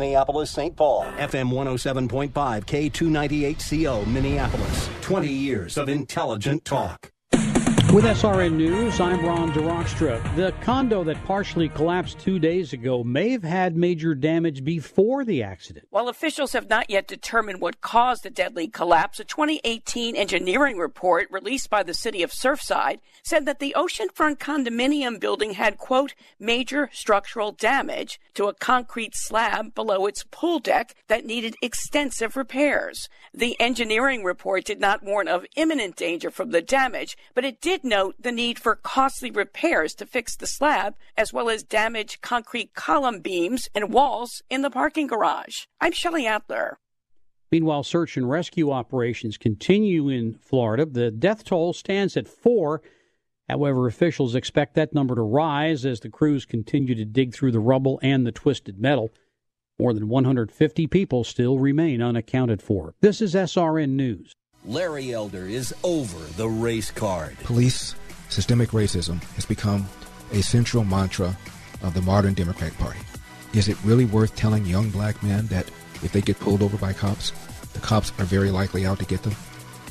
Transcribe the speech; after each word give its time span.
Minneapolis, 0.00 0.50
St. 0.50 0.74
Paul. 0.74 1.04
FM 1.18 1.52
107.5, 1.52 2.32
K298CO, 2.32 4.06
Minneapolis. 4.06 4.88
20 5.02 5.28
years 5.28 5.76
of 5.76 5.90
intelligent 5.90 6.64
talk. 6.64 7.12
With 7.92 8.04
SRN 8.04 8.52
News, 8.52 9.00
I'm 9.00 9.26
Ron 9.26 9.50
DeRockstra. 9.52 10.22
The 10.36 10.54
condo 10.60 11.02
that 11.02 11.24
partially 11.24 11.68
collapsed 11.68 12.20
two 12.20 12.38
days 12.38 12.72
ago 12.72 13.02
may 13.02 13.30
have 13.30 13.42
had 13.42 13.76
major 13.76 14.14
damage 14.14 14.62
before 14.62 15.24
the 15.24 15.42
accident. 15.42 15.88
While 15.90 16.06
officials 16.06 16.52
have 16.52 16.68
not 16.68 16.88
yet 16.88 17.08
determined 17.08 17.60
what 17.60 17.80
caused 17.80 18.22
the 18.22 18.30
deadly 18.30 18.68
collapse, 18.68 19.18
a 19.18 19.24
2018 19.24 20.14
engineering 20.14 20.78
report 20.78 21.26
released 21.32 21.68
by 21.68 21.82
the 21.82 21.92
city 21.92 22.22
of 22.22 22.30
Surfside 22.30 23.00
said 23.24 23.44
that 23.46 23.58
the 23.58 23.74
oceanfront 23.76 24.38
condominium 24.38 25.18
building 25.18 25.54
had, 25.54 25.76
quote, 25.76 26.14
major 26.38 26.90
structural 26.92 27.50
damage 27.50 28.20
to 28.34 28.46
a 28.46 28.54
concrete 28.54 29.16
slab 29.16 29.74
below 29.74 30.06
its 30.06 30.24
pool 30.30 30.60
deck 30.60 30.94
that 31.08 31.26
needed 31.26 31.56
extensive 31.60 32.36
repairs. 32.36 33.08
The 33.34 33.60
engineering 33.60 34.22
report 34.22 34.64
did 34.64 34.78
not 34.78 35.02
warn 35.02 35.26
of 35.26 35.44
imminent 35.56 35.96
danger 35.96 36.30
from 36.30 36.52
the 36.52 36.62
damage, 36.62 37.18
but 37.34 37.44
it 37.44 37.60
did 37.60 37.79
note 37.84 38.14
the 38.18 38.32
need 38.32 38.58
for 38.58 38.76
costly 38.76 39.30
repairs 39.30 39.94
to 39.94 40.06
fix 40.06 40.36
the 40.36 40.46
slab, 40.46 40.94
as 41.16 41.32
well 41.32 41.48
as 41.48 41.62
damaged 41.62 42.20
concrete 42.20 42.74
column 42.74 43.20
beams 43.20 43.68
and 43.74 43.92
walls 43.92 44.42
in 44.50 44.62
the 44.62 44.70
parking 44.70 45.06
garage. 45.06 45.66
I'm 45.80 45.92
Shelley 45.92 46.26
Adler. 46.26 46.78
Meanwhile, 47.50 47.82
search 47.82 48.16
and 48.16 48.30
rescue 48.30 48.70
operations 48.70 49.36
continue 49.36 50.08
in 50.08 50.34
Florida. 50.34 50.86
The 50.86 51.10
death 51.10 51.44
toll 51.44 51.72
stands 51.72 52.16
at 52.16 52.28
four. 52.28 52.80
However, 53.48 53.88
officials 53.88 54.36
expect 54.36 54.74
that 54.74 54.94
number 54.94 55.16
to 55.16 55.22
rise 55.22 55.84
as 55.84 56.00
the 56.00 56.08
crews 56.08 56.44
continue 56.44 56.94
to 56.94 57.04
dig 57.04 57.34
through 57.34 57.50
the 57.50 57.58
rubble 57.58 57.98
and 58.02 58.24
the 58.24 58.32
twisted 58.32 58.78
metal. 58.78 59.10
More 59.80 59.92
than 59.92 60.08
150 60.08 60.86
people 60.86 61.24
still 61.24 61.58
remain 61.58 62.00
unaccounted 62.00 62.62
for. 62.62 62.94
This 63.00 63.20
is 63.20 63.34
SRN 63.34 63.90
News. 63.90 64.34
Larry 64.64 65.12
Elder 65.12 65.46
is 65.46 65.74
over 65.82 66.18
the 66.36 66.48
race 66.48 66.90
card. 66.90 67.36
Police 67.38 67.94
systemic 68.28 68.70
racism 68.70 69.22
has 69.34 69.46
become 69.46 69.88
a 70.32 70.42
central 70.42 70.84
mantra 70.84 71.36
of 71.82 71.94
the 71.94 72.02
modern 72.02 72.34
Democratic 72.34 72.76
Party. 72.78 72.98
Is 73.54 73.68
it 73.68 73.82
really 73.84 74.04
worth 74.04 74.36
telling 74.36 74.66
young 74.66 74.90
black 74.90 75.22
men 75.22 75.46
that 75.46 75.66
if 76.02 76.12
they 76.12 76.20
get 76.20 76.38
pulled 76.38 76.62
over 76.62 76.76
by 76.76 76.92
cops, 76.92 77.32
the 77.72 77.80
cops 77.80 78.12
are 78.18 78.24
very 78.24 78.50
likely 78.50 78.84
out 78.84 78.98
to 78.98 79.06
get 79.06 79.22
them, 79.22 79.34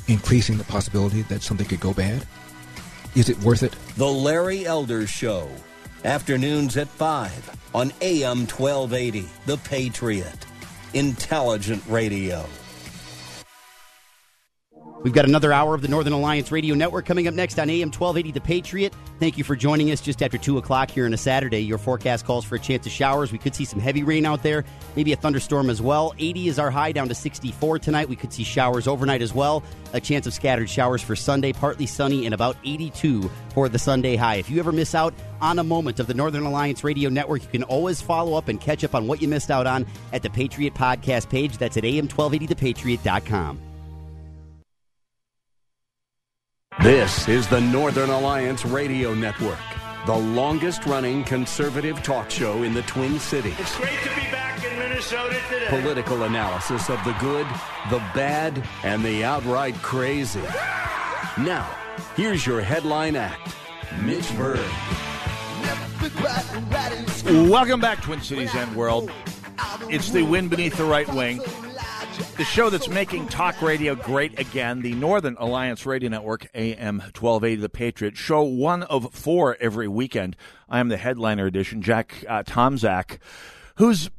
increasing 0.08 0.58
the 0.58 0.64
possibility 0.66 1.24
that 1.24 1.42
something 1.42 1.68
could 1.68 1.80
go 1.80 1.94
bad? 1.94 2.26
Is 3.16 3.28
it 3.28 3.40
worth 3.40 3.64
it? 3.64 3.76
The 3.98 4.06
Larry 4.06 4.68
Elder 4.68 5.08
Show. 5.08 5.50
Afternoons 6.06 6.78
at 6.78 6.88
5 6.88 7.70
on 7.74 7.92
AM 8.02 8.46
1280. 8.46 9.28
The 9.48 9.58
Patriot. 9.58 10.46
Intelligent 10.94 11.84
Radio. 11.88 12.46
We've 15.02 15.14
got 15.14 15.24
another 15.24 15.54
hour 15.54 15.74
of 15.74 15.82
the 15.82 15.88
Northern 15.88 16.12
Alliance 16.12 16.52
Radio 16.52 16.76
Network 16.76 17.06
coming 17.06 17.26
up 17.30 17.34
next 17.34 17.58
on 17.58 17.70
AM 17.70 17.88
1280 17.88 18.32
The 18.32 18.42
Patriot. 18.42 18.94
Thank 19.18 19.38
you 19.38 19.46
for 19.46 19.56
joining 19.56 19.92
us 19.92 20.02
just 20.02 20.22
after 20.22 20.38
2 20.38 20.58
o'clock 20.58 20.92
here 20.92 21.06
on 21.06 21.14
a 21.14 21.18
Saturday. 21.18 21.62
Your 21.62 21.78
forecast 21.78 22.26
calls 22.26 22.44
for 22.44 22.56
a 22.56 22.60
chance 22.60 22.86
of 22.86 22.92
showers. 22.92 23.32
We 23.32 23.38
could 23.38 23.56
see 23.56 23.64
some 23.64 23.80
heavy 23.80 24.04
rain 24.04 24.26
out 24.26 24.44
there, 24.44 24.66
maybe 24.98 25.14
a 25.14 25.16
thunderstorm 25.16 25.70
as 25.70 25.82
well. 25.82 26.14
80 26.20 26.50
is 26.50 26.60
our 26.60 26.70
high, 26.70 26.92
down 26.92 27.08
to 27.08 27.16
64 27.16 27.80
tonight. 27.80 28.10
We 28.10 28.18
could 28.18 28.34
see 28.34 28.44
showers 28.44 28.90
overnight 28.90 29.22
as 29.22 29.34
well. 29.34 29.64
A 29.94 30.02
chance 30.02 30.28
of 30.28 30.34
scattered 30.34 30.70
showers 30.70 31.02
for 31.02 31.16
Sunday, 31.16 31.54
partly 31.54 31.86
sunny, 31.86 32.26
and 32.26 32.34
about 32.34 32.58
82 32.66 33.32
for 33.54 33.70
the 33.70 33.80
Sunday 33.80 34.18
high. 34.18 34.36
If 34.36 34.50
you 34.50 34.60
ever 34.60 34.74
miss 34.74 34.94
out 34.94 35.14
on 35.40 35.60
a 35.60 35.64
moment 35.64 36.02
of 36.02 36.08
the 36.08 36.14
Northern 36.14 36.44
Alliance 36.44 36.84
Radio 36.84 37.10
Network, 37.10 37.44
you 37.44 37.50
can 37.50 37.64
always 37.64 38.02
follow 38.02 38.34
up 38.34 38.50
and 38.50 38.60
catch 38.60 38.84
up 38.84 38.96
on 38.96 39.08
what 39.08 39.22
you 39.22 39.30
missed 39.30 39.50
out 39.50 39.66
on 39.66 39.86
at 40.12 40.24
the 40.24 40.30
Patriot 40.30 40.74
Podcast 40.74 41.30
page. 41.30 41.58
That's 41.58 41.78
at 41.78 41.86
am1280thepatriot.com. 41.86 43.69
This 46.82 47.28
is 47.28 47.46
the 47.46 47.60
Northern 47.60 48.10
Alliance 48.10 48.64
Radio 48.64 49.14
Network, 49.14 49.60
the 50.06 50.16
longest 50.16 50.86
running 50.86 51.26
conservative 51.26 52.02
talk 52.04 52.32
show 52.32 52.64
in 52.64 52.74
the 52.74 52.84
Twin 52.84 53.20
Cities. 53.20 53.60
It's 53.60 53.76
great 53.76 54.00
to 54.04 54.16
be 54.16 54.22
back 54.32 54.64
in 54.64 54.80
Minnesota 54.80 55.36
today. 55.50 55.68
Political 55.68 56.24
analysis 56.24 56.90
of 56.90 57.04
the 57.04 57.12
good, 57.20 57.46
the 57.90 57.98
bad, 58.16 58.66
and 58.84 59.04
the 59.04 59.26
outright 59.26 59.76
crazy. 59.82 60.40
Now, 61.38 61.70
here's 62.16 62.48
your 62.48 62.62
headline 62.62 63.18
act 63.18 63.54
Mitch 64.02 64.34
Berg. 64.38 64.62
Welcome 67.50 67.82
back, 67.82 68.02
Twin 68.02 68.22
Cities 68.22 68.56
and 68.56 68.74
World. 68.74 69.12
It's 69.90 70.12
the 70.12 70.24
wind 70.24 70.50
beneath 70.50 70.78
the 70.78 70.86
right 70.86 71.14
wing. 71.14 71.42
The 72.40 72.46
show 72.46 72.70
that's 72.70 72.88
making 72.88 73.28
talk 73.28 73.62
radio 73.62 73.96
great 73.96 74.40
again, 74.40 74.82
the 74.82 74.94
Northern 74.94 75.36
Alliance 75.40 75.86
Radio 75.86 76.10
Network, 76.10 76.48
AM 76.56 77.00
1280 77.00 77.56
The 77.58 77.68
Patriot, 77.68 78.16
show 78.16 78.44
one 78.44 78.84
of 78.84 79.14
four 79.14 79.58
every 79.60 79.90
weekend. 79.90 80.38
I 80.70 80.80
am 80.80 80.88
the 80.88 80.96
headliner 80.96 81.48
edition, 81.48 81.82
Jack 81.82 82.24
uh, 82.30 82.44
Tomczak, 82.44 83.20
whose 83.76 84.10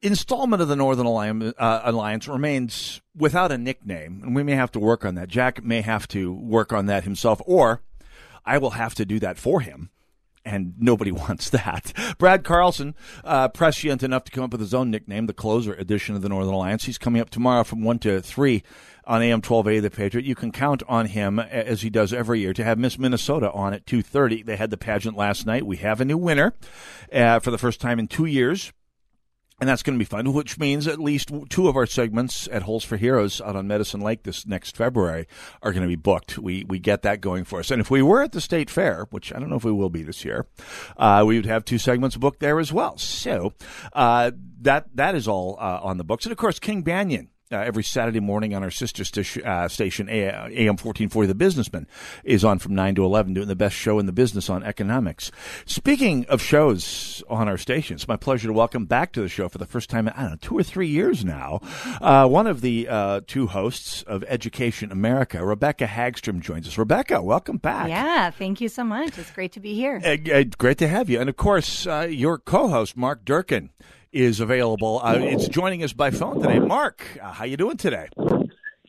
installment 0.00 0.62
of 0.62 0.68
the 0.68 0.76
Northern 0.76 1.06
Alliance, 1.06 1.54
uh, 1.58 1.80
Alliance 1.82 2.28
remains 2.28 3.00
without 3.16 3.50
a 3.50 3.58
nickname, 3.58 4.20
and 4.22 4.36
we 4.36 4.44
may 4.44 4.54
have 4.54 4.70
to 4.70 4.78
work 4.78 5.04
on 5.04 5.16
that. 5.16 5.26
Jack 5.26 5.64
may 5.64 5.80
have 5.80 6.06
to 6.06 6.32
work 6.32 6.72
on 6.72 6.86
that 6.86 7.02
himself, 7.02 7.42
or 7.46 7.82
I 8.44 8.58
will 8.58 8.70
have 8.70 8.94
to 8.94 9.04
do 9.04 9.18
that 9.18 9.38
for 9.38 9.60
him 9.60 9.90
and 10.46 10.74
nobody 10.78 11.12
wants 11.12 11.50
that. 11.50 11.92
Brad 12.18 12.44
Carlson, 12.44 12.94
uh, 13.24 13.48
prescient 13.48 14.02
enough 14.02 14.24
to 14.24 14.32
come 14.32 14.44
up 14.44 14.52
with 14.52 14.60
his 14.60 14.72
own 14.72 14.90
nickname, 14.90 15.26
the 15.26 15.34
closer 15.34 15.74
edition 15.74 16.14
of 16.14 16.22
the 16.22 16.28
Northern 16.28 16.54
Alliance. 16.54 16.84
He's 16.84 16.96
coming 16.96 17.20
up 17.20 17.28
tomorrow 17.28 17.64
from 17.64 17.82
1 17.82 17.98
to 18.00 18.22
3 18.22 18.62
on 19.04 19.22
AM 19.22 19.42
12A 19.42 19.82
The 19.82 19.90
Patriot. 19.90 20.24
You 20.24 20.34
can 20.34 20.52
count 20.52 20.82
on 20.88 21.06
him, 21.06 21.38
as 21.38 21.82
he 21.82 21.90
does 21.90 22.12
every 22.12 22.40
year, 22.40 22.52
to 22.54 22.64
have 22.64 22.78
Miss 22.78 22.98
Minnesota 22.98 23.50
on 23.52 23.74
at 23.74 23.84
2.30. 23.84 24.46
They 24.46 24.56
had 24.56 24.70
the 24.70 24.76
pageant 24.76 25.16
last 25.16 25.46
night. 25.46 25.66
We 25.66 25.76
have 25.78 26.00
a 26.00 26.04
new 26.04 26.16
winner 26.16 26.54
uh, 27.12 27.40
for 27.40 27.50
the 27.50 27.58
first 27.58 27.80
time 27.80 27.98
in 27.98 28.08
two 28.08 28.26
years 28.26 28.72
and 29.58 29.68
that's 29.68 29.82
going 29.82 29.98
to 29.98 29.98
be 29.98 30.08
fun, 30.08 30.32
which 30.32 30.58
means 30.58 30.86
at 30.86 30.98
least 30.98 31.32
two 31.48 31.68
of 31.68 31.76
our 31.76 31.86
segments 31.86 32.46
at 32.52 32.62
Holes 32.62 32.84
for 32.84 32.96
Heroes 32.96 33.40
out 33.40 33.56
on 33.56 33.66
Medicine 33.66 34.00
Lake 34.00 34.22
this 34.22 34.46
next 34.46 34.76
February 34.76 35.26
are 35.62 35.72
going 35.72 35.82
to 35.82 35.88
be 35.88 35.96
booked. 35.96 36.38
We 36.38 36.64
we 36.64 36.78
get 36.78 37.02
that 37.02 37.20
going 37.20 37.44
for 37.44 37.60
us. 37.60 37.70
And 37.70 37.80
if 37.80 37.90
we 37.90 38.02
were 38.02 38.22
at 38.22 38.32
the 38.32 38.40
State 38.40 38.68
Fair, 38.68 39.06
which 39.10 39.32
I 39.32 39.38
don't 39.38 39.48
know 39.48 39.56
if 39.56 39.64
we 39.64 39.72
will 39.72 39.90
be 39.90 40.02
this 40.02 40.24
year, 40.24 40.46
uh, 40.96 41.24
we 41.26 41.36
would 41.36 41.46
have 41.46 41.64
two 41.64 41.78
segments 41.78 42.16
booked 42.16 42.40
there 42.40 42.60
as 42.60 42.72
well. 42.72 42.98
So 42.98 43.54
uh, 43.92 44.32
that 44.60 44.94
that 44.94 45.14
is 45.14 45.26
all 45.26 45.56
uh, 45.58 45.80
on 45.82 45.96
the 45.96 46.04
books. 46.04 46.26
And 46.26 46.32
of 46.32 46.38
course, 46.38 46.58
King 46.58 46.82
Banaian 46.84 47.28
uh, 47.52 47.56
every 47.56 47.84
Saturday 47.84 48.18
morning 48.18 48.54
on 48.54 48.62
our 48.62 48.70
sister 48.70 49.04
st- 49.04 49.44
uh, 49.46 49.68
station, 49.68 50.08
AM 50.08 50.76
1440, 50.76 51.28
The 51.28 51.34
Businessman, 51.34 51.86
is 52.24 52.44
on 52.44 52.58
from 52.58 52.74
9 52.74 52.96
to 52.96 53.04
11, 53.04 53.34
doing 53.34 53.46
the 53.46 53.54
best 53.54 53.76
show 53.76 53.98
in 53.98 54.06
the 54.06 54.12
business 54.12 54.50
on 54.50 54.64
economics. 54.64 55.30
Speaking 55.64 56.26
of 56.26 56.42
shows 56.42 57.22
on 57.28 57.48
our 57.48 57.56
station, 57.56 57.94
it's 57.94 58.08
my 58.08 58.16
pleasure 58.16 58.48
to 58.48 58.52
welcome 58.52 58.86
back 58.86 59.12
to 59.12 59.20
the 59.20 59.28
show 59.28 59.48
for 59.48 59.58
the 59.58 59.66
first 59.66 59.88
time 59.88 60.08
in, 60.08 60.14
I 60.14 60.22
don't 60.22 60.30
know, 60.32 60.36
two 60.40 60.58
or 60.58 60.64
three 60.64 60.88
years 60.88 61.24
now, 61.24 61.60
uh, 62.00 62.26
one 62.26 62.48
of 62.48 62.62
the 62.62 62.88
uh, 62.88 63.20
two 63.26 63.46
hosts 63.46 64.02
of 64.02 64.24
Education 64.24 64.90
America, 64.90 65.44
Rebecca 65.44 65.86
Hagstrom, 65.86 66.40
joins 66.40 66.66
us. 66.66 66.76
Rebecca, 66.76 67.22
welcome 67.22 67.58
back. 67.58 67.88
Yeah, 67.88 68.30
thank 68.30 68.60
you 68.60 68.68
so 68.68 68.82
much. 68.82 69.16
It's 69.18 69.30
great 69.30 69.52
to 69.52 69.60
be 69.60 69.74
here. 69.74 70.00
Uh, 70.04 70.16
uh, 70.32 70.44
great 70.58 70.78
to 70.78 70.88
have 70.88 71.08
you. 71.08 71.20
And 71.20 71.28
of 71.28 71.36
course, 71.36 71.86
your 71.86 72.38
co 72.38 72.68
host, 72.68 72.96
Mark 72.96 73.24
Durkin 73.24 73.70
is 74.12 74.40
available. 74.40 75.00
Uh, 75.02 75.14
it's 75.18 75.48
joining 75.48 75.82
us 75.82 75.92
by 75.92 76.10
phone 76.10 76.40
today. 76.40 76.58
Mark, 76.58 77.18
uh, 77.22 77.32
how 77.32 77.44
you 77.44 77.56
doing 77.56 77.76
today? 77.76 78.08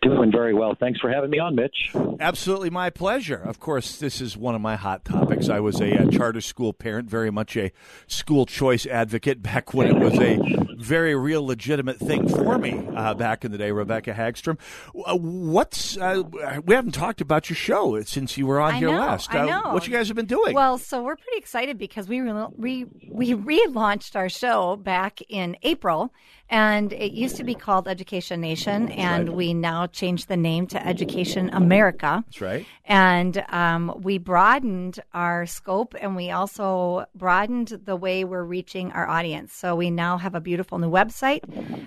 Doing 0.07 0.31
very 0.31 0.53
well. 0.53 0.73
Thanks 0.79 1.01
for 1.01 1.09
having 1.09 1.29
me 1.29 1.37
on, 1.37 1.55
Mitch. 1.55 1.91
Absolutely 2.21 2.69
my 2.69 2.89
pleasure. 2.89 3.35
Of 3.35 3.59
course, 3.59 3.97
this 3.97 4.21
is 4.21 4.37
one 4.37 4.55
of 4.55 4.61
my 4.61 4.77
hot 4.77 5.03
topics. 5.03 5.49
I 5.49 5.59
was 5.59 5.81
a, 5.81 5.91
a, 5.91 6.09
charter 6.09 6.39
school 6.39 6.71
parent, 6.71 7.09
very 7.09 7.29
much 7.29 7.57
a 7.57 7.73
school 8.07 8.45
choice 8.45 8.85
advocate 8.85 9.43
back 9.43 9.73
when 9.73 9.87
it 9.87 9.99
was 9.99 10.17
a 10.17 10.39
very 10.77 11.13
real 11.13 11.45
legitimate 11.45 11.97
thing 11.97 12.29
for 12.29 12.57
me 12.57 12.87
uh, 12.95 13.15
back 13.15 13.43
in 13.43 13.51
the 13.51 13.57
day, 13.57 13.71
Rebecca 13.71 14.13
Hagstrom. 14.13 14.57
Uh, 14.95 15.17
what's 15.17 15.97
uh, 15.97 16.23
we 16.63 16.73
haven't 16.73 16.93
talked 16.93 17.19
about 17.19 17.49
your 17.49 17.57
show 17.57 18.01
since 18.03 18.37
you 18.37 18.47
were 18.47 18.61
on 18.61 18.75
I 18.75 18.77
here 18.77 18.91
know, 18.91 18.99
last. 18.99 19.33
I 19.33 19.39
uh, 19.39 19.45
know. 19.45 19.73
What 19.73 19.87
you 19.87 19.93
guys 19.93 20.07
have 20.07 20.15
been 20.15 20.25
doing? 20.25 20.55
Well, 20.55 20.77
so 20.77 21.03
we're 21.03 21.17
pretty 21.17 21.37
excited 21.37 21.77
because 21.77 22.07
we 22.07 22.21
re- 22.21 22.47
we 22.55 22.85
we 23.09 23.33
relaunched 23.33 24.15
our 24.15 24.29
show 24.29 24.77
back 24.77 25.19
in 25.27 25.57
April 25.63 26.13
and 26.49 26.93
it 26.93 27.11
used 27.11 27.35
to 27.37 27.43
be 27.43 27.55
called 27.55 27.87
Education 27.87 28.41
Nation, 28.41 28.89
and 28.89 29.29
right. 29.29 29.37
we 29.37 29.53
now 29.53 29.87
changed 29.87 30.27
the 30.27 30.37
name 30.37 30.67
to 30.67 30.87
Education 30.87 31.49
America. 31.51 32.23
That's 32.25 32.41
right. 32.41 32.65
And 32.85 33.43
um, 33.49 33.93
we 34.01 34.17
broadened 34.17 34.99
our 35.13 35.45
scope, 35.45 35.93
and 35.99 36.15
we 36.15 36.31
also 36.31 37.05
broadened 37.15 37.79
the 37.85 37.95
way 37.95 38.23
we're 38.23 38.43
reaching 38.43 38.91
our 38.93 39.07
audience. 39.07 39.53
So 39.53 39.75
we 39.75 39.91
now 39.91 40.17
have 40.17 40.35
a 40.35 40.41
beautiful 40.41 40.77
new 40.77 40.89
website 40.89 41.41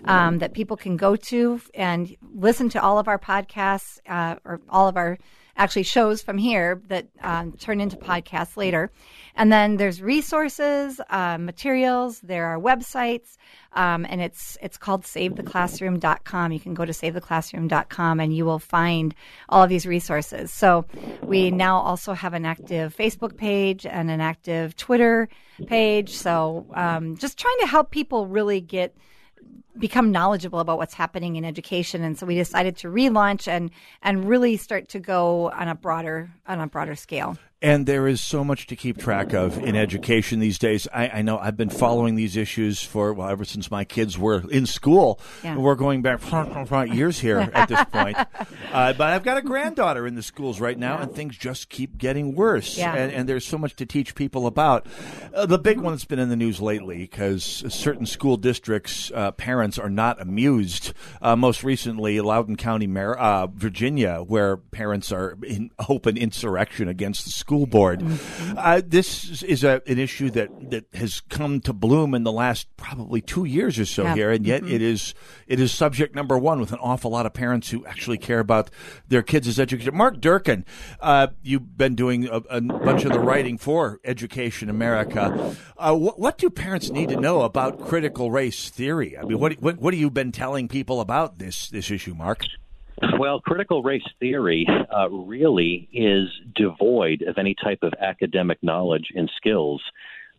um, 0.08 0.38
that 0.38 0.52
people 0.52 0.76
can 0.76 0.96
go 0.96 1.16
to 1.16 1.60
and 1.74 2.14
listen 2.34 2.68
to 2.70 2.82
all 2.82 2.98
of 2.98 3.08
our 3.08 3.18
podcasts 3.18 3.98
uh, 4.08 4.36
or 4.44 4.60
all 4.68 4.88
of 4.88 4.96
our 4.96 5.18
actually 5.56 5.82
shows 5.82 6.22
from 6.22 6.38
here 6.38 6.80
that 6.88 7.08
um, 7.22 7.52
turn 7.52 7.80
into 7.80 7.96
podcasts 7.96 8.56
later. 8.56 8.90
And 9.34 9.52
then 9.52 9.76
there's 9.76 10.02
resources, 10.02 11.00
uh, 11.08 11.38
materials. 11.38 12.20
There 12.20 12.46
are 12.46 12.58
websites, 12.58 13.36
um, 13.72 14.04
and 14.08 14.20
it's 14.20 14.58
it's 14.60 14.76
called 14.76 15.04
SaveTheClassroom.com. 15.04 16.52
You 16.52 16.60
can 16.60 16.74
go 16.74 16.84
to 16.84 16.92
SaveTheClassroom.com, 16.92 18.20
and 18.20 18.36
you 18.36 18.44
will 18.44 18.58
find 18.58 19.14
all 19.48 19.62
of 19.62 19.68
these 19.68 19.86
resources. 19.86 20.52
So 20.52 20.84
we 21.22 21.50
now 21.50 21.78
also 21.78 22.12
have 22.12 22.34
an 22.34 22.44
active 22.44 22.94
Facebook 22.96 23.36
page 23.36 23.86
and 23.86 24.10
an 24.10 24.20
active 24.20 24.76
Twitter 24.76 25.28
page. 25.66 26.16
So 26.16 26.66
um, 26.74 27.16
just 27.16 27.38
trying 27.38 27.58
to 27.60 27.66
help 27.66 27.90
people 27.90 28.26
really 28.26 28.60
get 28.60 28.94
become 29.78 30.10
knowledgeable 30.10 30.60
about 30.60 30.78
what's 30.78 30.94
happening 30.94 31.36
in 31.36 31.44
education. 31.44 32.02
And 32.02 32.18
so 32.18 32.26
we 32.26 32.34
decided 32.34 32.76
to 32.78 32.88
relaunch 32.88 33.48
and 33.48 33.70
and 34.02 34.28
really 34.28 34.56
start 34.56 34.88
to 34.90 35.00
go 35.00 35.50
on 35.50 35.68
a 35.68 35.74
broader 35.74 36.30
on 36.46 36.60
a 36.60 36.66
broader 36.66 36.94
scale 36.94 37.36
and 37.62 37.84
there 37.86 38.06
is 38.06 38.20
so 38.20 38.42
much 38.42 38.66
to 38.68 38.76
keep 38.76 38.96
track 38.96 39.34
of 39.34 39.58
in 39.58 39.76
education 39.76 40.40
these 40.40 40.58
days. 40.58 40.88
I, 40.92 41.08
I, 41.08 41.22
know 41.22 41.38
I've 41.38 41.58
been 41.58 41.68
following 41.68 42.14
these 42.14 42.36
issues 42.36 42.82
for 42.82 43.12
well 43.12 43.28
ever 43.28 43.44
since 43.44 43.70
my 43.70 43.84
kids 43.84 44.18
were 44.18 44.42
in 44.50 44.64
school. 44.64 45.20
Yeah. 45.44 45.58
We're 45.58 45.74
going 45.74 46.00
back 46.00 46.20
years 46.90 47.18
here 47.18 47.38
at 47.38 47.68
this 47.68 47.84
point. 47.92 48.16
Uh, 48.16 48.94
but 48.94 49.00
I've 49.00 49.22
got 49.22 49.36
a 49.36 49.42
granddaughter 49.42 50.06
in 50.06 50.14
the 50.14 50.22
schools 50.22 50.58
right 50.58 50.78
now, 50.78 50.96
yeah. 50.96 51.02
and 51.02 51.14
things 51.14 51.36
just 51.36 51.68
keep 51.68 51.98
getting 51.98 52.34
worse. 52.34 52.78
Yeah. 52.78 52.94
And, 52.94 53.12
and 53.12 53.28
there's 53.28 53.44
so 53.44 53.58
much 53.58 53.76
to 53.76 53.86
teach 53.86 54.14
people 54.14 54.46
about. 54.46 54.86
Uh, 55.34 55.44
the 55.44 55.58
big 55.58 55.80
one 55.80 55.92
that's 55.92 56.06
been 56.06 56.18
in 56.18 56.30
the 56.30 56.36
news 56.36 56.60
lately 56.60 56.98
because 56.98 57.44
certain 57.68 58.06
school 58.06 58.38
districts' 58.38 59.12
uh, 59.14 59.32
parents 59.32 59.78
are 59.78 59.90
not 59.90 60.20
amused. 60.20 60.94
Uh, 61.20 61.36
most 61.36 61.62
recently, 61.62 62.20
Loudoun 62.20 62.56
County, 62.56 62.88
uh, 62.96 63.48
Virginia, 63.48 64.22
where 64.26 64.56
parents 64.56 65.12
are 65.12 65.36
in 65.44 65.70
open 65.90 66.16
insurrection 66.16 66.88
against 66.88 67.24
the 67.24 67.30
school 67.30 67.49
school 67.50 67.66
board. 67.66 67.98
Mm-hmm. 67.98 68.54
Uh, 68.56 68.80
this 68.86 69.42
is 69.42 69.64
a, 69.64 69.82
an 69.88 69.98
issue 69.98 70.30
that, 70.30 70.70
that 70.70 70.84
has 70.94 71.20
come 71.22 71.60
to 71.62 71.72
bloom 71.72 72.14
in 72.14 72.22
the 72.22 72.30
last 72.30 72.68
probably 72.76 73.20
two 73.20 73.44
years 73.44 73.76
or 73.76 73.84
so 73.84 74.04
yeah. 74.04 74.14
here, 74.14 74.30
and 74.30 74.46
yet 74.46 74.62
mm-hmm. 74.62 74.72
it 74.72 74.80
is 74.80 75.14
it 75.48 75.58
is 75.58 75.72
subject 75.72 76.14
number 76.14 76.38
one 76.38 76.60
with 76.60 76.70
an 76.70 76.78
awful 76.80 77.10
lot 77.10 77.26
of 77.26 77.34
parents 77.34 77.68
who 77.70 77.84
actually 77.86 78.18
care 78.18 78.38
about 78.38 78.70
their 79.08 79.22
kids' 79.22 79.58
education. 79.58 79.96
Mark 79.96 80.20
Durkin, 80.20 80.64
uh, 81.00 81.26
you've 81.42 81.76
been 81.76 81.96
doing 81.96 82.28
a, 82.28 82.36
a, 82.50 82.60
bunch 82.60 83.04
of 83.04 83.12
the 83.12 83.18
writing 83.18 83.58
for 83.58 83.98
Education 84.04 84.70
America. 84.70 85.56
Uh, 85.76 85.96
what, 85.96 86.20
what, 86.20 86.38
do 86.38 86.50
parents 86.50 86.90
need 86.90 87.08
to 87.08 87.16
know 87.16 87.42
about 87.42 87.80
critical 87.80 88.30
race 88.30 88.70
theory? 88.70 89.18
I 89.18 89.24
mean, 89.24 89.40
what, 89.40 89.54
what 89.54 89.78
what 89.78 89.92
have 89.92 90.00
you 90.00 90.08
been 90.08 90.30
telling 90.30 90.68
people 90.68 91.00
about 91.00 91.38
this 91.40 91.68
this 91.68 91.90
issue, 91.90 92.14
Mark? 92.14 92.44
Well, 93.18 93.40
critical 93.40 93.82
race 93.82 94.06
theory 94.18 94.66
uh, 94.68 95.08
really 95.10 95.88
is 95.92 96.28
devoid 96.54 97.22
of 97.22 97.38
any 97.38 97.54
type 97.54 97.80
of 97.82 97.92
academic 97.98 98.62
knowledge 98.62 99.08
and 99.14 99.30
skills 99.36 99.82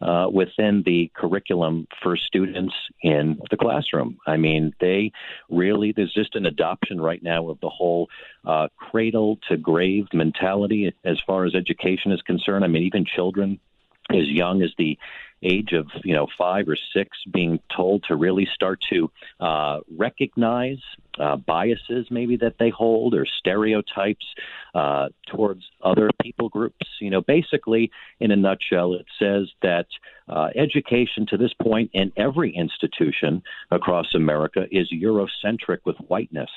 uh, 0.02 0.28
within 0.32 0.84
the 0.84 1.12
curriculum 1.16 1.88
for 2.02 2.18
students 2.18 2.74
in 3.04 3.40
the 3.50 3.58
classroom. 3.58 4.18
I 4.26 4.38
mean, 4.38 4.74
they 4.80 5.12
really, 5.50 5.92
there's 5.92 6.14
just 6.14 6.36
an 6.36 6.46
adoption 6.46 7.00
right 7.00 7.22
now 7.22 7.50
of 7.50 7.60
the 7.62 7.70
whole 7.70 8.10
uh, 8.46 8.68
cradle 8.78 9.38
to 9.50 9.58
grave 9.58 10.08
mentality 10.14 10.94
as 11.04 11.20
far 11.26 11.46
as 11.46 11.54
education 11.56 12.12
is 12.12 12.22
concerned. 12.24 12.64
I 12.66 12.68
mean, 12.68 12.84
even 12.84 13.06
children 13.06 13.60
as 14.10 14.28
young 14.28 14.62
as 14.62 14.72
the 14.78 14.98
age 15.44 15.74
of 15.74 15.88
you 16.04 16.14
know 16.14 16.28
five 16.38 16.68
or 16.68 16.78
six 16.94 17.18
being 17.32 17.60
told 17.76 18.04
to 18.08 18.16
really 18.16 18.48
start 18.54 18.80
to 18.90 19.12
uh, 19.40 19.80
recognize 19.98 20.78
uh, 21.20 21.36
biases 21.36 22.08
maybe 22.10 22.38
that 22.38 22.56
they 22.60 22.70
hold 22.70 23.14
or 23.14 23.26
stereotypes 23.26 24.26
uh, 24.76 25.10
towards 25.28 25.64
other 25.84 26.10
people 26.22 26.50
groups. 26.50 26.86
You 27.00 27.10
know, 27.10 27.22
basically, 27.22 27.92
in 28.20 28.32
a 28.32 28.36
nutshell, 28.36 28.94
it 28.94 29.06
says 29.20 29.50
that 29.62 29.88
uh, 30.30 30.50
education 30.56 31.26
to 31.28 31.38
this 31.38 31.54
point 31.62 31.92
in 31.94 32.12
every 32.16 32.56
institution 32.56 33.44
across 33.72 34.14
America 34.16 34.66
is 34.72 34.92
Eurocentric 34.92 35.80
with 35.86 35.98
whiteness, 36.08 36.52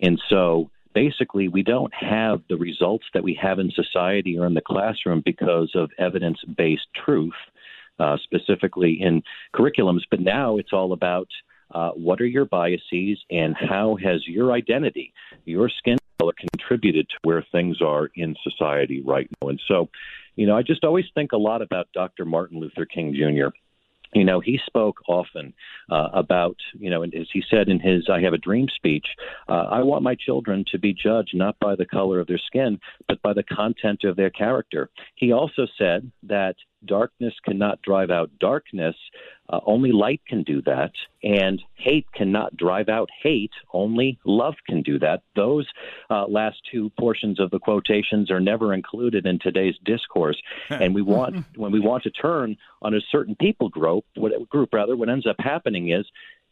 and 0.00 0.20
so 0.28 0.70
basically 0.94 1.48
we 1.48 1.62
don't 1.62 1.92
have 1.92 2.40
the 2.48 2.56
results 2.56 3.04
that 3.12 3.24
we 3.24 3.38
have 3.40 3.58
in 3.58 3.70
society 3.72 4.38
or 4.38 4.46
in 4.46 4.54
the 4.54 4.60
classroom 4.60 5.22
because 5.24 5.72
of 5.74 5.90
evidence 5.98 6.38
based 6.56 6.86
truth, 7.04 7.34
uh, 7.98 8.16
specifically 8.22 8.98
in 9.00 9.22
curriculums. 9.54 10.00
But 10.10 10.20
now 10.20 10.56
it's 10.56 10.72
all 10.72 10.92
about 10.92 11.28
uh, 11.70 11.90
what 11.90 12.20
are 12.20 12.26
your 12.26 12.44
biases 12.44 13.18
and 13.30 13.56
how 13.56 13.96
has 14.02 14.26
your 14.26 14.52
identity, 14.52 15.12
your 15.44 15.68
skin 15.68 15.98
color, 16.20 16.32
contributed 16.52 17.08
to 17.08 17.16
where 17.22 17.44
things 17.52 17.80
are 17.80 18.10
in 18.14 18.36
society 18.42 19.02
right 19.04 19.28
now. 19.40 19.48
And 19.48 19.60
so, 19.66 19.88
you 20.36 20.46
know, 20.46 20.56
I 20.56 20.62
just 20.62 20.84
always 20.84 21.06
think 21.14 21.32
a 21.32 21.36
lot 21.36 21.62
about 21.62 21.88
Dr. 21.92 22.24
Martin 22.24 22.60
Luther 22.60 22.86
King 22.86 23.14
Jr 23.14 23.54
you 24.14 24.24
know, 24.24 24.40
he 24.40 24.58
spoke 24.64 25.00
often 25.08 25.52
uh, 25.90 26.08
about, 26.12 26.56
you 26.78 26.88
know, 26.88 27.02
as 27.02 27.28
he 27.32 27.42
said 27.50 27.68
in 27.68 27.80
his 27.80 28.08
I 28.10 28.20
Have 28.20 28.32
a 28.32 28.38
Dream 28.38 28.68
speech, 28.74 29.06
uh, 29.48 29.52
I 29.70 29.82
want 29.82 30.02
my 30.02 30.14
children 30.14 30.64
to 30.70 30.78
be 30.78 30.94
judged 30.94 31.34
not 31.34 31.58
by 31.58 31.74
the 31.74 31.84
color 31.84 32.20
of 32.20 32.28
their 32.28 32.40
skin, 32.46 32.78
but 33.08 33.20
by 33.22 33.32
the 33.32 33.42
content 33.42 34.04
of 34.04 34.16
their 34.16 34.30
character. 34.30 34.88
He 35.16 35.32
also 35.32 35.66
said 35.76 36.10
that 36.22 36.54
darkness 36.86 37.34
cannot 37.44 37.82
drive 37.82 38.10
out 38.10 38.30
darkness. 38.38 38.96
Uh, 39.48 39.60
only 39.66 39.92
light 39.92 40.20
can 40.26 40.42
do 40.42 40.62
that. 40.62 40.92
And 41.22 41.62
hate 41.74 42.06
cannot 42.14 42.56
drive 42.56 42.88
out 42.88 43.08
hate. 43.22 43.52
Only 43.72 44.18
love 44.24 44.54
can 44.66 44.82
do 44.82 44.98
that. 45.00 45.22
Those 45.36 45.66
uh, 46.10 46.26
last 46.26 46.56
two 46.70 46.90
portions 46.98 47.40
of 47.40 47.50
the 47.50 47.58
quotations 47.58 48.30
are 48.30 48.40
never 48.40 48.72
included 48.72 49.26
in 49.26 49.38
today's 49.38 49.76
discourse. 49.84 50.40
and 50.70 50.94
we 50.94 51.02
want, 51.02 51.44
when 51.56 51.72
we 51.72 51.80
want 51.80 52.02
to 52.04 52.10
turn 52.10 52.56
on 52.82 52.94
a 52.94 53.00
certain 53.10 53.36
people 53.36 53.68
group, 53.68 54.04
what, 54.14 54.32
group 54.48 54.72
rather, 54.72 54.96
what 54.96 55.08
ends 55.08 55.26
up 55.26 55.36
happening 55.38 55.90
is, 55.90 56.06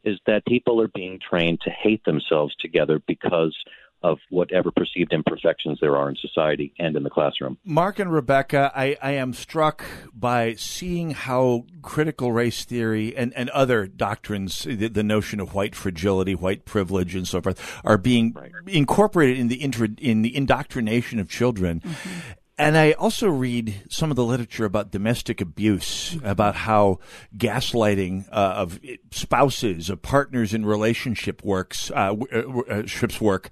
is 0.05 0.19
that 0.27 0.45
people 0.47 0.81
are 0.81 0.89
being 0.89 1.19
trained 1.19 1.61
to 1.61 1.71
hate 1.71 2.05
themselves 2.05 2.55
together 2.57 3.01
because 3.07 3.57
of 4.03 4.19
whatever 4.31 4.71
perceived 4.71 5.13
imperfections 5.13 5.79
there 5.81 5.97
are 5.97 6.09
in 6.09 6.17
society 6.17 6.73
and 6.79 6.97
in 6.97 7.03
the 7.03 7.11
classroom. 7.11 7.59
Mark 7.65 7.99
and 7.99 8.13
Rebecca, 8.13 8.73
I, 8.75 8.97
I 9.03 9.13
am 9.13 9.33
struck 9.33 9.85
by 10.15 10.55
seeing 10.55 11.11
how 11.11 11.65
critical 11.83 12.33
race 12.33 12.65
theory 12.65 13.17
and, 13.17 13.33
and 13.35 13.51
other 13.51 13.87
doctrines, 13.87 14.65
the, 14.65 14.89
the 14.89 15.03
notion 15.03 15.41
of 15.41 15.55
white 15.55 15.75
fragility, 15.75 16.35
white 16.35 16.65
privilege, 16.65 17.15
and 17.15 17.27
so 17.27 17.41
forth, 17.41 17.81
are 17.85 17.99
being 17.99 18.33
right. 18.33 18.53
incorporated 18.67 19.39
in 19.39 19.49
the 19.49 19.63
in 20.01 20.23
the 20.23 20.35
indoctrination 20.35 21.19
of 21.19 21.29
children. 21.29 21.81
Mm-hmm. 21.81 22.21
And 22.63 22.79
I 22.79 22.93
also 22.93 23.29
read 23.29 23.83
some 23.91 24.11
of 24.11 24.17
the 24.17 24.25
literature 24.25 24.65
about 24.65 24.93
domestic 24.93 25.41
abuse, 25.41 26.17
about 26.23 26.55
how 26.55 27.01
gaslighting 27.37 28.29
uh, 28.31 28.55
of 28.57 28.79
spouses, 29.11 29.91
of 29.91 30.01
partners 30.01 30.55
in 30.55 30.65
relationship 30.65 31.43
works, 31.43 31.91
uh, 31.91 32.15
uh, 32.15 32.87
ships 32.87 33.21
work, 33.21 33.51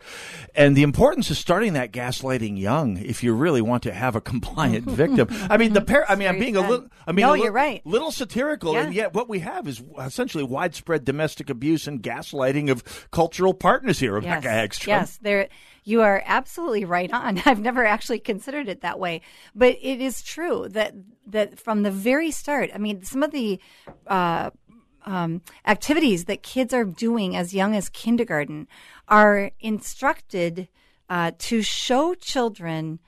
and 0.55 0.77
the 0.77 0.85
importance 0.85 1.29
of 1.29 1.37
starting 1.37 1.73
that 1.73 1.93
gaslighting 1.93 2.57
young 2.57 2.99
if 2.99 3.25
you 3.25 3.35
really 3.35 3.61
want 3.61 3.83
to 3.83 3.93
have 3.93 4.15
a 4.15 4.21
compliant 4.31 4.85
victim. 4.89 5.27
I 5.51 5.57
mean, 5.57 5.73
the 5.73 5.81
par- 5.81 6.07
I 6.09 6.15
mean, 6.15 6.29
I'm 6.29 6.39
being 6.39 6.57
a 6.57 6.61
little, 6.61 6.89
I 7.05 7.11
mean, 7.11 7.27
no, 7.27 7.33
a 7.33 7.35
li- 7.35 7.43
you're 7.43 7.53
right. 7.53 7.85
little 7.85 8.13
satirical, 8.13 8.75
yeah. 8.75 8.83
and 8.83 8.95
yet 8.95 9.13
what 9.13 9.29
we 9.29 9.41
have 9.41 9.67
is 9.67 9.83
essentially 9.99 10.45
widespread 10.45 11.05
domestic 11.05 11.51
abuse 11.51 11.89
and 11.89 12.01
gaslighting 12.01 12.71
of 12.71 13.11
cultural 13.11 13.55
partners 13.55 13.99
here, 13.99 14.15
Rebecca 14.15 14.45
yes. 14.45 14.79
Hagstrom. 14.79 14.87
Yes, 14.87 15.19
there 15.21 15.49
you 15.85 16.03
are 16.03 16.23
absolutely 16.27 16.85
right 16.85 17.11
on. 17.13 17.41
I've 17.45 17.61
never 17.61 17.85
actually 17.85 18.19
considered 18.19 18.69
it 18.69 18.83
that 18.83 18.99
way, 18.99 19.23
but 19.55 19.77
it 19.81 20.01
is 20.01 20.23
true 20.23 20.69
that 20.71 20.95
that 21.27 21.59
from 21.59 21.83
the 21.83 21.91
very 21.91 22.31
start. 22.31 22.71
I 22.75 22.79
mean, 22.79 23.03
some 23.03 23.23
of 23.23 23.31
the 23.31 23.61
uh, 24.07 24.51
um, 25.05 25.43
activities 25.67 26.27
that 26.27 26.43
kids 26.43 26.75
are 26.75 26.85
doing 26.85 27.37
as 27.37 27.55
young 27.55 27.75
as 27.75 27.89
kindergarten 27.89 28.69
are 29.09 29.51
instructed 29.61 30.69
uh, 31.09 31.33
to 31.39 31.63
show 31.63 32.15
children 32.15 33.01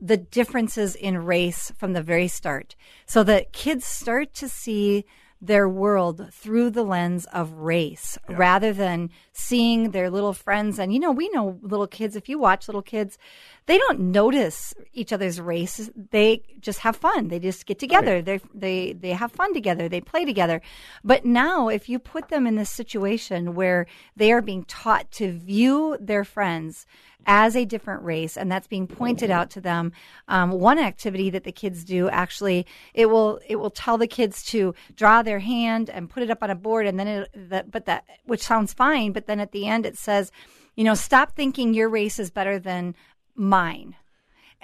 the 0.00 0.16
differences 0.16 0.96
in 0.96 1.18
race 1.18 1.72
from 1.76 1.92
the 1.92 2.02
very 2.02 2.28
start, 2.28 2.74
so 3.06 3.22
that 3.22 3.52
kids 3.52 3.86
start 3.86 4.34
to 4.34 4.48
see 4.48 5.04
their 5.46 5.68
world 5.68 6.32
through 6.32 6.70
the 6.70 6.82
lens 6.82 7.26
of 7.26 7.52
race 7.52 8.16
yeah. 8.28 8.36
rather 8.38 8.72
than 8.72 9.10
seeing 9.32 9.90
their 9.90 10.08
little 10.10 10.32
friends. 10.32 10.78
And, 10.78 10.92
you 10.92 10.98
know, 10.98 11.12
we 11.12 11.28
know 11.30 11.58
little 11.60 11.86
kids, 11.86 12.16
if 12.16 12.28
you 12.28 12.38
watch 12.38 12.66
little 12.66 12.82
kids, 12.82 13.18
they 13.66 13.78
don't 13.78 14.00
notice 14.00 14.74
each 14.92 15.12
other's 15.12 15.40
race. 15.40 15.90
They 16.10 16.42
just 16.60 16.80
have 16.80 16.96
fun. 16.96 17.28
They 17.28 17.38
just 17.38 17.66
get 17.66 17.78
together. 17.78 18.16
Right. 18.16 18.24
They, 18.24 18.40
they, 18.54 18.92
they 18.92 19.10
have 19.10 19.32
fun 19.32 19.52
together. 19.52 19.88
They 19.88 20.00
play 20.00 20.24
together. 20.24 20.62
But 21.02 21.24
now, 21.24 21.68
if 21.68 21.88
you 21.88 21.98
put 21.98 22.28
them 22.28 22.46
in 22.46 22.56
this 22.56 22.70
situation 22.70 23.54
where 23.54 23.86
they 24.16 24.32
are 24.32 24.42
being 24.42 24.64
taught 24.64 25.10
to 25.12 25.32
view 25.32 25.96
their 26.00 26.24
friends 26.24 26.86
as 27.26 27.56
a 27.56 27.64
different 27.64 28.02
race, 28.02 28.36
and 28.36 28.50
that's 28.50 28.66
being 28.66 28.86
pointed 28.86 29.30
out 29.30 29.50
to 29.50 29.60
them. 29.60 29.92
Um, 30.28 30.50
one 30.50 30.78
activity 30.78 31.30
that 31.30 31.44
the 31.44 31.52
kids 31.52 31.84
do 31.84 32.08
actually, 32.08 32.66
it 32.92 33.06
will 33.06 33.40
it 33.46 33.56
will 33.56 33.70
tell 33.70 33.98
the 33.98 34.06
kids 34.06 34.44
to 34.46 34.74
draw 34.94 35.22
their 35.22 35.40
hand 35.40 35.90
and 35.90 36.10
put 36.10 36.22
it 36.22 36.30
up 36.30 36.42
on 36.42 36.50
a 36.50 36.54
board, 36.54 36.86
and 36.86 36.98
then 36.98 37.08
it, 37.08 37.30
that, 37.50 37.70
but 37.70 37.86
that 37.86 38.04
which 38.24 38.42
sounds 38.42 38.72
fine, 38.72 39.12
but 39.12 39.26
then 39.26 39.40
at 39.40 39.52
the 39.52 39.66
end 39.66 39.86
it 39.86 39.98
says, 39.98 40.30
you 40.76 40.84
know, 40.84 40.94
stop 40.94 41.34
thinking 41.34 41.74
your 41.74 41.88
race 41.88 42.18
is 42.18 42.30
better 42.30 42.58
than 42.58 42.94
mine 43.34 43.96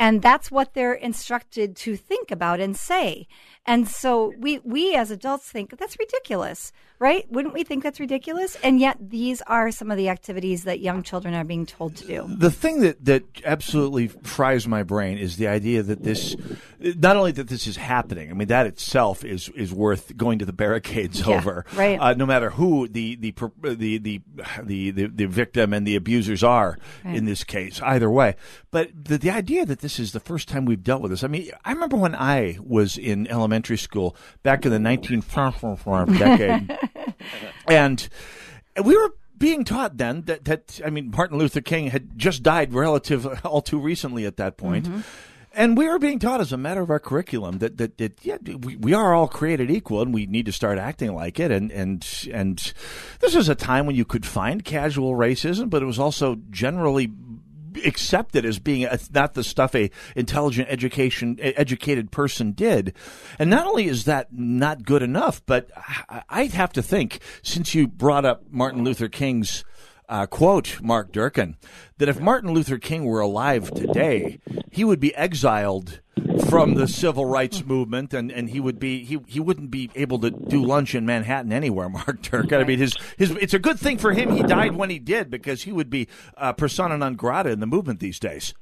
and 0.01 0.23
that's 0.23 0.51
what 0.51 0.73
they're 0.73 0.95
instructed 0.95 1.77
to 1.77 1.95
think 1.95 2.31
about 2.31 2.59
and 2.59 2.75
say. 2.75 3.29
And 3.71 3.87
so 3.89 4.35
we 4.39 4.59
we 4.65 4.95
as 4.97 5.11
adults 5.13 5.49
think 5.49 5.79
that's 5.79 5.97
ridiculous, 5.99 6.73
right? 6.99 7.25
Wouldn't 7.31 7.55
we 7.55 7.63
think 7.63 7.83
that's 7.85 8.01
ridiculous? 8.01 8.57
And 8.65 8.81
yet 8.81 8.97
these 9.01 9.43
are 9.43 9.71
some 9.71 9.91
of 9.93 9.97
the 9.97 10.09
activities 10.09 10.65
that 10.65 10.81
young 10.81 11.03
children 11.05 11.35
are 11.35 11.45
being 11.45 11.67
told 11.67 11.95
to 11.97 12.05
do. 12.07 12.27
The 12.29 12.51
thing 12.51 12.81
that 12.81 13.05
that 13.05 13.23
absolutely 13.45 14.09
fries 14.09 14.67
my 14.67 14.83
brain 14.83 15.19
is 15.19 15.37
the 15.37 15.47
idea 15.49 15.83
that 15.85 16.03
this 16.03 16.35
not 16.81 17.17
only 17.17 17.31
that 17.33 17.47
this 17.49 17.67
is 17.69 17.77
happening. 17.77 18.29
I 18.31 18.35
mean 18.35 18.49
that 18.49 18.67
itself 18.67 19.25
is 19.25 19.49
is 19.51 19.73
worth 19.73 20.17
going 20.17 20.41
to 20.41 20.45
the 20.45 20.53
barricades 20.53 21.21
Yeah, 21.21 21.37
over. 21.37 21.65
right. 21.77 21.99
Uh, 22.01 22.15
no 22.15 22.27
matter 22.27 22.51
who 22.51 22.89
the 22.89 23.15
the 23.17 23.33
the 23.63 23.99
the 23.99 24.21
the 24.65 24.91
the, 25.07 25.27
victim 25.31 25.73
and 25.73 25.87
the 25.87 25.95
abusers 25.95 26.43
are 26.43 26.77
Right. 27.05 27.17
in 27.17 27.25
this 27.25 27.45
case, 27.45 27.81
either 27.83 28.11
way. 28.11 28.35
But 28.73 28.91
the, 29.05 29.17
the 29.17 29.31
idea 29.31 29.65
that 29.65 29.79
this 29.81 29.99
is 30.01 30.11
the 30.13 30.19
first 30.21 30.49
time 30.49 30.65
we've 30.65 30.83
dealt 30.83 31.03
with 31.03 31.13
this. 31.13 31.23
I 31.23 31.29
mean, 31.29 31.51
I 31.65 31.73
remember 31.73 31.97
when 31.97 32.15
I 32.17 32.59
was 32.61 32.99
in 32.99 33.27
elementary 33.29 33.60
school 33.77 34.17
back 34.43 34.65
in 34.65 34.73
the 34.73 34.79
19 34.79 35.23
decade, 36.19 36.79
and 37.69 38.09
we 38.83 38.97
were 38.97 39.15
being 39.41 39.65
taught 39.65 39.97
then 39.97 40.23
that, 40.23 40.45
that 40.45 40.81
I 40.85 40.91
mean 40.91 41.11
Martin 41.11 41.39
Luther 41.39 41.63
King 41.63 41.89
had 41.89 42.17
just 42.17 42.45
died 42.45 42.73
relative 42.73 43.27
all 43.45 43.63
too 43.63 43.81
recently 43.81 44.27
at 44.27 44.37
that 44.37 44.57
point. 44.57 44.87
Mm-hmm. 44.87 45.01
And 45.53 45.77
we 45.77 45.89
were 45.89 45.99
being 45.99 46.21
taught 46.21 46.41
as 46.41 46.53
a 46.53 46.57
matter 46.57 46.81
of 46.81 46.91
our 46.91 47.01
curriculum 47.01 47.59
that 47.59 47.79
that, 47.79 47.99
that 47.99 48.25
yeah 48.25 48.37
we, 48.41 48.77
we 48.77 48.93
are 48.93 49.15
all 49.15 49.27
created 49.27 49.69
equal 49.69 50.01
and 50.01 50.15
we 50.15 50.27
need 50.27 50.47
to 50.47 50.53
start 50.53 50.79
acting 50.79 51.13
like 51.15 51.41
it. 51.41 51.51
And 51.51 51.73
and 51.73 52.07
and 52.33 52.73
this 53.19 53.35
was 53.35 53.49
a 53.49 53.57
time 53.57 53.87
when 53.87 53.97
you 53.97 54.05
could 54.05 54.27
find 54.27 54.65
casual 54.65 55.15
racism 55.15 55.69
but 55.69 55.83
it 55.83 55.87
was 55.87 55.99
also 55.99 56.37
generally 56.51 57.11
accepted 57.85 58.45
as 58.45 58.59
being 58.59 58.85
a, 58.85 58.99
not 59.13 59.35
the 59.35 59.45
stuff 59.45 59.75
a 59.75 59.91
intelligent 60.17 60.69
education 60.71 61.37
educated 61.41 62.11
person 62.11 62.53
did. 62.53 62.95
And 63.39 63.51
not 63.51 63.67
only 63.67 63.87
is 63.87 64.05
that 64.05 64.33
not 64.33 64.85
good 64.85 65.03
enough 65.03 65.45
but 65.47 65.71
i'd 66.29 66.53
have 66.53 66.73
to 66.73 66.83
think 66.83 67.21
since 67.43 67.75
you 67.75 67.87
brought 67.87 68.25
up 68.25 68.43
martin 68.51 68.85
luther 68.85 69.09
king's 69.09 69.65
uh, 70.09 70.27
quote 70.27 70.81
mark 70.83 71.13
durkin 71.13 71.57
that 71.99 72.09
if 72.09 72.21
martin 72.21 72.53
luther 72.53 72.79
king 72.79 73.05
were 73.05 73.21
alive 73.21 73.71
today 73.73 74.41
he 74.71 74.85
would 74.85 75.01
be 75.01 75.15
exiled 75.15 76.01
from 76.49 76.75
the 76.75 76.89
civil 76.89 77.25
rights 77.25 77.65
movement 77.65 78.15
and, 78.15 78.31
and 78.31 78.51
he 78.51 78.61
would 78.61 78.79
be 78.79 79.05
he, 79.05 79.19
he 79.27 79.41
wouldn't 79.41 79.71
be 79.71 79.91
able 79.95 80.19
to 80.19 80.31
do 80.31 80.65
lunch 80.65 80.95
in 80.95 81.07
Manhattan 81.07 81.53
anywhere 81.53 81.89
Mark 81.91 82.23
Turk. 82.23 82.53
I 82.53 82.65
mean 82.65 82.79
his 82.79 82.95
his 83.17 83.31
it's 83.33 83.55
a 83.55 83.59
good 83.59 83.79
thing 83.79 83.99
for 83.99 84.13
him 84.13 84.31
he 84.31 84.43
died 84.43 84.77
when 84.77 84.91
he 84.91 84.99
did 84.99 85.31
because 85.31 85.63
he 85.63 85.73
would 85.73 85.91
be 85.91 86.09
uh, 86.37 86.53
persona 86.53 86.97
non 86.97 87.15
grata 87.15 87.51
in 87.51 87.61
the 87.61 87.67
movement 87.67 88.01
these 88.01 88.19
days 88.19 88.55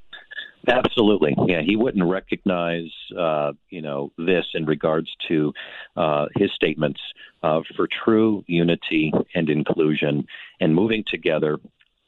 Absolutely, 0.67 1.35
yeah. 1.47 1.61
He 1.65 1.75
wouldn't 1.75 2.05
recognize, 2.05 2.91
uh, 3.17 3.53
you 3.69 3.81
know, 3.81 4.11
this 4.17 4.45
in 4.53 4.65
regards 4.65 5.09
to 5.27 5.53
uh, 5.95 6.25
his 6.35 6.51
statements 6.53 6.99
uh, 7.41 7.61
for 7.75 7.87
true 8.03 8.43
unity 8.45 9.11
and 9.33 9.49
inclusion 9.49 10.25
and 10.59 10.75
moving 10.75 11.03
together 11.09 11.57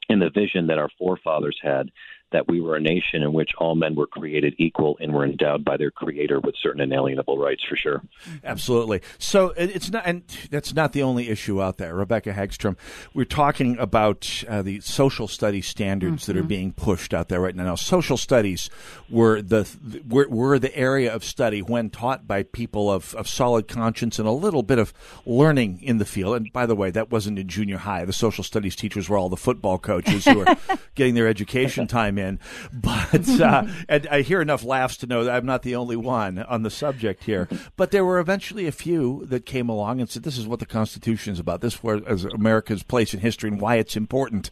in 0.10 0.20
the 0.20 0.30
vision 0.30 0.68
that 0.68 0.78
our 0.78 0.90
forefathers 0.98 1.58
had. 1.62 1.90
That 2.32 2.48
we 2.48 2.62
were 2.62 2.76
a 2.76 2.82
nation 2.82 3.24
in 3.24 3.34
which 3.34 3.52
all 3.58 3.76
men 3.76 3.96
were 3.96 4.08
created 4.08 4.56
equal 4.58 4.98
and 5.00 5.14
were 5.14 5.26
endowed 5.26 5.66
by 5.66 5.78
their 5.78 5.92
Creator 5.92 6.40
with 6.40 6.56
certain 6.62 6.82
inalienable 6.82 7.38
rights, 7.38 7.64
for 7.68 7.76
sure. 7.76 8.02
Absolutely. 8.44 9.02
So 9.18 9.54
it's 9.58 9.92
not, 9.92 10.04
and 10.06 10.24
that's 10.50 10.74
not 10.74 10.94
the 10.94 11.04
only 11.04 11.30
issue 11.30 11.62
out 11.62 11.78
there. 11.78 11.94
Rebecca 11.94 12.34
Hagstrom, 12.34 12.78
we're 13.14 13.26
talking 13.26 13.78
about 13.78 14.44
uh, 14.48 14.62
the 14.62 14.80
social 14.80 15.28
studies 15.28 15.68
standards 15.68 16.26
that 16.26 16.38
are 16.38 16.44
being 16.44 16.72
pushed 16.74 17.14
out 17.14 17.30
there 17.30 17.42
right 17.42 17.56
now. 17.56 17.64
Now, 17.64 17.76
social 17.76 18.18
studies 18.18 18.70
were 19.10 19.42
the 19.42 19.68
were, 20.08 20.28
were 20.28 20.60
the 20.60 20.76
area 20.76 21.14
of 21.14 21.24
study 21.24 21.62
when 21.62 21.90
taught 21.90 22.28
by 22.28 22.44
people 22.44 22.92
of, 22.92 23.14
of 23.16 23.28
solid 23.28 23.68
conscience 23.68 24.20
and 24.20 24.28
a 24.28 24.32
little 24.32 24.64
bit 24.64 24.80
of 24.80 24.94
learning 25.26 25.82
in 25.82 25.98
the 25.98 26.06
field. 26.06 26.36
And 26.36 26.52
by 26.52 26.66
the 26.66 26.76
way, 26.76 26.92
that 26.92 27.12
wasn't 27.12 27.40
in 27.40 27.48
junior 27.48 27.78
high. 27.78 28.06
The 28.06 28.14
social 28.14 28.44
studies 28.44 28.76
teachers 28.76 29.10
were 29.10 29.18
all 29.18 29.30
the 29.30 29.38
football 29.38 29.78
coaches 29.78 30.26
who 30.26 30.40
were 30.40 30.58
getting 30.96 31.16
their 31.16 31.28
education 31.28 31.88
time 31.88 32.18
in. 32.22 32.40
But 32.74 33.30
uh, 33.42 33.68
and 33.90 34.08
I 34.08 34.22
hear 34.22 34.42
enough 34.42 34.64
laughs 34.64 34.98
to 34.98 35.08
know 35.08 35.24
that 35.24 35.36
I'm 35.36 35.46
not 35.46 35.62
the 35.62 35.76
only 35.76 35.96
one 35.96 36.40
on 36.40 36.64
the 36.64 36.70
subject 36.70 37.24
here. 37.26 37.48
But 37.76 37.92
there 37.92 38.06
were 38.06 38.20
eventually 38.20 38.68
a 38.68 38.72
few 38.72 39.26
that 39.28 39.46
came 39.46 39.70
along 39.70 40.00
and 40.00 40.10
said, 40.10 40.24
"This 40.24 40.38
is 40.38 40.48
what 40.48 40.60
the 40.60 40.66
Constitution 40.66 41.34
is 41.34 41.40
about. 41.40 41.62
This 41.62 41.80
is 41.84 42.26
America's 42.26 42.84
place 42.84 43.14
in 43.14 43.20
history 43.20 43.50
and 43.50 43.62
why 43.62 43.76
it's 43.76 43.96
important." 43.96 44.50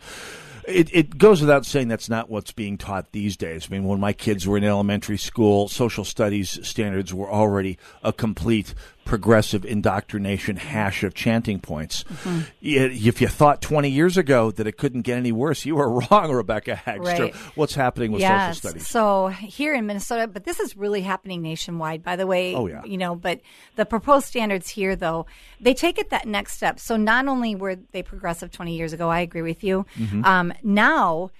It, 0.67 0.93
it 0.93 1.17
goes 1.17 1.41
without 1.41 1.65
saying 1.65 1.87
that's 1.87 2.09
not 2.09 2.29
what's 2.29 2.51
being 2.51 2.77
taught 2.77 3.11
these 3.11 3.35
days. 3.35 3.67
I 3.67 3.73
mean, 3.73 3.85
when 3.85 3.99
my 3.99 4.13
kids 4.13 4.47
were 4.47 4.57
in 4.57 4.63
elementary 4.63 5.17
school, 5.17 5.67
social 5.67 6.03
studies 6.03 6.59
standards 6.67 7.11
were 7.11 7.31
already 7.31 7.79
a 8.03 8.13
complete 8.13 8.75
progressive 9.09 9.65
indoctrination 9.65 10.55
hash 10.55 11.03
of 11.03 11.15
chanting 11.15 11.59
points. 11.59 12.03
Mm-hmm. 12.03 12.41
If 12.61 13.21
you 13.21 13.27
thought 13.27 13.59
20 13.59 13.89
years 13.89 14.17
ago 14.17 14.51
that 14.51 14.67
it 14.67 14.77
couldn't 14.77 15.01
get 15.01 15.17
any 15.17 15.31
worse, 15.31 15.65
you 15.65 15.75
were 15.75 15.89
wrong, 16.11 16.31
Rebecca 16.31 16.79
Hagster. 16.85 17.19
Right. 17.19 17.35
What's 17.55 17.73
happening 17.73 18.11
with 18.11 18.21
yes. 18.21 18.57
social 18.57 18.69
studies? 18.69 18.87
So 18.87 19.29
here 19.29 19.73
in 19.73 19.87
Minnesota, 19.87 20.27
but 20.27 20.43
this 20.43 20.59
is 20.59 20.77
really 20.77 21.01
happening 21.01 21.41
nationwide, 21.41 22.03
by 22.03 22.17
the 22.17 22.27
way. 22.27 22.53
Oh, 22.53 22.67
yeah. 22.67 22.83
You 22.85 22.99
know, 22.99 23.15
but 23.15 23.41
the 23.77 23.85
proposed 23.85 24.27
standards 24.27 24.69
here, 24.69 24.95
though, 24.95 25.25
they 25.59 25.73
take 25.73 25.97
it 25.97 26.11
that 26.11 26.27
next 26.27 26.53
step. 26.53 26.79
So 26.79 26.95
not 26.95 27.27
only 27.27 27.55
were 27.55 27.77
they 27.91 28.03
progressive 28.03 28.51
20 28.51 28.77
years 28.77 28.93
ago, 28.93 29.09
I 29.09 29.21
agree 29.21 29.41
with 29.41 29.63
you. 29.63 29.87
Mm-hmm. 29.97 30.23
Um, 30.23 30.53
now 30.61 31.31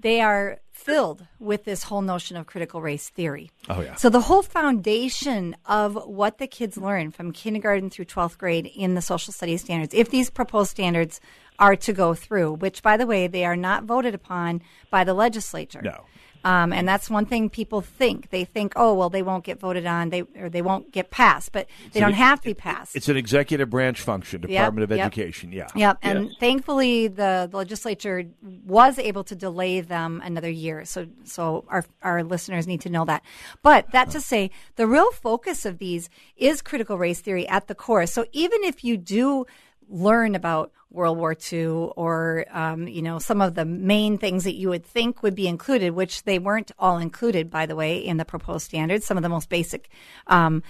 they 0.00 0.22
are 0.22 0.58
filled 0.80 1.26
with 1.38 1.64
this 1.64 1.84
whole 1.84 2.00
notion 2.00 2.36
of 2.36 2.46
critical 2.46 2.80
race 2.80 3.10
theory. 3.10 3.50
Oh, 3.68 3.82
yeah. 3.82 3.96
So 3.96 4.08
the 4.08 4.20
whole 4.20 4.42
foundation 4.42 5.54
of 5.66 5.94
what 6.06 6.38
the 6.38 6.46
kids 6.46 6.78
learn 6.78 7.10
from 7.10 7.32
kindergarten 7.32 7.90
through 7.90 8.06
12th 8.06 8.38
grade 8.38 8.70
in 8.74 8.94
the 8.94 9.02
social 9.02 9.32
studies 9.32 9.60
standards, 9.60 9.92
if 9.92 10.10
these 10.10 10.30
proposed 10.30 10.70
standards 10.70 11.20
are 11.58 11.76
to 11.76 11.92
go 11.92 12.14
through, 12.14 12.54
which 12.54 12.82
by 12.82 12.96
the 12.96 13.06
way, 13.06 13.26
they 13.26 13.44
are 13.44 13.56
not 13.56 13.84
voted 13.84 14.14
upon 14.14 14.62
by 14.90 15.04
the 15.04 15.12
legislature. 15.12 15.82
No. 15.82 16.06
Um, 16.44 16.72
and 16.72 16.88
that's 16.88 17.10
one 17.10 17.26
thing 17.26 17.50
people 17.50 17.80
think. 17.80 18.30
They 18.30 18.44
think, 18.44 18.72
oh, 18.76 18.94
well, 18.94 19.10
they 19.10 19.22
won't 19.22 19.44
get 19.44 19.60
voted 19.60 19.86
on, 19.86 20.10
they 20.10 20.22
or 20.36 20.48
they 20.48 20.62
won't 20.62 20.90
get 20.92 21.10
passed, 21.10 21.52
but 21.52 21.66
they 21.92 22.00
don't 22.00 22.14
have 22.14 22.40
to 22.40 22.48
be 22.48 22.54
passed. 22.54 22.96
It's 22.96 23.08
an 23.08 23.16
executive 23.16 23.68
branch 23.68 24.00
function, 24.00 24.40
Department 24.40 24.84
of 24.84 24.96
yep. 24.96 25.06
Education. 25.06 25.52
Yeah. 25.52 25.68
Yep, 25.74 25.98
and 26.02 26.26
Yes. 26.26 26.34
thankfully 26.40 27.08
the, 27.08 27.48
the 27.50 27.56
legislature 27.56 28.24
was 28.64 28.98
able 28.98 29.24
to 29.24 29.34
delay 29.34 29.80
them 29.80 30.22
another 30.24 30.50
year. 30.50 30.84
So, 30.84 31.06
so 31.24 31.64
our 31.68 31.84
our 32.02 32.24
listeners 32.24 32.66
need 32.66 32.80
to 32.82 32.90
know 32.90 33.04
that. 33.04 33.22
But 33.62 33.90
that 33.92 34.10
to 34.10 34.20
say, 34.20 34.50
the 34.76 34.86
real 34.86 35.10
focus 35.12 35.64
of 35.64 35.78
these 35.78 36.08
is 36.36 36.62
critical 36.62 36.98
race 36.98 37.20
theory 37.20 37.46
at 37.48 37.66
the 37.68 37.74
core. 37.74 38.06
So 38.06 38.24
even 38.32 38.64
if 38.64 38.82
you 38.82 38.96
do 38.96 39.46
learn 39.90 40.34
about 40.34 40.72
World 40.90 41.18
War 41.18 41.36
II 41.52 41.66
or 41.96 42.46
um, 42.50 42.88
you 42.88 43.02
know 43.02 43.18
some 43.18 43.40
of 43.40 43.54
the 43.54 43.64
main 43.64 44.18
things 44.18 44.44
that 44.44 44.54
you 44.54 44.68
would 44.70 44.84
think 44.84 45.22
would 45.22 45.34
be 45.34 45.46
included, 45.46 45.92
which 45.92 46.24
they 46.24 46.38
weren't 46.38 46.72
all 46.78 46.98
included, 46.98 47.50
by 47.50 47.66
the 47.66 47.76
way, 47.76 47.98
in 47.98 48.16
the 48.16 48.24
proposed 48.24 48.64
standards. 48.64 49.06
Some 49.06 49.16
of 49.16 49.22
the 49.22 49.28
most 49.28 49.48
basic 49.48 49.88
um, 50.26 50.62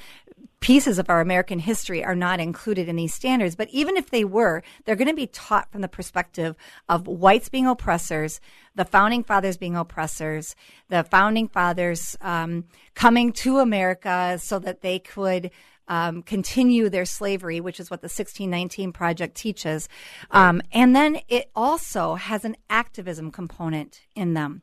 pieces 0.61 0.99
of 0.99 1.09
our 1.09 1.21
American 1.21 1.59
history 1.59 2.05
are 2.05 2.15
not 2.15 2.39
included 2.39 2.89
in 2.89 2.97
these 2.97 3.15
standards. 3.15 3.57
But 3.57 3.69
even 3.71 3.97
if 3.97 4.11
they 4.11 4.25
were, 4.25 4.63
they're 4.85 4.97
going 4.97 5.09
to 5.09 5.15
be 5.15 5.27
taught 5.27 5.73
from 5.73 5.81
the 5.81 5.89
perspective 5.89 6.55
of 6.89 7.07
whites 7.07 7.49
being 7.49 7.67
oppressors, 7.67 8.41
the 8.75 8.85
founding 8.85 9.25
fathers 9.25 9.57
being 9.57 9.75
oppressors, 9.75 10.55
the 10.89 11.03
founding 11.05 11.49
fathers 11.49 12.17
um, 12.21 12.65
coming 12.95 13.33
to 13.33 13.59
America 13.59 14.39
so 14.41 14.59
that 14.59 14.83
they 14.83 14.99
could. 14.99 15.51
Um, 15.91 16.23
continue 16.23 16.89
their 16.89 17.05
slavery, 17.05 17.61
which 17.61 17.81
is 17.81 17.91
what 17.91 18.01
the 18.01 18.07
1619 18.07 18.93
Project 18.93 19.37
teaches. 19.37 19.89
Um, 20.31 20.63
and 20.73 20.95
then 20.95 21.19
it 21.29 21.51
also 21.55 22.15
has 22.15 22.45
an 22.45 22.57
activism 22.71 23.33
component 23.33 24.01
in 24.15 24.35
them. 24.35 24.63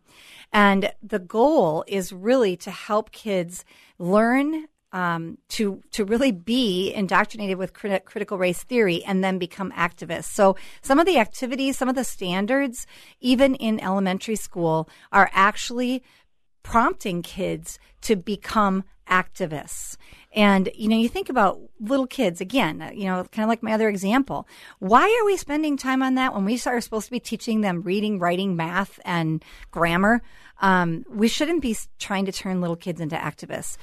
And 0.54 0.92
the 1.04 1.20
goal 1.20 1.84
is 1.86 2.14
really 2.14 2.56
to 2.58 2.72
help 2.72 3.12
kids 3.12 3.66
learn 4.00 4.68
um, 4.94 5.38
to 5.50 5.82
to 5.92 6.06
really 6.06 6.32
be 6.32 6.94
indoctrinated 6.94 7.58
with 7.58 7.74
crit- 7.74 8.06
critical 8.06 8.38
race 8.38 8.64
theory 8.64 9.04
and 9.04 9.24
then 9.24 9.38
become 9.38 9.72
activists. 9.74 10.26
So 10.26 10.56
some 10.82 11.00
of 11.00 11.06
the 11.06 11.20
activities, 11.20 11.78
some 11.78 11.90
of 11.90 11.96
the 11.96 12.04
standards, 12.04 12.88
even 13.20 13.56
in 13.56 13.80
elementary 13.80 14.38
school, 14.38 14.90
are 15.12 15.30
actually 15.34 16.04
prompting 16.68 17.22
kids 17.22 17.80
to 18.02 18.18
become 18.18 18.84
activists. 19.10 19.96
And 20.34 20.70
you 20.76 20.90
know, 20.90 20.98
you 20.98 21.08
think 21.08 21.30
about 21.30 21.62
little 21.80 22.06
kids 22.06 22.42
again. 22.42 22.92
You 22.94 23.06
know, 23.06 23.24
kind 23.32 23.46
of 23.46 23.48
like 23.48 23.64
my 23.64 23.72
other 23.72 23.88
example. 23.88 24.46
Why 24.80 25.04
are 25.04 25.26
we 25.26 25.38
spending 25.38 25.78
time 25.78 26.04
on 26.04 26.16
that 26.16 26.36
when 26.36 26.44
we 26.44 26.60
are 26.66 26.82
supposed 26.82 27.06
to 27.06 27.12
be 27.12 27.22
teaching 27.22 27.62
them 27.62 27.84
reading, 27.84 28.20
writing, 28.20 28.58
math, 28.58 29.00
and 29.06 29.44
grammar? 29.72 30.22
Um, 30.62 31.06
we 31.10 31.30
shouldn't 31.30 31.62
be 31.62 31.78
trying 32.00 32.26
to 32.26 32.34
turn 32.34 32.60
little 32.60 32.76
kids 32.76 33.00
into 33.00 33.16
activists 33.16 33.78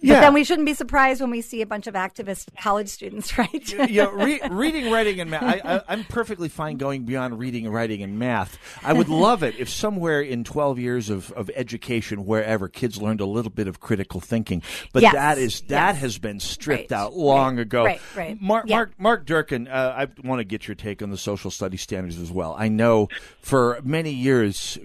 But 0.00 0.08
Yeah. 0.08 0.20
then 0.20 0.34
we 0.34 0.44
shouldn't 0.44 0.66
be 0.66 0.74
surprised 0.74 1.20
when 1.22 1.30
we 1.30 1.40
see 1.40 1.62
a 1.62 1.66
bunch 1.66 1.86
of 1.86 1.94
activist 1.94 2.48
college 2.60 2.88
students, 2.88 3.36
right? 3.38 3.90
yeah, 3.90 4.08
re- 4.12 4.40
reading, 4.50 4.90
writing, 4.90 5.20
and 5.20 5.30
math. 5.30 5.42
I, 5.64 5.82
I'm 5.88 6.04
perfectly 6.04 6.48
fine 6.48 6.76
going 6.76 7.04
beyond 7.04 7.38
reading, 7.38 7.68
writing, 7.70 8.02
and 8.02 8.18
math. 8.18 8.58
I 8.84 8.92
would 8.92 9.08
love 9.26 9.42
it 9.42 9.54
if 9.58 9.70
somewhere 9.70 10.20
in 10.20 10.44
12 10.44 10.78
years 10.78 11.08
of, 11.10 11.32
of 11.32 11.50
education, 11.56 12.26
wherever 12.26 12.68
kids 12.68 13.00
learned 13.00 13.20
a 13.20 13.26
little 13.26 13.50
bit 13.50 13.68
of 13.68 13.80
critical 13.80 14.20
thinking. 14.20 14.62
But 14.92 15.02
Yes, 15.02 15.14
that 15.14 15.38
is 15.38 15.60
that 15.62 15.92
yes. 15.94 15.98
has 16.00 16.18
been 16.18 16.40
stripped 16.40 16.90
Right, 16.90 16.98
out 16.98 17.14
long 17.16 17.56
right, 17.56 17.62
ago. 17.62 17.84
right, 17.84 18.00
right. 18.14 18.40
Mark, 18.40 18.66
Yeah. 18.68 18.76
Mark, 18.76 18.92
Mark 18.98 19.26
Durkin, 19.26 19.66
uh, 19.66 19.94
I 19.96 20.26
want 20.26 20.40
to 20.40 20.44
get 20.44 20.68
your 20.68 20.74
take 20.74 21.00
on 21.02 21.10
the 21.10 21.16
social 21.16 21.50
studies 21.50 21.80
standards 21.80 22.18
as 22.20 22.30
well. 22.30 22.54
I 22.58 22.68
know 22.68 23.08
for 23.40 23.80
many 23.82 24.12
years. 24.12 24.78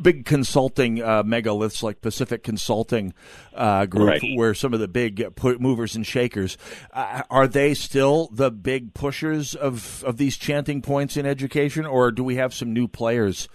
Big 0.00 0.24
consulting 0.24 1.02
uh, 1.02 1.24
megaliths 1.24 1.82
like 1.82 2.00
Pacific 2.00 2.44
Consulting 2.44 3.12
uh, 3.52 3.86
Group, 3.86 4.01
Right. 4.06 4.22
where 4.34 4.54
some 4.54 4.74
of 4.74 4.80
the 4.80 4.88
big 4.88 5.24
movers 5.60 5.96
and 5.96 6.06
shakers 6.06 6.56
uh, 6.92 7.22
are 7.30 7.46
they 7.46 7.74
still 7.74 8.28
the 8.32 8.50
big 8.50 8.94
pushers 8.94 9.54
of 9.54 10.02
of 10.04 10.16
these 10.16 10.36
chanting 10.36 10.82
points 10.82 11.16
in 11.16 11.26
education, 11.26 11.86
or 11.86 12.10
do 12.10 12.24
we 12.24 12.36
have 12.36 12.54
some 12.54 12.72
new 12.72 12.88
players 12.88 13.48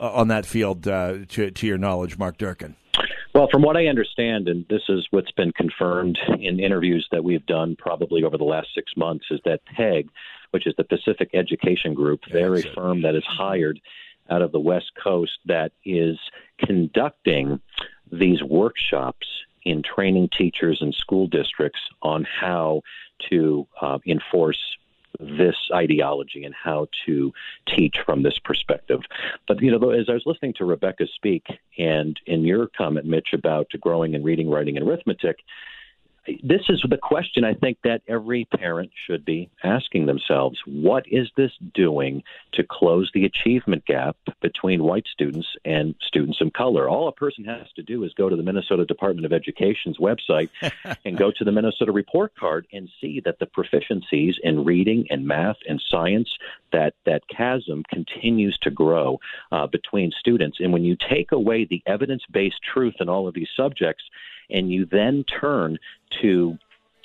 uh, 0.00 0.10
on 0.12 0.28
that 0.28 0.46
field? 0.46 0.86
Uh, 0.86 1.18
to, 1.28 1.50
to 1.50 1.66
your 1.66 1.78
knowledge, 1.78 2.18
Mark 2.18 2.38
Durkin. 2.38 2.76
Well, 3.34 3.48
from 3.50 3.62
what 3.62 3.76
I 3.76 3.86
understand, 3.86 4.46
and 4.46 4.64
this 4.70 4.82
is 4.88 5.08
what's 5.10 5.32
been 5.32 5.50
confirmed 5.52 6.18
in 6.38 6.60
interviews 6.60 7.06
that 7.10 7.24
we've 7.24 7.44
done 7.46 7.74
probably 7.76 8.22
over 8.22 8.38
the 8.38 8.44
last 8.44 8.68
six 8.74 8.92
months, 8.96 9.24
is 9.30 9.40
that 9.44 9.60
PEG, 9.76 10.08
which 10.52 10.68
is 10.68 10.74
the 10.76 10.84
Pacific 10.84 11.30
Education 11.34 11.94
Group, 11.94 12.20
they're 12.30 12.54
a 12.54 12.62
firm 12.62 13.02
that 13.02 13.16
is 13.16 13.24
hired 13.26 13.80
out 14.30 14.40
of 14.40 14.52
the 14.52 14.60
West 14.60 14.92
Coast 15.02 15.32
that 15.46 15.72
is 15.84 16.16
conducting 16.64 17.60
these 18.12 18.40
workshops 18.42 19.26
in 19.64 19.82
training 19.82 20.28
teachers 20.36 20.78
and 20.80 20.94
school 20.94 21.26
districts 21.26 21.80
on 22.02 22.24
how 22.24 22.82
to 23.30 23.66
uh, 23.80 23.98
enforce 24.06 24.58
this 25.20 25.56
ideology 25.72 26.44
and 26.44 26.54
how 26.54 26.88
to 27.06 27.32
teach 27.68 27.96
from 28.04 28.22
this 28.22 28.38
perspective. 28.38 29.00
But 29.46 29.62
you 29.62 29.70
know, 29.70 29.90
as 29.90 30.08
I 30.08 30.14
was 30.14 30.24
listening 30.26 30.54
to 30.54 30.64
Rebecca 30.64 31.06
speak, 31.14 31.46
and 31.78 32.18
in 32.26 32.44
your 32.44 32.68
comment, 32.76 33.06
Mitch, 33.06 33.32
about 33.32 33.70
growing 33.80 34.14
and 34.14 34.24
reading, 34.24 34.50
writing, 34.50 34.76
and 34.76 34.88
arithmetic, 34.88 35.38
this 36.42 36.62
is 36.68 36.82
the 36.88 36.96
question 36.96 37.44
I 37.44 37.54
think 37.54 37.78
that 37.84 38.02
every 38.08 38.46
parent 38.46 38.90
should 39.06 39.24
be 39.24 39.50
asking 39.62 40.06
themselves. 40.06 40.58
What 40.66 41.04
is 41.06 41.28
this 41.36 41.52
doing 41.74 42.22
to 42.52 42.64
close 42.64 43.10
the 43.12 43.24
achievement 43.24 43.84
gap 43.84 44.16
between 44.40 44.82
white 44.82 45.06
students 45.06 45.48
and 45.64 45.94
students 46.00 46.40
of 46.40 46.52
color? 46.52 46.88
All 46.88 47.08
a 47.08 47.12
person 47.12 47.44
has 47.44 47.66
to 47.76 47.82
do 47.82 48.04
is 48.04 48.14
go 48.14 48.28
to 48.28 48.36
the 48.36 48.42
Minnesota 48.42 48.86
Department 48.86 49.26
of 49.26 49.32
Education's 49.32 49.98
website 49.98 50.48
and 51.04 51.18
go 51.18 51.30
to 51.30 51.44
the 51.44 51.52
Minnesota 51.52 51.92
report 51.92 52.34
card 52.36 52.66
and 52.72 52.88
see 53.00 53.20
that 53.24 53.38
the 53.38 53.46
proficiencies 53.46 54.34
in 54.42 54.64
reading 54.64 55.06
and 55.10 55.26
math 55.26 55.58
and 55.68 55.82
science 55.90 56.36
that 56.72 56.94
that 57.04 57.22
chasm 57.28 57.84
continues 57.88 58.58
to 58.58 58.70
grow 58.70 59.20
uh, 59.52 59.66
between 59.66 60.10
students. 60.10 60.58
And 60.60 60.72
when 60.72 60.84
you 60.84 60.96
take 60.96 61.32
away 61.32 61.64
the 61.64 61.82
evidence-based 61.86 62.60
truth 62.62 62.94
in 63.00 63.08
all 63.08 63.28
of 63.28 63.34
these 63.34 63.48
subjects, 63.56 64.04
and 64.50 64.70
you 64.70 64.86
then 64.86 65.24
turn 65.24 65.78
to 66.20 66.58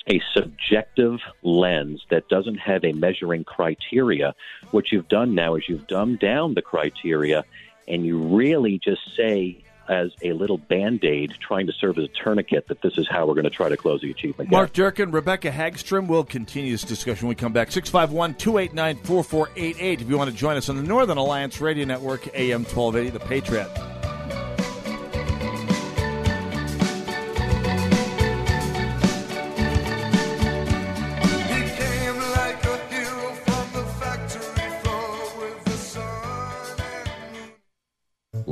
a 0.06 0.20
subjective 0.34 1.20
lens 1.42 2.04
that 2.10 2.28
doesn't 2.28 2.56
have 2.56 2.84
a 2.84 2.92
measuring 2.92 3.44
criteria, 3.44 4.34
what 4.70 4.90
you've 4.90 5.08
done 5.08 5.34
now 5.34 5.54
is 5.54 5.68
you've 5.68 5.86
dumbed 5.86 6.18
down 6.18 6.54
the 6.54 6.62
criteria 6.62 7.44
and 7.86 8.04
you 8.04 8.18
really 8.18 8.78
just 8.78 9.14
say 9.14 9.62
as 9.88 10.12
a 10.22 10.32
little 10.32 10.56
band-aid 10.56 11.32
trying 11.40 11.66
to 11.66 11.72
serve 11.72 11.98
as 11.98 12.04
a 12.04 12.08
tourniquet 12.08 12.68
that 12.68 12.80
this 12.80 12.96
is 12.96 13.08
how 13.08 13.26
we're 13.26 13.34
going 13.34 13.44
to 13.44 13.50
try 13.50 13.68
to 13.68 13.76
close 13.76 14.00
the 14.00 14.10
achievement 14.10 14.48
gap. 14.48 14.56
Mark 14.56 14.72
Durkin, 14.72 15.10
Rebecca 15.10 15.50
Hagstrom. 15.50 16.06
We'll 16.06 16.22
continue 16.22 16.70
this 16.70 16.84
discussion 16.84 17.26
when 17.26 17.36
we 17.36 17.40
come 17.40 17.52
back. 17.52 17.72
651 17.72 18.34
289 18.34 19.04
4488. 19.04 20.00
If 20.00 20.08
you 20.08 20.16
want 20.16 20.30
to 20.30 20.36
join 20.36 20.56
us 20.56 20.68
on 20.68 20.76
the 20.76 20.84
Northern 20.84 21.18
Alliance 21.18 21.60
Radio 21.60 21.84
Network, 21.84 22.28
AM 22.34 22.64
1280, 22.64 23.10
The 23.10 23.18
Patriot. 23.18 24.09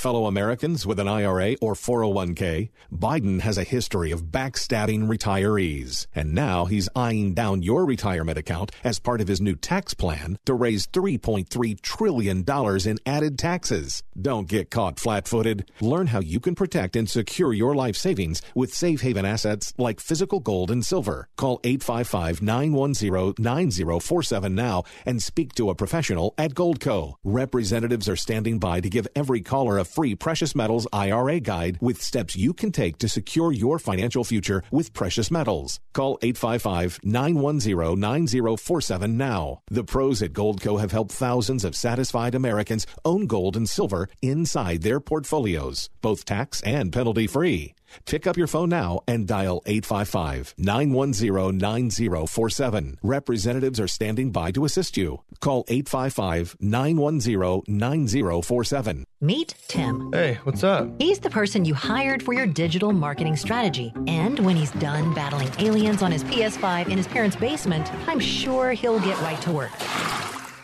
Fellow 0.00 0.24
Americans 0.24 0.86
with 0.86 0.98
an 0.98 1.08
IRA 1.08 1.56
or 1.60 1.74
401k, 1.74 2.70
Biden 2.90 3.40
has 3.40 3.58
a 3.58 3.64
history 3.64 4.12
of 4.12 4.32
backstabbing 4.32 5.08
retirees. 5.08 6.06
And 6.14 6.34
now 6.34 6.64
he's 6.64 6.88
eyeing 6.96 7.34
down 7.34 7.62
your 7.62 7.84
retirement 7.84 8.38
account 8.38 8.72
as 8.82 8.98
part 8.98 9.20
of 9.20 9.28
his 9.28 9.42
new 9.42 9.56
tax 9.56 9.92
plan 9.92 10.38
to 10.46 10.54
raise 10.54 10.86
$3.3 10.86 11.78
trillion 11.82 12.44
in 12.48 12.98
added 13.04 13.38
taxes. 13.38 14.02
Don't 14.18 14.48
get 14.48 14.70
caught 14.70 14.98
flat 14.98 15.28
footed. 15.28 15.70
Learn 15.82 16.06
how 16.06 16.20
you 16.20 16.40
can 16.40 16.54
protect 16.54 16.96
and 16.96 17.08
secure 17.08 17.52
your 17.52 17.74
life 17.74 17.96
savings 17.96 18.40
with 18.54 18.72
safe 18.72 19.02
haven 19.02 19.26
assets 19.26 19.74
like 19.76 20.00
physical 20.00 20.40
gold 20.40 20.70
and 20.70 20.82
silver. 20.82 21.28
Call 21.36 21.60
855 21.62 22.40
910 22.40 23.34
9047 23.38 24.54
now 24.54 24.84
and 25.04 25.22
speak 25.22 25.52
to 25.56 25.68
a 25.68 25.74
professional 25.74 26.32
at 26.38 26.54
Goldco. 26.54 27.16
Representatives 27.22 28.08
are 28.08 28.16
standing 28.16 28.58
by 28.58 28.80
to 28.80 28.88
give 28.88 29.06
every 29.14 29.42
caller 29.42 29.76
a 29.76 29.89
free 29.90 30.14
precious 30.14 30.54
metals 30.54 30.86
IRA 30.92 31.40
guide 31.40 31.78
with 31.80 32.02
steps 32.02 32.36
you 32.36 32.52
can 32.52 32.72
take 32.72 32.98
to 32.98 33.08
secure 33.08 33.52
your 33.52 33.78
financial 33.78 34.24
future 34.24 34.62
with 34.70 34.92
precious 34.92 35.30
metals. 35.30 35.80
Call 35.92 36.18
855 36.22 37.00
910 37.02 37.98
9047 37.98 39.16
now. 39.16 39.62
The 39.70 39.84
pros 39.84 40.22
at 40.22 40.32
Goldco 40.32 40.80
have 40.80 40.92
helped 40.92 41.12
thousands 41.12 41.64
of 41.64 41.76
satisfied 41.76 42.34
Americans 42.34 42.86
own 43.04 43.26
gold 43.26 43.56
and 43.56 43.68
silver 43.68 44.08
inside 44.22 44.82
their 44.82 45.00
portfolios, 45.00 45.90
both 46.00 46.24
tax 46.24 46.60
and 46.62 46.92
penalty 46.92 47.26
free. 47.26 47.74
Pick 48.06 48.26
up 48.26 48.36
your 48.36 48.46
phone 48.46 48.68
now 48.68 49.00
and 49.06 49.26
dial 49.26 49.62
855 49.66 50.54
910 50.58 51.58
9047. 51.58 52.98
Representatives 53.02 53.80
are 53.80 53.88
standing 53.88 54.30
by 54.32 54.50
to 54.52 54.64
assist 54.64 54.96
you. 54.96 55.22
Call 55.40 55.64
855 55.68 56.56
910 56.60 57.62
9047. 57.66 59.04
Meet 59.20 59.54
Tim. 59.68 60.10
Hey, 60.12 60.38
what's 60.44 60.64
up? 60.64 60.88
He's 61.00 61.18
the 61.18 61.30
person 61.30 61.64
you 61.64 61.74
hired 61.74 62.22
for 62.22 62.32
your 62.32 62.46
digital 62.46 62.92
marketing 62.92 63.36
strategy. 63.36 63.92
And 64.06 64.38
when 64.40 64.56
he's 64.56 64.72
done 64.72 65.14
battling 65.14 65.50
aliens 65.58 66.02
on 66.02 66.12
his 66.12 66.24
PS5 66.24 66.88
in 66.88 66.96
his 66.96 67.06
parents' 67.06 67.36
basement, 67.36 67.92
I'm 68.08 68.20
sure 68.20 68.72
he'll 68.72 69.00
get 69.00 69.20
right 69.20 69.40
to 69.42 69.52
work. 69.52 70.39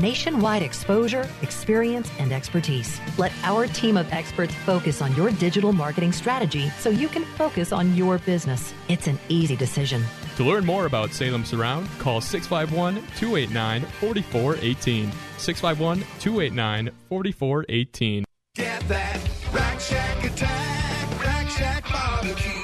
Nationwide 0.00 0.62
exposure, 0.62 1.28
experience, 1.42 2.10
and 2.18 2.32
expertise. 2.32 3.00
Let 3.16 3.32
our 3.44 3.66
team 3.66 3.96
of 3.96 4.12
experts 4.12 4.54
focus 4.66 5.00
on 5.00 5.14
your 5.14 5.30
digital 5.30 5.72
marketing 5.72 6.12
strategy 6.12 6.68
so 6.70 6.90
you 6.90 7.08
can 7.08 7.24
focus 7.24 7.72
on 7.72 7.94
your 7.94 8.18
business. 8.18 8.74
It's 8.88 9.06
an 9.06 9.18
easy 9.28 9.56
decision. 9.56 10.02
To 10.36 10.44
learn 10.44 10.66
more 10.66 10.86
about 10.86 11.12
Salem 11.12 11.44
Surround, 11.44 11.88
call 11.98 12.20
651 12.20 12.94
289 13.16 13.82
4418. 14.00 15.12
651 15.38 15.98
289 16.18 16.90
4418. 17.08 18.24
Get 18.56 18.88
that 18.88 19.20
Rack 19.52 19.80
Shack 19.80 20.24
attack, 20.24 21.24
Rack 21.24 21.48
Shack 21.50 21.84
barbecue. 21.92 22.63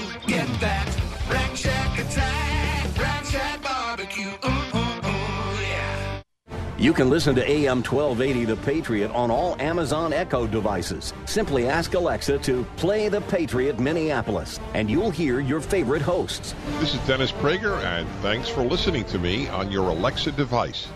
You 6.81 6.93
can 6.93 7.11
listen 7.11 7.35
to 7.35 7.47
AM 7.47 7.83
1280 7.83 8.45
The 8.45 8.55
Patriot 8.55 9.11
on 9.11 9.29
all 9.29 9.55
Amazon 9.61 10.13
Echo 10.13 10.47
devices. 10.47 11.13
Simply 11.25 11.69
ask 11.69 11.93
Alexa 11.93 12.39
to 12.39 12.63
play 12.75 13.07
The 13.07 13.21
Patriot 13.21 13.79
Minneapolis, 13.79 14.59
and 14.73 14.89
you'll 14.89 15.11
hear 15.11 15.39
your 15.39 15.61
favorite 15.61 16.01
hosts. 16.01 16.55
This 16.79 16.95
is 16.95 16.99
Dennis 17.01 17.31
Prager, 17.31 17.77
and 17.83 18.09
thanks 18.23 18.49
for 18.49 18.63
listening 18.63 19.03
to 19.05 19.19
me 19.19 19.47
on 19.49 19.71
your 19.71 19.89
Alexa 19.89 20.31
device. 20.31 20.87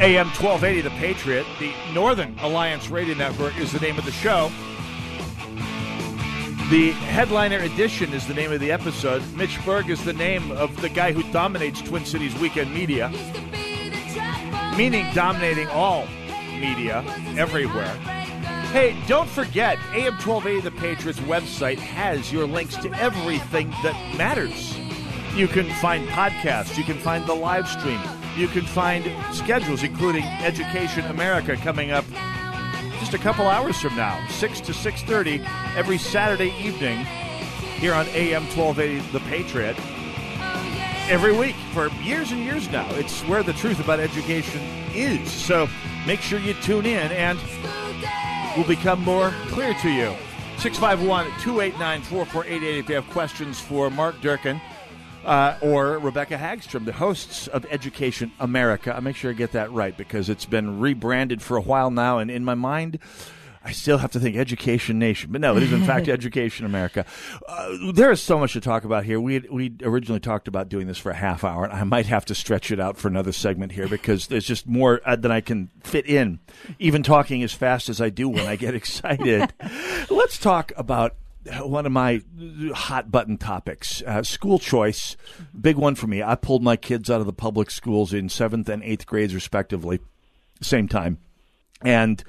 AM 0.00 0.28
1280 0.28 0.80
The 0.82 0.90
Patriot, 0.90 1.44
the 1.58 1.72
Northern 1.92 2.38
Alliance 2.38 2.88
Radio 2.88 3.16
Network 3.16 3.58
is 3.58 3.72
the 3.72 3.80
name 3.80 3.98
of 3.98 4.04
the 4.04 4.12
show. 4.12 4.52
The 6.70 6.90
headliner 6.90 7.60
edition 7.60 8.12
is 8.12 8.26
the 8.26 8.34
name 8.34 8.52
of 8.52 8.60
the 8.60 8.70
episode. 8.70 9.22
Mitch 9.34 9.58
Berg 9.64 9.88
is 9.88 10.04
the 10.04 10.12
name 10.12 10.50
of 10.52 10.78
the 10.82 10.90
guy 10.90 11.12
who 11.12 11.22
dominates 11.32 11.80
Twin 11.80 12.04
Cities 12.04 12.38
weekend 12.40 12.74
media, 12.74 13.08
meaning 14.76 15.06
dominating 15.14 15.66
all 15.68 16.06
media 16.60 17.02
everywhere. 17.38 17.94
Hey, 18.70 18.94
don't 19.06 19.30
forget, 19.30 19.78
AM 19.94 20.12
1280 20.18 20.60
The 20.60 20.70
Patriots 20.72 21.20
website 21.20 21.78
has 21.78 22.30
your 22.30 22.46
links 22.46 22.76
to 22.76 22.92
everything 23.00 23.70
that 23.82 23.94
matters. 24.18 24.76
You 25.34 25.48
can 25.48 25.72
find 25.76 26.06
podcasts, 26.08 26.76
you 26.76 26.84
can 26.84 26.98
find 26.98 27.26
the 27.26 27.32
live 27.32 27.66
stream, 27.66 28.00
you 28.36 28.46
can 28.46 28.66
find 28.66 29.10
schedules, 29.34 29.82
including 29.82 30.24
Education 30.24 31.06
America 31.06 31.56
coming 31.56 31.92
up 31.92 32.04
just 32.98 33.14
a 33.14 33.18
couple 33.18 33.46
hours 33.46 33.80
from 33.80 33.94
now, 33.96 34.26
6 34.28 34.60
to 34.62 34.72
6.30 34.72 35.46
every 35.76 35.98
Saturday 35.98 36.52
evening 36.58 37.04
here 37.78 37.94
on 37.94 38.06
AM 38.08 38.42
1280 38.56 39.12
The 39.12 39.20
Patriot. 39.20 39.76
Every 41.10 41.36
week 41.36 41.54
for 41.72 41.88
years 42.02 42.32
and 42.32 42.40
years 42.40 42.70
now. 42.70 42.88
It's 42.94 43.22
where 43.22 43.42
the 43.42 43.52
truth 43.54 43.80
about 43.80 44.00
education 44.00 44.60
is. 44.94 45.30
So 45.30 45.68
make 46.06 46.20
sure 46.20 46.38
you 46.38 46.54
tune 46.54 46.86
in 46.86 47.12
and 47.12 47.38
will 48.56 48.64
become 48.64 49.02
more 49.04 49.30
clear 49.46 49.74
to 49.74 49.90
you. 49.90 50.14
651 50.58 51.26
289 51.40 52.02
4488 52.02 52.78
if 52.78 52.88
you 52.88 52.94
have 52.96 53.08
questions 53.10 53.60
for 53.60 53.90
Mark 53.90 54.20
Durkin 54.20 54.60
uh, 55.28 55.58
or 55.60 55.98
Rebecca 55.98 56.38
Hagstrom, 56.38 56.86
the 56.86 56.92
hosts 56.92 57.48
of 57.48 57.66
Education 57.66 58.32
America. 58.40 58.96
I 58.96 59.00
make 59.00 59.14
sure 59.14 59.30
I 59.30 59.34
get 59.34 59.52
that 59.52 59.70
right 59.70 59.94
because 59.94 60.30
it's 60.30 60.46
been 60.46 60.80
rebranded 60.80 61.42
for 61.42 61.58
a 61.58 61.60
while 61.60 61.90
now, 61.90 62.18
and 62.18 62.30
in 62.30 62.46
my 62.46 62.54
mind, 62.54 62.98
I 63.62 63.72
still 63.72 63.98
have 63.98 64.12
to 64.12 64.20
think 64.20 64.36
Education 64.36 64.98
Nation, 64.98 65.30
but 65.30 65.42
no, 65.42 65.54
it 65.54 65.62
is 65.62 65.72
in 65.72 65.84
fact 65.84 66.08
Education 66.08 66.64
America. 66.64 67.04
Uh, 67.46 67.92
there 67.92 68.10
is 68.10 68.22
so 68.22 68.38
much 68.38 68.54
to 68.54 68.62
talk 68.62 68.84
about 68.84 69.04
here. 69.04 69.20
We 69.20 69.40
we 69.40 69.74
originally 69.82 70.20
talked 70.20 70.48
about 70.48 70.70
doing 70.70 70.86
this 70.86 70.96
for 70.96 71.10
a 71.10 71.16
half 71.16 71.44
hour, 71.44 71.64
and 71.64 71.74
I 71.74 71.84
might 71.84 72.06
have 72.06 72.24
to 72.26 72.34
stretch 72.34 72.70
it 72.70 72.80
out 72.80 72.96
for 72.96 73.08
another 73.08 73.32
segment 73.32 73.72
here 73.72 73.86
because 73.86 74.28
there's 74.28 74.46
just 74.46 74.66
more 74.66 75.02
uh, 75.04 75.16
than 75.16 75.30
I 75.30 75.42
can 75.42 75.70
fit 75.82 76.06
in, 76.06 76.38
even 76.78 77.02
talking 77.02 77.42
as 77.42 77.52
fast 77.52 77.90
as 77.90 78.00
I 78.00 78.08
do 78.08 78.30
when 78.30 78.46
I 78.46 78.56
get 78.56 78.74
excited. 78.74 79.52
Let's 80.08 80.38
talk 80.38 80.72
about 80.74 81.16
one 81.60 81.86
of 81.86 81.92
my 81.92 82.22
hot 82.74 83.10
button 83.10 83.36
topics 83.36 84.02
uh, 84.02 84.22
school 84.22 84.58
choice 84.58 85.16
big 85.58 85.76
one 85.76 85.94
for 85.94 86.06
me 86.06 86.22
i 86.22 86.34
pulled 86.34 86.62
my 86.62 86.76
kids 86.76 87.10
out 87.10 87.20
of 87.20 87.26
the 87.26 87.32
public 87.32 87.70
schools 87.70 88.12
in 88.12 88.28
seventh 88.28 88.68
and 88.68 88.82
eighth 88.82 89.06
grades 89.06 89.34
respectively 89.34 90.00
same 90.60 90.88
time 90.88 91.18
and 91.82 92.24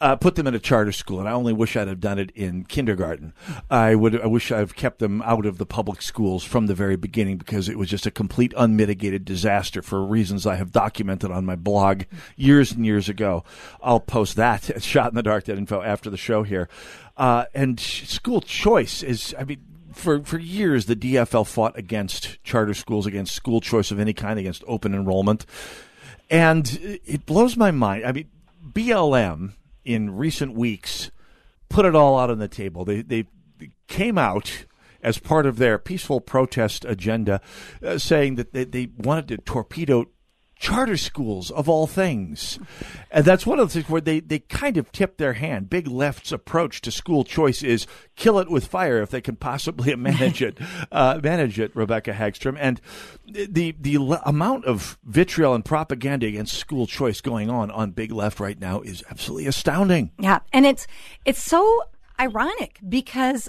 uh, 0.00 0.14
put 0.16 0.34
them 0.34 0.46
in 0.46 0.54
a 0.54 0.58
charter 0.58 0.92
school, 0.92 1.20
and 1.20 1.28
I 1.28 1.32
only 1.32 1.54
wish 1.54 1.76
I'd 1.76 1.88
have 1.88 2.00
done 2.00 2.18
it 2.18 2.30
in 2.32 2.64
kindergarten. 2.64 3.32
I 3.70 3.94
would. 3.94 4.20
I 4.20 4.26
wish 4.26 4.52
I've 4.52 4.76
kept 4.76 4.98
them 4.98 5.22
out 5.22 5.46
of 5.46 5.56
the 5.56 5.64
public 5.64 6.02
schools 6.02 6.44
from 6.44 6.66
the 6.66 6.74
very 6.74 6.96
beginning 6.96 7.38
because 7.38 7.68
it 7.68 7.78
was 7.78 7.88
just 7.88 8.04
a 8.04 8.10
complete 8.10 8.52
unmitigated 8.56 9.24
disaster 9.24 9.80
for 9.80 10.04
reasons 10.04 10.46
I 10.46 10.56
have 10.56 10.70
documented 10.70 11.30
on 11.30 11.46
my 11.46 11.56
blog 11.56 12.02
years 12.36 12.72
and 12.72 12.84
years 12.84 13.08
ago. 13.08 13.42
I'll 13.82 14.00
post 14.00 14.36
that 14.36 14.68
at 14.70 14.82
Shot 14.82 15.10
in 15.10 15.14
the 15.14 15.22
Dark 15.22 15.44
that 15.44 15.56
info 15.56 15.80
after 15.80 16.10
the 16.10 16.18
show 16.18 16.42
here. 16.42 16.68
Uh, 17.16 17.46
and 17.54 17.80
school 17.80 18.40
choice 18.40 19.02
is. 19.02 19.34
I 19.38 19.44
mean, 19.44 19.62
for 19.92 20.22
for 20.22 20.38
years 20.38 20.86
the 20.86 20.96
DFL 20.96 21.46
fought 21.46 21.76
against 21.78 22.42
charter 22.44 22.74
schools, 22.74 23.06
against 23.06 23.34
school 23.34 23.60
choice 23.60 23.90
of 23.90 23.98
any 23.98 24.12
kind, 24.12 24.38
against 24.38 24.62
open 24.66 24.94
enrollment, 24.94 25.46
and 26.28 26.78
it 27.04 27.24
blows 27.24 27.56
my 27.56 27.70
mind. 27.70 28.04
I 28.04 28.12
mean, 28.12 28.28
BLM 28.62 29.54
in 29.84 30.16
recent 30.16 30.54
weeks 30.54 31.10
put 31.68 31.86
it 31.86 31.94
all 31.94 32.18
out 32.18 32.30
on 32.30 32.38
the 32.38 32.48
table. 32.48 32.84
They 32.84 33.02
they 33.02 33.26
came 33.88 34.18
out 34.18 34.66
as 35.02 35.18
part 35.18 35.46
of 35.46 35.56
their 35.56 35.78
peaceful 35.78 36.20
protest 36.20 36.84
agenda, 36.84 37.40
uh, 37.82 37.96
saying 37.96 38.34
that 38.34 38.52
they, 38.52 38.64
they 38.64 38.88
wanted 38.98 39.28
to 39.28 39.36
torpedo 39.38 40.06
charter 40.58 40.96
schools 40.96 41.50
of 41.50 41.68
all 41.68 41.86
things. 41.86 42.58
And 43.10 43.24
that's 43.24 43.46
one 43.46 43.60
of 43.60 43.68
the 43.68 43.74
things 43.74 43.90
where 43.90 44.00
they, 44.00 44.20
they 44.20 44.38
kind 44.38 44.76
of 44.76 44.90
tip 44.90 45.18
their 45.18 45.34
hand. 45.34 45.68
Big 45.68 45.86
Left's 45.86 46.32
approach 46.32 46.80
to 46.82 46.90
school 46.90 47.24
choice 47.24 47.62
is 47.62 47.86
kill 48.16 48.38
it 48.38 48.50
with 48.50 48.66
fire 48.66 49.02
if 49.02 49.10
they 49.10 49.20
can 49.20 49.36
possibly 49.36 49.94
manage 49.96 50.42
it. 50.42 50.58
Uh, 50.90 51.20
manage 51.22 51.60
it, 51.60 51.76
Rebecca 51.76 52.12
Hagstrom. 52.12 52.56
And 52.58 52.80
the 53.26 53.74
the 53.78 54.18
amount 54.24 54.64
of 54.64 54.98
vitriol 55.04 55.54
and 55.54 55.64
propaganda 55.64 56.26
against 56.26 56.54
school 56.54 56.86
choice 56.86 57.20
going 57.20 57.50
on 57.50 57.70
on 57.70 57.90
Big 57.90 58.10
Left 58.12 58.40
right 58.40 58.58
now 58.58 58.80
is 58.80 59.04
absolutely 59.10 59.46
astounding. 59.46 60.10
Yeah, 60.18 60.40
and 60.52 60.64
it's 60.64 60.86
it's 61.24 61.42
so 61.42 61.82
ironic 62.18 62.78
because 62.88 63.48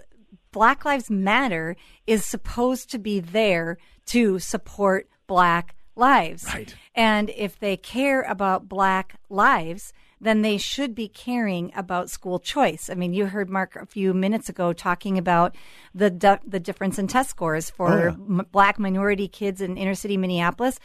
Black 0.52 0.84
Lives 0.84 1.10
Matter 1.10 1.76
is 2.06 2.26
supposed 2.26 2.90
to 2.92 3.00
be 3.00 3.20
there 3.20 3.78
to 4.08 4.40
support 4.40 5.08
black 5.28 5.76
lives. 5.98 6.46
Right. 6.46 6.74
And 6.96 7.30
if 7.32 7.60
they 7.60 7.78
care 7.78 8.22
about 8.22 8.68
black 8.70 9.16
lives, 9.30 9.94
then 10.20 10.42
they 10.42 10.58
should 10.58 10.96
be 10.96 11.08
caring 11.08 11.72
about 11.76 12.10
school 12.10 12.40
choice. 12.40 12.90
I 12.90 12.96
mean, 12.96 13.14
you 13.14 13.28
heard 13.28 13.52
Mark 13.52 13.76
a 13.76 13.86
few 13.86 14.16
minutes 14.16 14.50
ago 14.50 14.74
talking 14.74 15.16
about 15.18 15.56
the 15.94 16.10
du- 16.10 16.40
the 16.46 16.60
difference 16.60 16.98
in 16.98 17.06
test 17.08 17.30
scores 17.30 17.70
for 17.70 17.92
Oh, 17.92 17.98
yeah. 18.04 18.10
m- 18.40 18.48
black 18.52 18.80
minority 18.80 19.28
kids 19.28 19.62
in 19.62 19.78
inner 19.78 19.94
city 19.94 20.18
Minneapolis. 20.18 20.80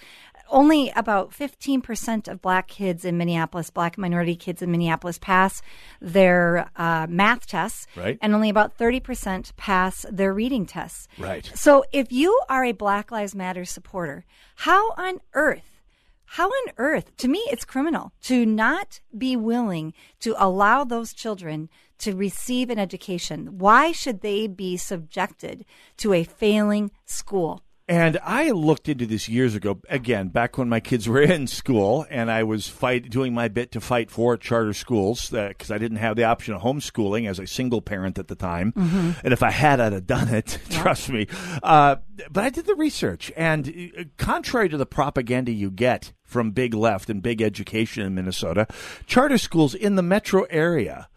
Only 0.52 0.92
about 0.94 1.30
15% 1.30 2.28
of 2.28 2.42
black 2.42 2.68
kids 2.68 3.06
in 3.06 3.16
Minneapolis, 3.16 3.70
black 3.70 3.96
minority 3.96 4.36
kids 4.36 4.60
in 4.60 4.70
Minneapolis, 4.70 5.18
pass 5.18 5.62
their 6.00 6.70
uh, 6.76 7.06
math 7.08 7.46
tests, 7.46 7.86
Right. 7.96 8.18
and 8.20 8.34
only 8.34 8.50
about 8.50 8.76
30% 8.76 9.56
pass 9.56 10.04
their 10.10 10.34
reading 10.34 10.66
tests. 10.66 11.08
Right. 11.18 11.50
So 11.54 11.84
if 11.90 12.12
you 12.12 12.38
are 12.50 12.64
a 12.64 12.72
Black 12.72 13.10
Lives 13.10 13.34
Matter 13.34 13.64
supporter, 13.64 14.26
how 14.56 14.90
on 14.98 15.20
earth, 15.32 15.80
how 16.26 16.48
on 16.48 16.72
earth, 16.76 17.16
to 17.16 17.28
me, 17.28 17.38
it's 17.50 17.64
criminal 17.64 18.12
to 18.24 18.44
not 18.44 19.00
be 19.16 19.36
willing 19.36 19.94
to 20.20 20.34
allow 20.38 20.84
those 20.84 21.14
children 21.14 21.70
to 21.98 22.14
receive 22.14 22.68
an 22.68 22.78
education. 22.78 23.58
Why 23.58 23.90
should 23.92 24.20
they 24.20 24.48
be 24.48 24.76
subjected 24.76 25.64
to 25.96 26.12
a 26.12 26.24
failing 26.24 26.90
school? 27.06 27.62
And 27.88 28.18
I 28.22 28.50
looked 28.52 28.88
into 28.88 29.06
this 29.06 29.28
years 29.28 29.54
ago, 29.54 29.80
again, 29.88 30.28
back 30.28 30.56
when 30.56 30.68
my 30.68 30.78
kids 30.80 31.08
were 31.08 31.20
in 31.22 31.46
school, 31.46 32.06
and 32.10 32.30
I 32.30 32.44
was 32.44 32.68
fight, 32.68 33.10
doing 33.10 33.34
my 33.34 33.48
bit 33.48 33.72
to 33.72 33.80
fight 33.80 34.10
for 34.10 34.36
charter 34.36 34.72
schools 34.72 35.30
because 35.30 35.70
I 35.70 35.78
didn't 35.78 35.98
have 35.98 36.16
the 36.16 36.24
option 36.24 36.54
of 36.54 36.62
homeschooling 36.62 37.28
as 37.28 37.38
a 37.38 37.46
single 37.46 37.82
parent 37.82 38.18
at 38.18 38.28
the 38.28 38.36
time. 38.36 38.72
Mhm. 38.72 39.16
And 39.24 39.32
if 39.32 39.42
I 39.42 39.50
had, 39.50 39.80
I'd 39.80 39.92
have 39.92 40.06
done 40.06 40.28
it, 40.28 40.58
trust 40.70 41.10
me. 41.10 41.26
Uh, 41.62 41.96
but 42.30 42.44
I 42.44 42.50
did 42.50 42.66
the 42.66 42.76
research, 42.76 43.32
and 43.36 43.92
uh, 43.98 44.04
contrary 44.16 44.68
to 44.68 44.76
the 44.76 44.86
propaganda 44.86 45.50
you 45.50 45.70
get 45.70 46.12
from 46.24 46.52
Big 46.52 46.74
Left 46.74 47.10
and 47.10 47.20
Big 47.22 47.42
Education 47.42 48.04
in 48.04 48.14
Minnesota, 48.14 48.66
charter 49.06 49.38
schools 49.38 49.74
in 49.74 49.96
the 49.96 50.02
metro 50.02 50.44
area 50.50 51.08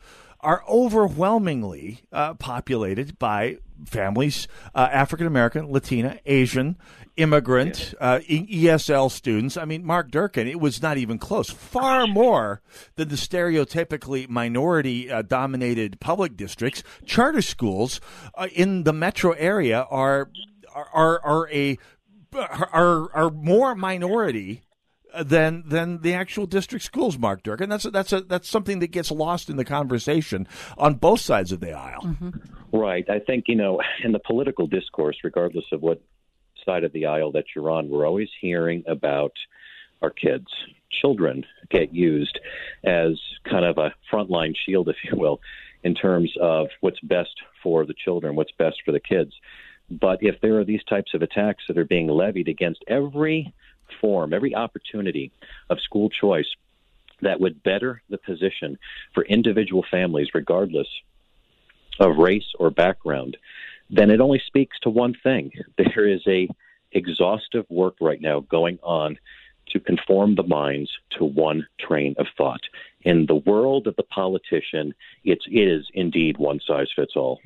are 0.45 0.63
overwhelmingly 0.69 2.01
uh, 2.13 2.36
populated 2.36 3.17
by 3.17 3.58
families, 3.84 4.47
uh, 4.75 4.88
African 4.91 5.25
American, 5.25 5.71
Latina, 5.71 6.19
Asian, 6.27 6.77
immigrant, 7.17 7.95
uh, 7.99 8.19
ESL 8.19 9.10
students. 9.10 9.58
I 9.58 9.65
mean, 9.65 9.84
Mark 9.84 10.12
Durkin, 10.12 10.47
it 10.47 10.60
was 10.60 10.84
not 10.84 10.97
even 10.97 11.17
close. 11.17 11.49
Far 11.49 12.05
more 12.05 12.62
than 12.95 13.10
the 13.10 13.15
stereotypically 13.15 14.29
minority 14.29 15.10
uh, 15.10 15.23
dominated 15.23 15.99
public 15.99 16.38
districts. 16.38 16.84
Charter 17.05 17.41
schools 17.41 17.99
uh, 18.36 18.47
in 18.53 18.84
the 18.84 18.93
metro 18.93 19.31
area 19.31 19.88
are 19.89 20.29
are 20.75 20.89
are, 20.93 21.21
are 21.23 21.49
a 21.49 21.77
are 22.71 23.12
are 23.15 23.29
more 23.31 23.73
minority 23.73 24.62
than 25.23 25.63
than 25.65 26.01
the 26.01 26.13
actual 26.13 26.45
district 26.45 26.86
schools, 26.86 27.17
Mark 27.17 27.43
Dirk, 27.43 27.62
and 27.62 27.71
that's 27.71 27.86
a, 27.86 27.91
that's 27.91 28.13
a 28.13 28.21
that's 28.21 28.49
something 28.49 28.80
that 28.80 28.91
gets 28.91 29.12
lost 29.12 29.49
in 29.49 29.58
the 29.58 29.65
conversation 29.65 30.47
on 30.78 30.95
both 30.95 31.21
sides 31.21 31.51
of 31.51 31.60
the 31.60 31.71
aisle. 31.71 32.01
Mm-hmm. 32.01 32.30
Right. 32.75 33.10
I 33.10 33.19
think, 33.19 33.45
you 33.47 33.56
know, 33.56 33.82
in 34.04 34.12
the 34.12 34.19
political 34.19 34.67
discourse, 34.67 35.17
regardless 35.23 35.65
of 35.71 35.82
what 35.82 36.01
side 36.65 36.84
of 36.84 36.91
the 36.93 37.06
aisle 37.06 37.32
that 37.34 37.45
you're 37.56 37.69
on, 37.69 37.89
we're 37.89 38.06
always 38.06 38.30
hearing 38.41 38.84
about 38.88 39.34
our 40.01 40.10
kids. 40.10 40.47
Children 41.01 41.45
get 41.69 41.93
used 41.93 42.39
as 42.84 43.19
kind 43.49 43.65
of 43.65 43.78
a 43.78 43.93
frontline 44.12 44.56
shield, 44.65 44.89
if 44.89 44.95
you 45.04 45.17
will, 45.17 45.41
in 45.84 45.93
terms 45.93 46.34
of 46.41 46.67
what's 46.82 46.99
best 47.01 47.36
for 47.62 47.86
the 47.86 47.93
children, 47.93 48.36
what's 48.36 48.51
best 48.58 48.78
for 48.86 48.91
the 48.91 48.99
kids. 48.99 49.34
But 49.89 50.19
if 50.21 50.41
there 50.41 50.58
are 50.60 50.63
these 50.63 50.84
types 50.84 51.13
of 51.13 51.21
attacks 51.21 51.63
that 51.67 51.78
are 51.78 51.86
being 51.86 52.08
levied 52.08 52.47
against 52.47 52.84
every 52.88 53.54
form, 54.02 54.34
every 54.34 54.56
opportunity 54.56 55.32
of 55.69 55.80
school 55.80 56.10
choice 56.10 56.54
that 57.21 57.39
would 57.39 57.63
better 57.63 58.02
the 58.10 58.17
position 58.17 58.78
for 59.13 59.24
individual 59.24 59.86
families, 59.89 60.30
regardless 60.34 60.88
of 62.00 62.17
race 62.17 62.54
or 62.60 62.69
background, 62.69 63.38
then 63.89 64.10
it 64.10 64.19
only 64.19 64.41
speaks 64.45 64.80
to 64.82 64.89
one 64.89 65.13
thing. 65.13 65.52
There 65.78 66.08
is 66.08 66.21
a 66.28 66.50
exhaustive 66.91 67.65
work 67.69 67.95
right 68.00 68.21
now 68.21 68.39
going 68.39 68.80
on 68.82 69.17
to 69.71 69.80
conform 69.80 70.36
the 70.36 70.43
minds 70.43 70.91
to 71.12 71.26
one 71.26 71.67
train 71.80 72.15
of 72.17 72.28
thought. 72.38 72.62
In 73.06 73.28
the 73.28 73.36
world 73.36 73.86
of 73.86 73.96
the 73.96 74.04
politician, 74.04 74.96
it 75.24 75.39
is 75.52 75.86
indeed 75.94 76.38
one 76.38 76.60
size 76.65 76.88
fits 76.96 77.13
all. 77.15 77.39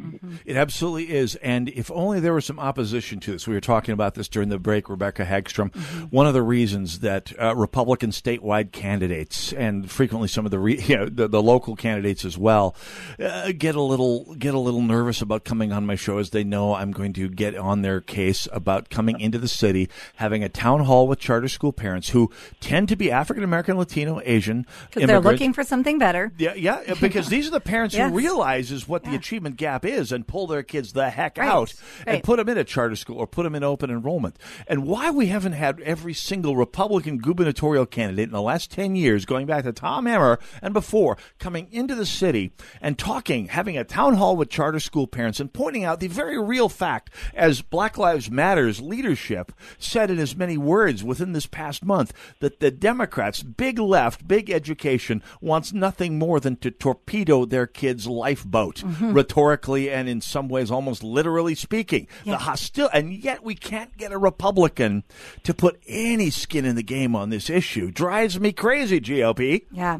It 0.46 0.56
absolutely 0.56 1.14
is. 1.14 1.36
And 1.36 1.68
if 1.68 1.92
only 1.92 2.22
there 2.22 2.34
was 2.34 2.46
some 2.46 2.60
opposition 2.60 3.20
to 3.20 3.34
this. 3.34 3.46
We 3.46 3.54
were 3.54 3.62
talking 3.62 3.94
about 3.94 4.16
this 4.16 4.30
during 4.30 4.48
the 4.48 4.58
break, 4.58 4.90
Rebecca 4.90 5.26
Hagstrom. 5.26 5.76
One 6.12 6.28
of 6.28 6.34
the 6.34 6.42
reasons 6.42 7.00
that 7.00 7.34
uh, 7.40 7.56
Republican 7.56 8.12
statewide 8.12 8.72
candidates 8.72 9.52
and 9.52 9.92
frequently 9.92 10.30
some 10.30 10.46
of 10.46 10.52
the, 10.52 10.60
re- 10.60 10.82
you 10.88 10.96
know, 10.96 11.06
the, 11.08 11.28
the 11.28 11.44
local 11.44 11.76
candidates 11.76 12.24
as 12.24 12.38
well 12.38 12.74
uh, 13.20 13.52
get 13.58 13.76
a 13.76 13.82
little 13.82 14.34
get 14.36 14.54
a 14.54 14.60
little 14.60 14.82
nervous 14.82 15.22
about 15.22 15.44
coming 15.44 15.74
on 15.74 15.86
my 15.86 15.96
show 15.96 16.20
as 16.20 16.30
they 16.30 16.44
know 16.46 16.74
I'm 16.74 16.92
going 16.92 17.12
to 17.14 17.28
get 17.28 17.58
on 17.58 17.82
their 17.82 18.00
case 18.00 18.48
about 18.54 18.90
coming 18.90 19.20
into 19.20 19.38
the 19.38 19.50
city, 19.50 19.90
having 20.16 20.42
a 20.42 20.50
town 20.50 20.86
hall 20.86 21.08
with 21.08 21.20
charter 21.20 21.50
school 21.50 21.74
parents 21.74 22.10
who 22.10 22.32
tend 22.62 22.88
to 22.90 22.96
be 22.96 23.12
African 23.12 23.44
American, 23.44 23.78
Latino, 23.78 24.22
Asian 24.24 24.66
Because 24.88 25.04
they're 25.08 25.22
looking 25.50 25.64
for 25.64 25.68
something 25.68 25.98
better. 25.98 26.32
yeah, 26.38 26.54
yeah, 26.54 26.94
because 27.02 27.28
these 27.30 27.48
are 27.48 27.52
the 27.52 27.60
parents 27.60 27.96
Yes. 27.96 28.10
who 28.12 28.18
realizes 28.18 28.88
what 28.88 29.04
the 29.04 29.16
achievement 29.16 29.58
gap 29.58 29.84
is 29.86 30.12
and 30.12 30.28
pull 30.28 30.46
their 30.48 30.62
kids 30.64 30.94
the 30.94 31.10
heck 31.10 31.38
Right, 31.38 31.48
out 31.50 31.74
and 32.06 32.24
put 32.24 32.38
them 32.38 32.50
in 32.50 32.58
a 32.58 32.64
charter 32.64 32.96
school 32.96 33.18
or 33.18 33.26
put 33.28 33.44
them 33.44 33.56
in 33.56 33.64
open 33.64 33.90
enrollment. 33.90 34.38
And 34.68 34.86
why 34.86 35.10
we 35.10 35.28
haven't 35.28 35.54
had 35.54 35.80
every 35.82 36.14
single 36.14 36.56
Republican 36.56 37.18
gubernatorial 37.18 37.86
candidate 37.88 38.26
in 38.28 38.32
the 38.34 38.42
last 38.42 38.70
10 38.72 38.96
years, 38.96 39.26
going 39.26 39.48
back 39.48 39.64
to 39.64 39.72
Tom 39.74 40.06
Emmer 40.08 40.40
and 40.62 40.74
before, 40.74 41.18
coming 41.40 41.68
into 41.72 41.96
the 41.96 42.06
city 42.06 42.52
and 42.82 42.98
talking, 42.98 43.48
having 43.48 43.78
a 43.78 43.84
town 43.84 44.16
hall 44.16 44.36
with 44.36 44.50
charter 44.50 44.80
school 44.80 45.08
parents 45.08 45.40
and 45.40 45.52
pointing 45.54 45.84
out 45.84 46.00
the 46.00 46.08
very 46.08 46.40
real 46.42 46.70
fact, 46.70 47.10
as 47.34 47.62
Black 47.62 47.98
Lives 47.98 48.30
Matters 48.30 48.82
leadership 48.82 49.52
said 49.80 50.12
in 50.12 50.20
as 50.20 50.36
many 50.36 50.58
words 50.58 51.04
within 51.04 51.32
this 51.34 51.46
past 51.48 51.84
month, 51.84 52.14
that 52.40 52.60
the 52.60 52.70
Democrats, 52.72 53.42
big 53.42 53.80
left, 53.80 54.28
big 54.28 54.50
education, 54.50 55.24
wants 55.42 55.72
nothing 55.74 56.20
more 56.20 56.40
than 56.40 56.56
to 56.58 56.70
torpedo 56.72 57.46
their 57.46 57.66
kids' 57.66 58.08
lifeboat, 58.08 58.78
Mhm. 58.78 59.16
rhetorically 59.16 59.90
and 59.90 60.10
in 60.10 60.20
some 60.22 60.50
ways 60.50 60.70
almost 60.70 61.04
literally 61.04 61.56
speaking. 61.56 62.08
The 62.26 62.38
hostil, 62.38 62.90
and 62.94 63.14
yet 63.14 63.44
we 63.44 63.56
can't 63.56 63.96
get 63.98 64.12
a 64.12 64.18
Republican 64.18 65.04
to 65.44 65.54
put 65.54 65.80
any 65.88 66.30
skin 66.30 66.66
in 66.66 66.76
the 66.76 66.84
game 66.84 67.16
on 67.16 67.30
this 67.30 67.50
issue. 67.50 67.92
Drives 67.92 68.40
me 68.40 68.52
crazy, 68.52 69.00
GOP. 69.00 69.64
Yeah. 69.72 70.00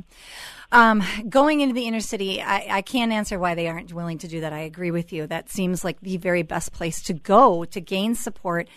Um, 0.72 1.02
going 1.28 1.62
into 1.62 1.74
the 1.74 1.88
inner 1.88 2.00
city, 2.00 2.42
I, 2.42 2.68
I 2.70 2.82
can't 2.84 3.12
answer 3.12 3.40
why 3.40 3.56
they 3.56 3.68
aren't 3.68 3.92
willing 3.92 4.20
to 4.20 4.28
do 4.28 4.42
that. 4.42 4.54
I 4.54 4.60
agree 4.60 4.92
with 4.92 5.12
you. 5.12 5.26
That 5.26 5.50
seems 5.50 5.84
like 5.84 6.00
the 6.02 6.18
very 6.18 6.44
best 6.44 6.74
place 6.74 7.02
to 7.04 7.14
go 7.14 7.66
to 7.66 7.82
gain 7.82 8.14
support 8.14 8.68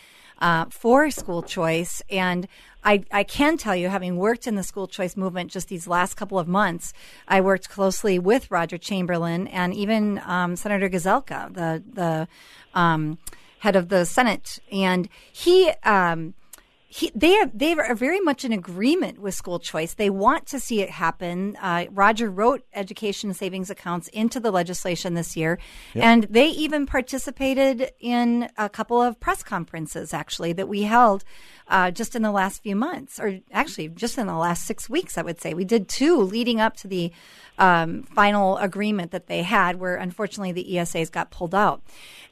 uh, 0.42 0.66
for 0.68 1.10
school 1.10 1.42
choice. 1.42 2.02
And 2.10 2.48
I, 2.84 3.04
I 3.12 3.22
can 3.22 3.56
tell 3.56 3.76
you, 3.76 3.88
having 3.88 4.16
worked 4.16 4.46
in 4.46 4.56
the 4.56 4.64
school 4.64 4.88
choice 4.88 5.16
movement 5.16 5.52
just 5.52 5.68
these 5.68 5.86
last 5.86 6.14
couple 6.14 6.38
of 6.38 6.48
months, 6.48 6.92
I 7.28 7.40
worked 7.40 7.70
closely 7.70 8.18
with 8.18 8.50
Roger 8.50 8.76
Chamberlain 8.76 9.46
and 9.46 9.72
even 9.72 10.20
um, 10.26 10.56
Senator 10.56 10.90
Gazelka, 10.90 11.54
the 11.54 11.82
the 11.90 12.28
um, 12.78 13.18
head 13.60 13.76
of 13.76 13.88
the 13.88 14.04
Senate, 14.04 14.58
and 14.70 15.08
he. 15.32 15.70
Um, 15.84 16.34
he, 16.94 17.10
they 17.14 17.38
are 17.38 17.46
they 17.54 17.72
are 17.72 17.94
very 17.94 18.20
much 18.20 18.44
in 18.44 18.52
agreement 18.52 19.18
with 19.18 19.34
school 19.34 19.58
choice. 19.58 19.94
They 19.94 20.10
want 20.10 20.46
to 20.48 20.60
see 20.60 20.82
it 20.82 20.90
happen. 20.90 21.56
Uh, 21.56 21.86
Roger 21.90 22.30
wrote 22.30 22.66
education 22.74 23.32
savings 23.32 23.70
accounts 23.70 24.08
into 24.08 24.38
the 24.38 24.50
legislation 24.50 25.14
this 25.14 25.34
year, 25.34 25.58
Yep. 25.94 26.04
and 26.04 26.24
they 26.24 26.48
even 26.48 26.84
participated 26.84 27.92
in 27.98 28.50
a 28.58 28.68
couple 28.68 29.00
of 29.00 29.18
press 29.18 29.42
conferences 29.42 30.12
actually 30.12 30.52
that 30.52 30.68
we 30.68 30.82
held 30.82 31.24
uh, 31.68 31.90
just 31.90 32.14
in 32.14 32.20
the 32.20 32.30
last 32.30 32.62
few 32.62 32.76
months, 32.76 33.18
or 33.18 33.38
actually 33.52 33.88
just 33.88 34.18
in 34.18 34.26
the 34.26 34.36
last 34.36 34.66
six 34.66 34.90
weeks. 34.90 35.16
I 35.16 35.22
would 35.22 35.40
say 35.40 35.54
we 35.54 35.64
did 35.64 35.88
two 35.88 36.18
leading 36.18 36.60
up 36.60 36.76
to 36.78 36.88
the 36.88 37.10
um, 37.56 38.02
final 38.02 38.58
agreement 38.58 39.12
that 39.12 39.28
they 39.28 39.42
had, 39.44 39.80
where 39.80 39.96
unfortunately 39.96 40.52
the 40.52 40.66
ESAs 40.74 41.10
got 41.10 41.30
pulled 41.30 41.54
out, 41.54 41.80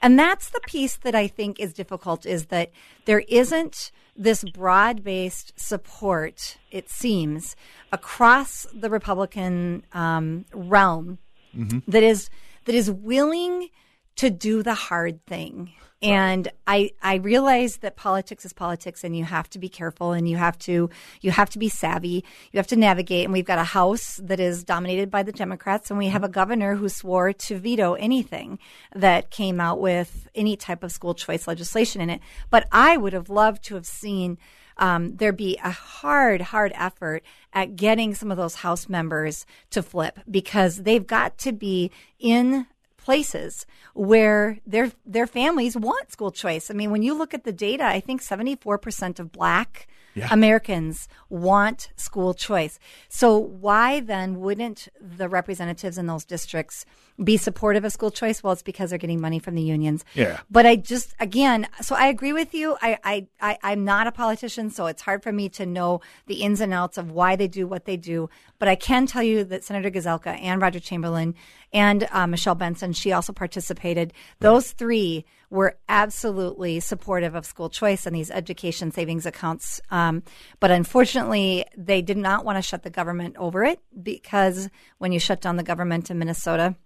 and 0.02 0.18
that's 0.18 0.50
the 0.50 0.60
piece 0.66 0.98
that 0.98 1.14
I 1.14 1.28
think 1.28 1.58
is 1.58 1.72
difficult. 1.72 2.26
Is 2.26 2.46
that 2.46 2.72
there 3.06 3.20
isn't 3.20 3.90
this 4.20 4.44
broad 4.44 5.02
based 5.02 5.58
support, 5.58 6.58
it 6.70 6.90
seems, 6.90 7.56
across 7.90 8.66
the 8.74 8.90
Republican 8.90 9.82
um, 9.94 10.44
realm 10.52 11.18
that 11.88 12.02
is 12.02 12.30
that 12.66 12.74
is 12.74 12.90
willing 12.90 13.70
to 14.16 14.30
do 14.30 14.62
the 14.62 14.74
hard 14.74 15.24
thing. 15.26 15.72
And 16.02 16.48
I 16.66 16.92
I 17.02 17.16
realize 17.16 17.78
that 17.78 17.96
politics 17.96 18.46
is 18.46 18.54
politics 18.54 19.04
and 19.04 19.14
you 19.14 19.24
have 19.24 19.50
to 19.50 19.58
be 19.58 19.68
careful 19.68 20.12
and 20.12 20.26
you 20.26 20.38
have 20.38 20.58
to 20.60 20.88
you 21.20 21.30
have 21.30 21.50
to 21.50 21.58
be 21.58 21.68
savvy. 21.68 22.24
You 22.52 22.56
have 22.56 22.66
to 22.68 22.76
navigate 22.76 23.24
and 23.24 23.34
we've 23.34 23.44
got 23.44 23.58
a 23.58 23.64
house 23.64 24.18
that 24.22 24.40
is 24.40 24.64
dominated 24.64 25.10
by 25.10 25.22
the 25.22 25.32
Democrats 25.32 25.90
and 25.90 25.98
we 25.98 26.06
have 26.06 26.24
a 26.24 26.28
governor 26.28 26.76
who 26.76 26.88
swore 26.88 27.34
to 27.34 27.58
veto 27.58 27.94
anything 27.94 28.58
that 28.94 29.30
came 29.30 29.60
out 29.60 29.78
with 29.78 30.28
any 30.34 30.56
type 30.56 30.82
of 30.82 30.90
school 30.90 31.14
choice 31.14 31.46
legislation 31.46 32.00
in 32.00 32.08
it. 32.08 32.20
But 32.48 32.66
I 32.72 32.96
would 32.96 33.12
have 33.12 33.28
loved 33.28 33.62
to 33.64 33.74
have 33.74 33.86
seen 33.86 34.38
um, 34.80 35.16
there 35.16 35.32
be 35.32 35.58
a 35.62 35.70
hard, 35.70 36.40
hard 36.40 36.72
effort 36.74 37.22
at 37.52 37.76
getting 37.76 38.14
some 38.14 38.30
of 38.30 38.38
those 38.38 38.56
House 38.56 38.88
members 38.88 39.44
to 39.70 39.82
flip 39.82 40.18
because 40.28 40.78
they've 40.78 41.06
got 41.06 41.36
to 41.38 41.52
be 41.52 41.90
in 42.18 42.66
places 43.04 43.66
where 43.94 44.58
their 44.66 44.92
their 45.06 45.26
families 45.26 45.76
want 45.76 46.12
school 46.12 46.30
choice. 46.30 46.70
I 46.70 46.74
mean, 46.74 46.90
when 46.90 47.02
you 47.02 47.14
look 47.14 47.34
at 47.34 47.44
the 47.44 47.52
data, 47.52 47.84
I 47.84 48.00
think 48.00 48.22
74% 48.22 49.18
of 49.18 49.32
black 49.32 49.86
Yeah. 50.14 50.26
Americans 50.32 51.08
want 51.28 51.90
school 51.94 52.34
choice. 52.34 52.80
So 53.08 53.38
why 53.38 54.00
then 54.00 54.40
wouldn't 54.40 54.88
the 55.00 55.28
representatives 55.28 55.96
in 55.98 56.06
those 56.06 56.24
districts 56.24 56.84
be 57.22 57.36
supportive 57.36 57.84
of 57.84 57.92
school 57.92 58.10
choice? 58.10 58.42
Well, 58.42 58.52
it's 58.52 58.62
because 58.62 58.90
they're 58.90 58.98
getting 58.98 59.20
money 59.20 59.38
from 59.38 59.54
the 59.54 59.62
unions. 59.62 60.04
Yeah. 60.14 60.40
But 60.50 60.66
I 60.66 60.74
just 60.76 61.14
again, 61.20 61.68
so 61.80 61.94
I 61.94 62.06
agree 62.08 62.32
with 62.32 62.52
you. 62.54 62.76
I, 62.82 62.98
I, 63.04 63.26
I 63.40 63.58
I'm 63.62 63.84
not 63.84 64.08
a 64.08 64.12
politician, 64.12 64.70
so 64.70 64.86
it's 64.86 65.02
hard 65.02 65.22
for 65.22 65.32
me 65.32 65.48
to 65.50 65.64
know 65.64 66.00
the 66.26 66.42
ins 66.42 66.60
and 66.60 66.74
outs 66.74 66.98
of 66.98 67.12
why 67.12 67.36
they 67.36 67.48
do 67.48 67.66
what 67.68 67.84
they 67.84 67.96
do. 67.96 68.28
But 68.58 68.68
I 68.68 68.74
can 68.74 69.06
tell 69.06 69.22
you 69.22 69.44
that 69.44 69.62
Senator 69.64 69.90
Gazelka 69.90 70.32
and 70.42 70.60
Roger 70.60 70.80
Chamberlain 70.80 71.34
and 71.72 72.08
uh, 72.10 72.26
Michelle 72.26 72.54
Benson, 72.54 72.92
she 72.92 73.12
also 73.12 73.32
participated. 73.32 74.12
Those 74.40 74.72
three 74.72 75.24
were 75.50 75.76
absolutely 75.88 76.80
supportive 76.80 77.34
of 77.34 77.44
school 77.44 77.68
choice 77.68 78.06
and 78.06 78.14
these 78.14 78.30
education 78.30 78.92
savings 78.92 79.26
accounts. 79.26 79.80
Um, 79.90 80.22
but 80.60 80.70
unfortunately, 80.70 81.64
they 81.76 82.02
did 82.02 82.16
not 82.16 82.44
want 82.44 82.56
to 82.56 82.62
shut 82.62 82.82
the 82.82 82.90
government 82.90 83.36
over 83.36 83.64
it 83.64 83.80
because 84.02 84.68
when 84.98 85.12
you 85.12 85.18
shut 85.18 85.40
down 85.40 85.56
the 85.56 85.62
government 85.62 86.10
in 86.10 86.18
Minnesota, 86.18 86.76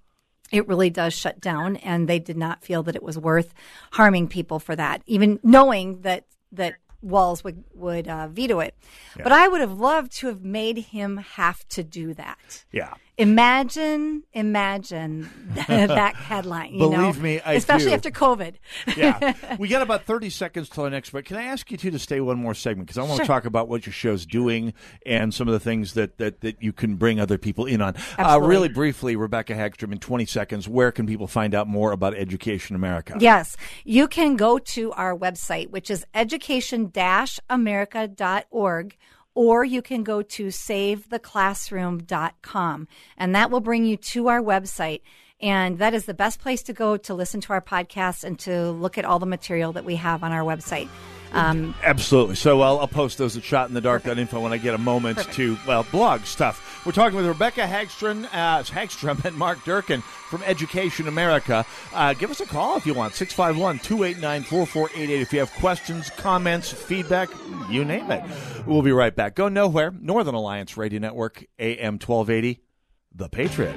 it 0.50 0.68
really 0.68 0.90
does 0.90 1.14
shut 1.14 1.40
down, 1.40 1.76
and 1.76 2.06
they 2.06 2.18
did 2.18 2.36
not 2.36 2.62
feel 2.62 2.82
that 2.84 2.96
it 2.96 3.02
was 3.02 3.18
worth 3.18 3.54
harming 3.92 4.28
people 4.28 4.58
for 4.58 4.76
that, 4.76 5.02
even 5.06 5.40
knowing 5.42 6.02
that 6.02 6.26
that 6.52 6.74
Walz 7.00 7.42
would 7.42 7.64
would 7.74 8.08
uh, 8.08 8.28
veto 8.28 8.60
it. 8.60 8.74
But 9.22 9.32
I 9.32 9.48
would 9.48 9.60
have 9.60 9.72
loved 9.72 10.12
to 10.18 10.28
have 10.28 10.42
made 10.42 10.78
him 10.78 11.16
have 11.16 11.66
to 11.68 11.82
do 11.82 12.14
that. 12.14 12.64
Yeah. 12.72 12.94
Imagine, 13.16 14.24
imagine 14.32 15.30
that 15.68 16.16
headline. 16.16 16.72
You 16.72 16.78
Believe 16.80 17.16
know? 17.16 17.22
me, 17.22 17.40
I 17.40 17.52
especially 17.52 17.90
do. 17.90 17.94
after 17.94 18.10
COVID. 18.10 18.54
yeah. 18.96 19.34
We 19.58 19.68
got 19.68 19.82
about 19.82 20.04
30 20.04 20.30
seconds 20.30 20.68
till 20.68 20.82
our 20.84 20.90
next 20.90 21.10
break. 21.10 21.26
Can 21.26 21.36
I 21.36 21.44
ask 21.44 21.70
you 21.70 21.76
two 21.76 21.92
to 21.92 21.98
stay 21.98 22.20
one 22.20 22.38
more 22.38 22.54
segment? 22.54 22.88
Because 22.88 22.98
I 22.98 23.02
want 23.02 23.18
Sure. 23.18 23.24
to 23.24 23.28
talk 23.28 23.44
about 23.44 23.68
what 23.68 23.86
your 23.86 23.92
show's 23.92 24.26
doing 24.26 24.72
and 25.06 25.32
some 25.32 25.46
of 25.46 25.52
the 25.52 25.60
things 25.60 25.94
that, 25.94 26.18
that, 26.18 26.40
that 26.40 26.60
you 26.60 26.72
can 26.72 26.96
bring 26.96 27.20
other 27.20 27.38
people 27.38 27.66
in 27.66 27.80
on. 27.80 27.94
Uh, 28.18 28.40
really 28.42 28.68
briefly, 28.68 29.14
Rebecca 29.14 29.54
Hagstrom, 29.54 29.92
in 29.92 29.98
20 29.98 30.26
seconds, 30.26 30.68
where 30.68 30.90
can 30.90 31.06
people 31.06 31.28
find 31.28 31.54
out 31.54 31.68
more 31.68 31.92
about 31.92 32.14
Education 32.16 32.74
America? 32.74 33.16
Yes, 33.20 33.56
you 33.84 34.08
can 34.08 34.34
go 34.34 34.58
to 34.58 34.90
our 34.92 35.16
website, 35.16 35.70
which 35.70 35.88
is 35.88 36.04
education-america.org, 36.14 38.96
or 39.34 39.64
you 39.64 39.80
can 39.82 40.02
go 40.02 40.22
to 40.22 40.46
savetheclassroom.com 40.46 42.88
and 43.16 43.34
that 43.34 43.50
will 43.50 43.60
bring 43.60 43.84
you 43.84 43.96
to 43.96 44.28
our 44.28 44.40
website. 44.40 45.00
And 45.40 45.78
that 45.78 45.94
is 45.94 46.04
the 46.06 46.14
best 46.14 46.40
place 46.40 46.62
to 46.62 46.72
go 46.72 46.96
to 46.96 47.12
listen 47.12 47.40
to 47.42 47.52
our 47.52 47.60
podcast 47.60 48.24
and 48.24 48.38
to 48.40 48.70
look 48.70 48.96
at 48.96 49.04
all 49.04 49.18
the 49.18 49.26
material 49.26 49.72
that 49.72 49.84
we 49.84 49.96
have 49.96 50.24
on 50.24 50.32
our 50.32 50.42
website. 50.42 50.88
Um, 51.32 51.74
Absolutely. 51.82 52.36
So 52.36 52.60
I'll, 52.60 52.78
I'll 52.78 52.88
post 52.88 53.18
those 53.18 53.36
at 53.36 53.42
shotinthedark.info 53.42 54.40
when 54.40 54.52
I 54.52 54.56
get 54.56 54.74
a 54.74 54.78
moment 54.78 55.18
to, 55.32 55.58
well, 55.66 55.84
blog 55.90 56.24
stuff. 56.24 56.73
We're 56.84 56.92
talking 56.92 57.16
with 57.16 57.26
Rebecca 57.26 57.62
Hagstrom, 57.62 58.26
uh, 58.26 58.62
Hagstrom 58.62 59.24
and 59.24 59.34
Mark 59.36 59.64
Durkin 59.64 60.02
from 60.02 60.42
Education 60.42 61.08
America. 61.08 61.64
Uh, 61.94 62.12
give 62.12 62.30
us 62.30 62.40
a 62.40 62.46
call 62.46 62.76
if 62.76 62.84
you 62.84 62.92
want, 62.92 63.14
651 63.14 63.78
289 63.78 64.42
4488. 64.42 65.20
If 65.22 65.32
you 65.32 65.38
have 65.38 65.50
questions, 65.54 66.10
comments, 66.10 66.70
feedback, 66.70 67.30
you 67.70 67.86
name 67.86 68.10
it. 68.10 68.22
We'll 68.66 68.82
be 68.82 68.92
right 68.92 69.16
back. 69.16 69.34
Go 69.34 69.48
nowhere. 69.48 69.94
Northern 69.98 70.34
Alliance 70.34 70.76
Radio 70.76 71.00
Network, 71.00 71.46
AM 71.58 71.94
1280, 71.94 72.60
The 73.14 73.28
Patriot. 73.30 73.76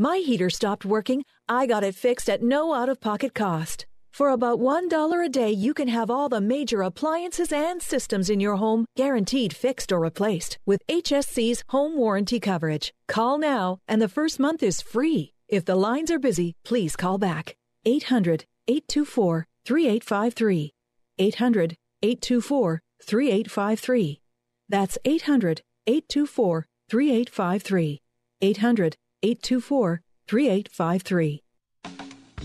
My 0.00 0.16
heater 0.16 0.48
stopped 0.48 0.86
working. 0.86 1.24
I 1.46 1.66
got 1.66 1.84
it 1.84 1.94
fixed 1.94 2.30
at 2.30 2.42
no 2.42 2.72
out 2.72 2.88
of 2.88 3.02
pocket 3.02 3.34
cost. 3.34 3.84
For 4.14 4.30
about 4.30 4.58
$1 4.58 5.26
a 5.26 5.28
day, 5.28 5.50
you 5.50 5.74
can 5.74 5.88
have 5.88 6.10
all 6.10 6.30
the 6.30 6.40
major 6.40 6.80
appliances 6.80 7.52
and 7.52 7.82
systems 7.82 8.30
in 8.30 8.40
your 8.40 8.56
home 8.56 8.86
guaranteed 8.96 9.54
fixed 9.54 9.92
or 9.92 10.00
replaced 10.00 10.58
with 10.64 10.80
HSC's 10.88 11.64
home 11.68 11.98
warranty 11.98 12.40
coverage. 12.40 12.94
Call 13.08 13.36
now, 13.36 13.76
and 13.86 14.00
the 14.00 14.08
first 14.08 14.40
month 14.40 14.62
is 14.62 14.80
free. 14.80 15.34
If 15.48 15.66
the 15.66 15.76
lines 15.76 16.10
are 16.10 16.18
busy, 16.18 16.54
please 16.64 16.96
call 16.96 17.18
back. 17.18 17.54
800 17.84 18.46
824 18.68 19.46
3853. 19.66 20.70
800 21.18 21.76
824 22.00 22.80
3853. 23.02 24.20
That's 24.66 24.96
800 25.04 25.60
824 25.86 26.66
3853. 26.88 28.00
800 28.40 28.96
824 29.22 30.02
3853. 30.28 31.42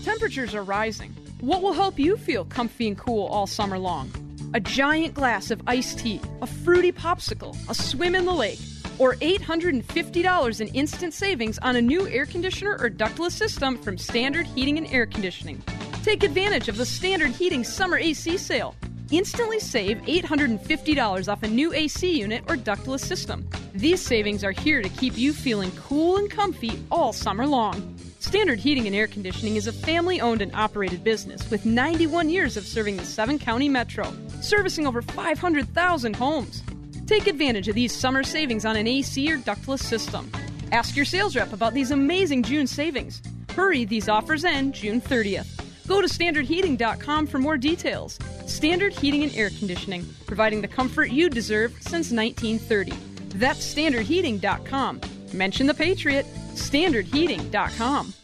Temperatures 0.02 0.54
are 0.54 0.62
rising. 0.62 1.12
What 1.40 1.62
will 1.62 1.72
help 1.72 1.98
you 1.98 2.16
feel 2.16 2.44
comfy 2.44 2.88
and 2.88 2.98
cool 2.98 3.26
all 3.26 3.46
summer 3.46 3.78
long? 3.78 4.10
A 4.54 4.60
giant 4.60 5.14
glass 5.14 5.50
of 5.50 5.60
iced 5.66 5.98
tea, 5.98 6.20
a 6.42 6.46
fruity 6.46 6.92
popsicle, 6.92 7.56
a 7.68 7.74
swim 7.74 8.14
in 8.14 8.24
the 8.24 8.32
lake, 8.32 8.58
or 8.98 9.16
$850 9.16 10.60
in 10.60 10.68
instant 10.68 11.12
savings 11.12 11.58
on 11.58 11.76
a 11.76 11.82
new 11.82 12.08
air 12.08 12.26
conditioner 12.26 12.76
or 12.80 12.88
ductless 12.88 13.34
system 13.34 13.76
from 13.78 13.98
Standard 13.98 14.46
Heating 14.46 14.78
and 14.78 14.86
Air 14.88 15.06
Conditioning. 15.06 15.62
Take 16.02 16.22
advantage 16.22 16.68
of 16.68 16.76
the 16.76 16.86
Standard 16.86 17.30
Heating 17.30 17.64
Summer 17.64 17.98
AC 17.98 18.38
sale. 18.38 18.74
Instantly 19.10 19.60
save 19.60 19.98
$850 19.98 21.32
off 21.32 21.42
a 21.44 21.48
new 21.48 21.72
AC 21.72 22.18
unit 22.18 22.42
or 22.48 22.56
ductless 22.56 23.02
system. 23.02 23.48
These 23.72 24.00
savings 24.04 24.42
are 24.42 24.50
here 24.50 24.82
to 24.82 24.88
keep 24.88 25.16
you 25.16 25.32
feeling 25.32 25.70
cool 25.72 26.16
and 26.16 26.28
comfy 26.28 26.82
all 26.90 27.12
summer 27.12 27.46
long. 27.46 27.96
Standard 28.18 28.58
Heating 28.58 28.88
and 28.88 28.96
Air 28.96 29.06
Conditioning 29.06 29.54
is 29.54 29.68
a 29.68 29.72
family 29.72 30.20
owned 30.20 30.42
and 30.42 30.52
operated 30.56 31.04
business 31.04 31.48
with 31.50 31.64
91 31.64 32.28
years 32.28 32.56
of 32.56 32.66
serving 32.66 32.96
the 32.96 33.04
seven 33.04 33.38
county 33.38 33.68
metro, 33.68 34.12
servicing 34.40 34.88
over 34.88 35.00
500,000 35.00 36.16
homes. 36.16 36.64
Take 37.06 37.28
advantage 37.28 37.68
of 37.68 37.76
these 37.76 37.94
summer 37.94 38.24
savings 38.24 38.64
on 38.64 38.74
an 38.74 38.88
AC 38.88 39.30
or 39.32 39.36
ductless 39.36 39.86
system. 39.86 40.32
Ask 40.72 40.96
your 40.96 41.04
sales 41.04 41.36
rep 41.36 41.52
about 41.52 41.74
these 41.74 41.92
amazing 41.92 42.42
June 42.42 42.66
savings. 42.66 43.22
Hurry, 43.54 43.84
these 43.84 44.08
offers 44.08 44.44
end 44.44 44.74
June 44.74 45.00
30th. 45.00 45.46
Go 45.86 46.00
to 46.00 46.08
standardheating.com 46.08 47.28
for 47.28 47.38
more 47.38 47.56
details. 47.56 48.18
Standard 48.46 48.92
Heating 48.92 49.24
and 49.24 49.34
Air 49.34 49.50
Conditioning, 49.50 50.06
providing 50.26 50.62
the 50.62 50.68
comfort 50.68 51.10
you 51.10 51.28
deserve 51.28 51.72
since 51.80 52.10
1930. 52.12 52.92
That's 53.38 53.74
standardheating.com. 53.74 55.00
Mention 55.32 55.66
the 55.66 55.74
Patriot, 55.74 56.26
standardheating.com. 56.54 58.14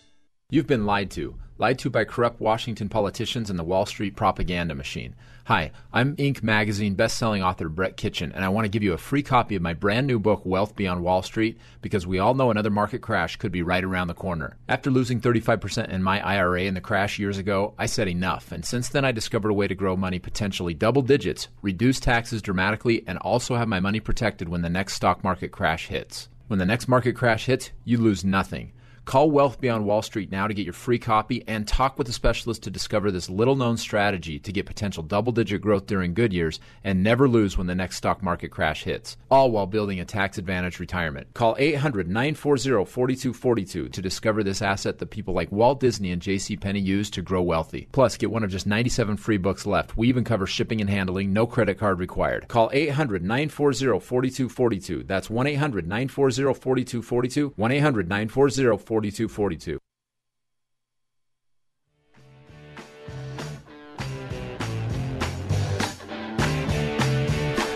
You've 0.50 0.66
been 0.66 0.86
lied 0.86 1.10
to. 1.12 1.34
Lied 1.62 1.78
to 1.78 1.90
by 1.90 2.02
corrupt 2.02 2.40
Washington 2.40 2.88
politicians 2.88 3.48
and 3.48 3.56
the 3.56 3.62
Wall 3.62 3.86
Street 3.86 4.16
propaganda 4.16 4.74
machine. 4.74 5.14
Hi, 5.44 5.70
I'm 5.92 6.16
Inc. 6.16 6.42
magazine 6.42 6.96
best-selling 6.96 7.40
author 7.40 7.68
Brett 7.68 7.96
Kitchen, 7.96 8.32
and 8.32 8.44
I 8.44 8.48
want 8.48 8.64
to 8.64 8.68
give 8.68 8.82
you 8.82 8.94
a 8.94 8.98
free 8.98 9.22
copy 9.22 9.54
of 9.54 9.62
my 9.62 9.72
brand 9.72 10.08
new 10.08 10.18
book 10.18 10.44
Wealth 10.44 10.74
Beyond 10.74 11.04
Wall 11.04 11.22
Street 11.22 11.60
because 11.80 12.04
we 12.04 12.18
all 12.18 12.34
know 12.34 12.50
another 12.50 12.68
market 12.68 13.00
crash 13.00 13.36
could 13.36 13.52
be 13.52 13.62
right 13.62 13.84
around 13.84 14.08
the 14.08 14.14
corner. 14.14 14.56
After 14.68 14.90
losing 14.90 15.20
35% 15.20 15.88
in 15.88 16.02
my 16.02 16.20
IRA 16.26 16.62
in 16.62 16.74
the 16.74 16.80
crash 16.80 17.20
years 17.20 17.38
ago, 17.38 17.74
I 17.78 17.86
said 17.86 18.08
enough, 18.08 18.50
and 18.50 18.64
since 18.64 18.88
then 18.88 19.04
I 19.04 19.12
discovered 19.12 19.50
a 19.50 19.54
way 19.54 19.68
to 19.68 19.76
grow 19.76 19.96
money 19.96 20.18
potentially 20.18 20.74
double 20.74 21.02
digits, 21.02 21.46
reduce 21.62 22.00
taxes 22.00 22.42
dramatically, 22.42 23.04
and 23.06 23.18
also 23.18 23.54
have 23.54 23.68
my 23.68 23.78
money 23.78 24.00
protected 24.00 24.48
when 24.48 24.62
the 24.62 24.68
next 24.68 24.94
stock 24.94 25.22
market 25.22 25.52
crash 25.52 25.86
hits. 25.86 26.28
When 26.48 26.58
the 26.58 26.66
next 26.66 26.88
market 26.88 27.12
crash 27.12 27.46
hits, 27.46 27.70
you 27.84 27.98
lose 27.98 28.24
nothing. 28.24 28.72
Call 29.04 29.32
Wealth 29.32 29.60
Beyond 29.60 29.84
Wall 29.84 30.00
Street 30.00 30.30
now 30.30 30.46
to 30.46 30.54
get 30.54 30.64
your 30.64 30.72
free 30.72 30.98
copy 30.98 31.42
and 31.48 31.66
talk 31.66 31.98
with 31.98 32.08
a 32.08 32.12
specialist 32.12 32.62
to 32.62 32.70
discover 32.70 33.10
this 33.10 33.28
little 33.28 33.56
known 33.56 33.76
strategy 33.76 34.38
to 34.38 34.52
get 34.52 34.64
potential 34.64 35.02
double 35.02 35.32
digit 35.32 35.60
growth 35.60 35.86
during 35.86 36.14
good 36.14 36.32
years 36.32 36.60
and 36.84 37.02
never 37.02 37.28
lose 37.28 37.58
when 37.58 37.66
the 37.66 37.74
next 37.74 37.96
stock 37.96 38.22
market 38.22 38.52
crash 38.52 38.84
hits, 38.84 39.16
all 39.28 39.50
while 39.50 39.66
building 39.66 39.98
a 39.98 40.04
tax 40.04 40.38
advantage 40.38 40.78
retirement. 40.78 41.26
Call 41.34 41.56
800 41.58 42.06
940 42.06 42.84
4242 42.84 43.88
to 43.88 44.02
discover 44.02 44.44
this 44.44 44.62
asset 44.62 44.98
that 44.98 45.10
people 45.10 45.34
like 45.34 45.50
Walt 45.50 45.80
Disney 45.80 46.12
and 46.12 46.22
J.C. 46.22 46.56
Penney 46.56 46.80
use 46.80 47.10
to 47.10 47.22
grow 47.22 47.42
wealthy. 47.42 47.88
Plus, 47.90 48.16
get 48.16 48.30
one 48.30 48.44
of 48.44 48.50
just 48.50 48.68
97 48.68 49.16
free 49.16 49.36
books 49.36 49.66
left. 49.66 49.96
We 49.96 50.08
even 50.08 50.22
cover 50.22 50.46
shipping 50.46 50.80
and 50.80 50.88
handling, 50.88 51.32
no 51.32 51.46
credit 51.48 51.76
card 51.76 51.98
required. 51.98 52.46
Call 52.46 52.70
800 52.72 53.22
940 53.22 53.98
4242. 53.98 55.02
That's 55.02 55.28
1 55.28 55.46
800 55.48 55.88
940 55.88 56.54
4242. 56.54 57.52
1 57.56 57.72
800 57.72 58.08
940 58.08 58.91
4242. 58.92 59.78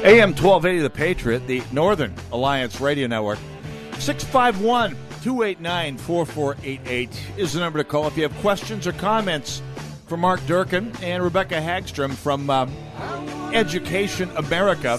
AM 0.04 0.34
1280 0.34 0.78
The 0.80 0.90
Patriot, 0.90 1.46
the 1.46 1.62
Northern 1.72 2.14
Alliance 2.32 2.82
Radio 2.82 3.06
Network. 3.06 3.38
651 3.98 4.90
289 5.22 5.96
4488 5.96 7.22
is 7.38 7.54
the 7.54 7.60
number 7.60 7.78
to 7.78 7.84
call 7.84 8.06
if 8.06 8.16
you 8.18 8.24
have 8.24 8.36
questions 8.42 8.86
or 8.86 8.92
comments 8.92 9.62
for 10.06 10.18
Mark 10.18 10.44
Durkin 10.46 10.92
and 11.00 11.24
Rebecca 11.24 11.54
Hagstrom 11.54 12.12
from 12.12 12.50
um, 12.50 12.70
Education 13.54 14.28
America. 14.36 14.98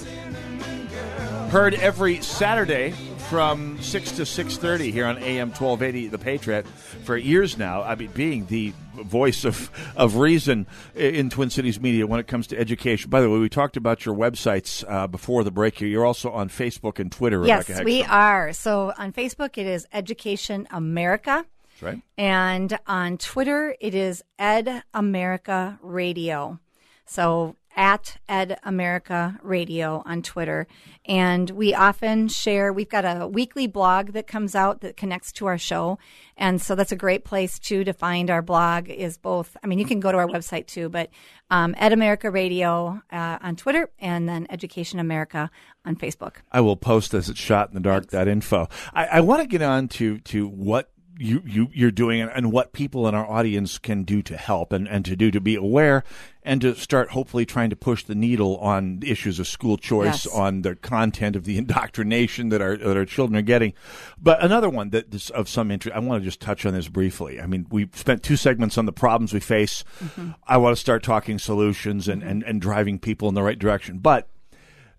Heard 1.51 1.75
every 1.75 2.21
Saturday 2.21 2.95
from 3.30 3.82
6 3.82 4.12
to 4.13 4.22
6.30 4.22 4.92
here 4.94 5.06
on 5.06 5.18
AM 5.18 5.50
1280 5.50 6.08
The 6.08 6.18
Patriot 6.18 6.66
for 6.68 7.18
years 7.18 7.58
now. 7.58 7.82
I 7.82 7.96
mean, 7.96 8.10
being 8.13 8.46
the 8.46 8.74
voice 8.94 9.44
of, 9.44 9.70
of 9.98 10.16
reason 10.16 10.66
in 10.96 11.30
Twin 11.30 11.50
Cities 11.50 11.80
media 11.80 12.08
when 12.08 12.22
it 12.22 12.28
comes 12.28 12.48
to 12.48 12.58
education. 12.58 13.10
By 13.10 13.20
the 13.20 13.30
way, 13.30 13.38
we 13.40 13.50
talked 13.50 13.76
about 13.76 14.06
your 14.06 14.16
websites 14.16 14.84
uh, 14.90 15.08
before 15.08 15.44
the 15.44 15.52
break 15.52 15.78
here. 15.78 15.90
You're 15.90 16.06
also 16.06 16.32
on 16.32 16.48
Facebook 16.48 17.00
and 17.00 17.12
Twitter, 17.12 17.46
Yes, 17.46 17.68
Rebecca 17.68 17.86
we 17.86 18.04
are. 18.04 18.54
So 18.54 18.94
on 18.98 19.12
Facebook, 19.12 19.58
it 19.58 19.68
is 19.68 19.88
Education 19.92 20.66
America. 20.72 21.46
That's 21.72 21.84
right. 21.84 22.02
And 22.18 22.80
on 22.88 23.18
Twitter, 23.18 23.76
it 23.82 23.94
is 23.94 24.24
Ed 24.40 24.84
America 24.94 25.80
Radio. 25.82 26.60
So 27.06 27.56
at 27.78 28.18
Ed 28.28 28.60
America 28.63 29.40
Radio 29.44 30.02
on 30.04 30.24
Twitter. 30.24 30.68
And 31.06 31.50
we 31.52 31.76
often 31.76 32.28
share, 32.28 32.74
we've 32.74 32.90
got 32.90 33.06
a 33.06 33.28
weekly 33.28 33.68
blog 33.68 34.13
that 34.13 34.26
comes 34.26 34.56
out 34.56 34.82
that 34.82 34.98
connects 34.98 35.32
to 35.34 35.46
our 35.46 35.60
show. 35.60 36.00
And 36.36 36.60
so 36.60 36.74
that's 36.76 36.92
a 36.92 36.98
great 36.98 37.24
place 37.24 37.60
too 37.60 37.84
to 37.84 37.94
find 37.94 38.30
our 38.30 38.41
blog 38.41 38.89
is 38.89 39.18
both, 39.18 39.56
I 39.64 39.68
mean, 39.68 39.78
you 39.78 39.86
can 39.86 39.99
go 39.99 40.12
to 40.12 40.18
our 40.18 40.28
website 40.28 40.66
too, 40.66 40.89
but 40.89 41.12
um, 41.51 41.76
Ed 41.78 41.93
America 41.93 42.32
Radio 42.32 43.01
uh, 43.12 43.38
on 43.41 43.56
Twitter 43.56 43.89
and 43.99 44.28
then 44.28 44.47
Education 44.49 44.99
America 44.99 45.49
on 45.86 45.95
Facebook. 45.95 46.38
I 46.51 46.62
will 46.62 46.76
post 46.76 47.14
as 47.14 47.30
it's 47.30 47.39
shot 47.39 47.70
in 47.70 47.76
the 47.76 47.80
dark 47.80 48.08
that 48.08 48.28
info. 48.28 48.68
I, 48.93 49.06
I 49.06 49.22
want 49.22 49.43
to 49.43 49.47
get 49.47 49.62
on 49.62 49.88
to, 49.89 50.18
to 50.20 50.47
what 50.47 50.91
you, 51.20 51.41
you 51.45 51.70
you're 51.74 51.91
doing 51.91 52.22
and, 52.22 52.32
and 52.34 52.51
what 52.51 52.74
people 52.74 53.07
in 53.07 53.15
our 53.15 53.30
audience 53.30 53.78
can 53.78 54.03
do 54.03 54.22
to 54.24 54.38
help 54.38 54.72
and, 54.72 54.88
and 54.88 55.05
to 55.05 55.15
do 55.15 55.32
to 55.32 55.41
be 55.41 55.55
aware 55.55 56.03
and 56.43 56.61
to 56.61 56.74
start 56.76 57.09
hopefully 57.11 57.45
trying 57.45 57.70
to 57.70 57.76
push 57.76 58.03
the 58.05 58.15
needle 58.15 58.57
on 58.57 58.99
issues 59.03 59.39
of 59.39 59.47
school 59.47 59.78
choice, 59.78 60.26
Yes. 60.26 60.28
on 60.28 60.61
the 60.61 60.76
content 60.76 61.36
of 61.36 61.43
the 61.43 61.57
indoctrination 61.61 62.49
that 62.49 62.61
our 62.61 62.78
that 62.78 62.97
our 62.97 63.05
children 63.05 63.38
are 63.38 63.41
getting. 63.41 63.74
But 64.22 64.43
another 64.43 64.70
one 64.70 64.91
that 64.91 65.13
is 65.13 65.30
of 65.32 65.49
some 65.49 65.72
interest, 65.72 65.95
I 65.95 65.99
want 65.99 66.22
to 66.22 66.26
just 66.26 66.39
touch 66.39 66.65
on 66.65 66.74
this 66.74 66.88
briefly. 66.88 67.41
I 67.41 67.47
mean, 67.47 67.68
we 67.70 67.89
spent 67.93 68.24
two 68.24 68.38
segments 68.38 68.78
on 68.78 68.86
the 68.86 68.93
problems 68.93 69.34
we 69.34 69.39
face. 69.39 69.84
Mm-hmm. 70.03 70.32
I 70.47 70.57
want 70.57 70.76
to 70.76 70.80
start 70.80 71.03
talking 71.03 71.39
solutions 71.39 72.07
and, 72.07 72.22
mm-hmm. 72.22 72.32
and, 72.32 72.43
and 72.43 72.61
driving 72.61 72.99
people 72.99 73.28
in 73.28 73.36
the 73.36 73.43
right 73.43 73.59
direction. 73.59 73.99
But 73.99 74.30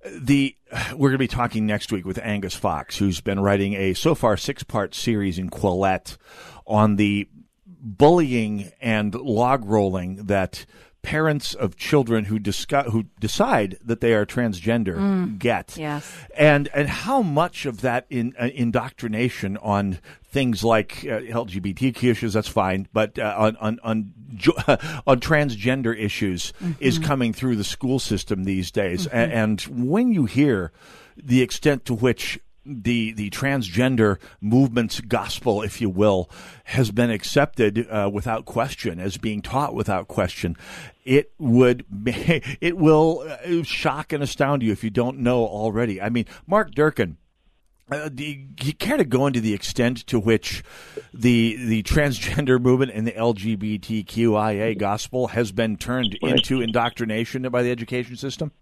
the 0.07 0.55
we're 0.93 1.09
going 1.11 1.13
to 1.13 1.19
be 1.19 1.29
talking 1.29 1.67
next 1.67 1.91
week 1.93 2.05
with 2.05 2.19
Angus 2.23 2.55
Fox, 2.55 2.99
who's 2.99 3.21
been 3.21 3.41
writing 3.41 3.75
a 3.75 3.95
so 3.95 4.15
far 4.15 4.37
six 4.37 4.63
part 4.63 4.95
series 4.95 5.39
in 5.39 5.51
Quillette 5.51 6.17
on 6.67 6.97
the 6.97 7.29
bullying 7.81 8.71
and 8.81 9.15
log 9.15 9.65
rolling 9.65 10.27
that 10.27 10.67
parents 11.01 11.55
of 11.55 11.77
children 11.77 12.25
who 12.25 12.39
discuss, 12.39 12.87
who 12.93 13.05
decide 13.21 13.79
that 13.85 14.01
they 14.01 14.13
are 14.13 14.27
transgender 14.27 14.97
Mm. 14.97 15.39
get 15.39 15.77
Yes. 15.77 16.13
and 16.37 16.69
and 16.75 16.89
how 16.89 17.23
much 17.23 17.67
of 17.67 17.81
that 17.83 18.05
in, 18.11 18.35
uh, 18.39 18.49
indoctrination 18.53 19.57
on 19.59 19.99
things 20.25 20.65
like 20.65 21.05
uh, 21.05 21.21
LGBTQ 21.21 22.11
issues 22.11 22.33
that's 22.35 22.49
fine, 22.49 22.89
but 22.93 23.19
uh, 23.19 23.35
on 23.39 23.57
on 23.57 23.79
on, 23.85 24.13
on 25.07 25.21
transgender 25.21 25.97
issues 25.99 26.53
is 26.81 26.99
Mhm. 26.99 27.05
coming 27.05 27.33
through 27.33 27.57
the 27.57 27.65
school 27.65 27.99
system 27.99 28.45
these 28.45 28.71
days, 28.71 29.07
A- 29.07 29.11
Mhm. 29.11 29.33
and 29.33 29.61
when 29.63 30.13
you 30.13 30.27
hear 30.27 30.71
the 31.17 31.41
extent 31.43 31.85
to 31.87 31.95
which 31.95 32.39
the 32.71 33.13
the 33.13 33.31
transgender 33.31 34.19
movement's 34.43 35.01
gospel, 35.01 35.63
if 35.63 35.81
you 35.81 35.89
will, 35.89 36.29
has 36.65 36.91
been 36.91 37.11
accepted 37.11 37.87
uh, 37.91 38.11
without 38.13 38.45
question 38.45 39.01
as 39.01 39.17
being 39.17 39.41
taught 39.41 39.75
without 39.75 40.07
question. 40.07 40.55
It 41.07 41.31
would 41.39 41.87
it 42.61 42.77
will 42.77 43.25
uh, 43.27 43.63
shock 43.63 44.13
and 44.13 44.23
astound 44.23 44.63
you 44.63 44.71
if 44.73 44.85
you 44.85 44.91
don't 44.91 45.19
know 45.21 45.47
already. 45.47 46.03
I 46.03 46.11
mean, 46.11 46.27
Mark 46.47 46.75
Durkin. 46.75 47.17
Uh, 47.91 48.09
do 48.09 48.25
you, 48.25 48.47
you 48.63 48.75
care 48.75 48.97
to 48.97 49.05
go 49.05 49.27
into 49.27 49.41
the 49.41 49.55
extent 49.55 50.07
to 50.07 50.21
which 50.21 50.63
the 51.15 51.57
the 51.57 51.83
transgender 51.85 52.61
movement 52.63 52.93
and 52.93 53.07
the 53.07 53.13
LGBTQIA 53.13 54.77
gospel 54.79 55.29
has 55.29 55.53
been 55.53 55.77
turned 55.77 56.19
into 56.23 56.61
indoctrination 56.61 57.43
by 57.45 57.63
the 57.63 57.71
education 57.71 58.17
system? 58.17 58.53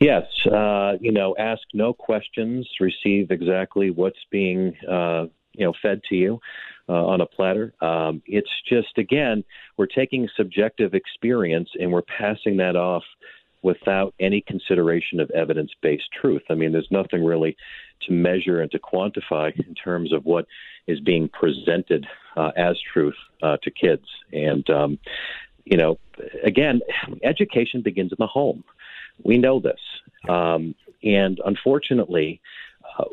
Yes, 0.00 0.24
uh, 0.52 0.94
you 1.00 1.12
know, 1.12 1.34
ask 1.38 1.62
no 1.72 1.92
questions, 1.92 2.68
receive 2.80 3.30
exactly 3.30 3.90
what's 3.90 4.18
being, 4.30 4.76
uh, 4.88 5.26
you 5.54 5.64
know, 5.64 5.72
fed 5.80 6.02
to 6.10 6.14
you 6.14 6.40
uh, 6.88 6.92
on 6.92 7.20
a 7.20 7.26
platter. 7.26 7.72
Um, 7.80 8.22
it's 8.26 8.50
just 8.68 8.98
again, 8.98 9.44
we're 9.76 9.86
taking 9.86 10.28
subjective 10.36 10.94
experience 10.94 11.70
and 11.78 11.90
we're 11.90 12.02
passing 12.02 12.58
that 12.58 12.76
off 12.76 13.04
without 13.64 14.14
any 14.20 14.40
consideration 14.42 15.18
of 15.18 15.30
evidence-based 15.30 16.10
truth. 16.20 16.42
I 16.50 16.54
mean, 16.54 16.70
there's 16.70 16.90
nothing 16.90 17.24
really 17.24 17.56
to 18.02 18.12
measure 18.12 18.60
and 18.60 18.70
to 18.70 18.78
quantify 18.78 19.58
in 19.66 19.74
terms 19.74 20.12
of 20.12 20.24
what 20.24 20.46
is 20.86 21.00
being 21.00 21.28
presented 21.28 22.06
uh, 22.36 22.52
as 22.56 22.76
truth 22.92 23.16
uh, 23.42 23.56
to 23.62 23.70
kids. 23.70 24.04
And 24.32 24.68
um, 24.68 24.98
you 25.64 25.78
know, 25.78 25.98
again, 26.44 26.82
education 27.22 27.80
begins 27.80 28.12
in 28.12 28.16
the 28.18 28.26
home. 28.26 28.64
We 29.22 29.38
know 29.38 29.60
this. 29.60 29.80
Um, 30.28 30.74
and 31.02 31.40
unfortunately, 31.44 32.40
uh, 32.98 33.04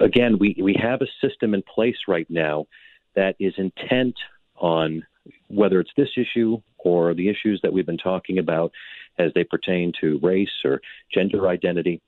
again, 0.00 0.38
we, 0.38 0.56
we 0.60 0.74
have 0.82 1.00
a 1.00 1.06
system 1.26 1.54
in 1.54 1.62
place 1.62 1.96
right 2.08 2.28
now 2.28 2.66
that 3.14 3.36
is 3.38 3.54
intent 3.56 4.16
on 4.56 5.06
whether 5.48 5.78
it's 5.78 5.92
this 5.96 6.08
issue 6.16 6.60
or 6.78 7.14
the 7.14 7.28
issues 7.28 7.60
that 7.62 7.72
we've 7.72 7.86
been 7.86 7.98
talking 7.98 8.38
about 8.38 8.72
as 9.18 9.32
they 9.34 9.44
pertain 9.44 9.92
to 10.00 10.18
race 10.22 10.50
or 10.64 10.80
gender 11.12 11.48
identity. 11.48 12.00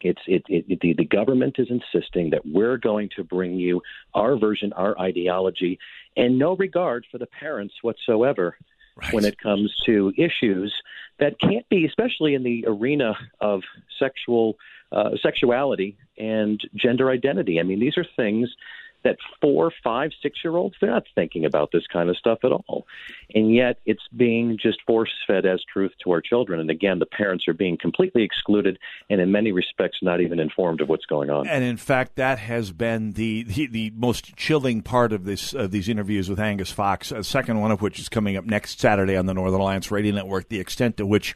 It's 0.00 0.20
it, 0.26 0.44
it, 0.48 0.64
it 0.68 0.80
the, 0.80 0.94
the 0.94 1.04
government 1.04 1.56
is 1.58 1.68
insisting 1.70 2.30
that 2.30 2.42
we're 2.46 2.76
going 2.76 3.10
to 3.16 3.24
bring 3.24 3.54
you 3.54 3.82
our 4.14 4.36
version, 4.36 4.72
our 4.74 4.98
ideology, 4.98 5.78
and 6.16 6.38
no 6.38 6.56
regard 6.56 7.04
for 7.10 7.18
the 7.18 7.26
parents 7.26 7.74
whatsoever 7.82 8.56
when 9.12 9.24
it 9.24 9.38
comes 9.38 9.74
to 9.86 10.12
issues 10.16 10.74
that 11.18 11.38
can't 11.40 11.68
be, 11.68 11.84
especially 11.84 12.34
in 12.34 12.42
the 12.42 12.64
arena 12.66 13.16
of 13.40 13.62
sexual 13.98 14.56
uh, 14.90 15.10
sexuality 15.22 15.96
and 16.16 16.60
gender 16.74 17.10
identity. 17.10 17.60
I 17.60 17.62
mean, 17.62 17.80
these 17.80 17.98
are 17.98 18.06
things 18.16 18.48
that 19.04 19.16
four, 19.40 19.72
five, 19.82 20.10
six 20.22 20.38
year 20.42 20.56
olds 20.56 20.76
they're 20.80 20.90
not 20.90 21.04
thinking 21.14 21.44
about 21.44 21.70
this 21.72 21.86
kind 21.86 22.10
of 22.10 22.16
stuff 22.16 22.40
at 22.44 22.52
all, 22.52 22.86
and 23.34 23.54
yet 23.54 23.78
it's 23.86 24.02
being 24.16 24.58
just 24.60 24.78
force 24.86 25.12
fed 25.26 25.46
as 25.46 25.62
truth 25.72 25.92
to 26.04 26.10
our 26.10 26.20
children. 26.20 26.60
And 26.60 26.70
again, 26.70 26.98
the 26.98 27.06
parents 27.06 27.46
are 27.48 27.54
being 27.54 27.76
completely 27.78 28.22
excluded, 28.22 28.78
and 29.08 29.20
in 29.20 29.32
many 29.32 29.52
respects, 29.52 29.98
not 30.02 30.20
even 30.20 30.40
informed 30.40 30.80
of 30.80 30.88
what's 30.88 31.06
going 31.06 31.30
on. 31.30 31.46
And 31.46 31.64
in 31.64 31.76
fact, 31.76 32.16
that 32.16 32.38
has 32.38 32.72
been 32.72 33.12
the, 33.12 33.44
the, 33.44 33.66
the 33.66 33.92
most 33.96 34.36
chilling 34.36 34.82
part 34.82 35.12
of 35.12 35.24
this 35.24 35.52
of 35.54 35.70
these 35.70 35.88
interviews 35.88 36.28
with 36.28 36.40
Angus 36.40 36.70
Fox. 36.70 37.12
A 37.12 37.24
second 37.24 37.60
one 37.60 37.70
of 37.70 37.82
which 37.82 37.98
is 37.98 38.08
coming 38.08 38.36
up 38.36 38.44
next 38.44 38.80
Saturday 38.80 39.16
on 39.16 39.26
the 39.26 39.34
Northern 39.34 39.60
Alliance 39.60 39.90
Radio 39.90 40.14
Network. 40.14 40.48
The 40.48 40.60
extent 40.60 40.96
to 40.98 41.06
which 41.06 41.34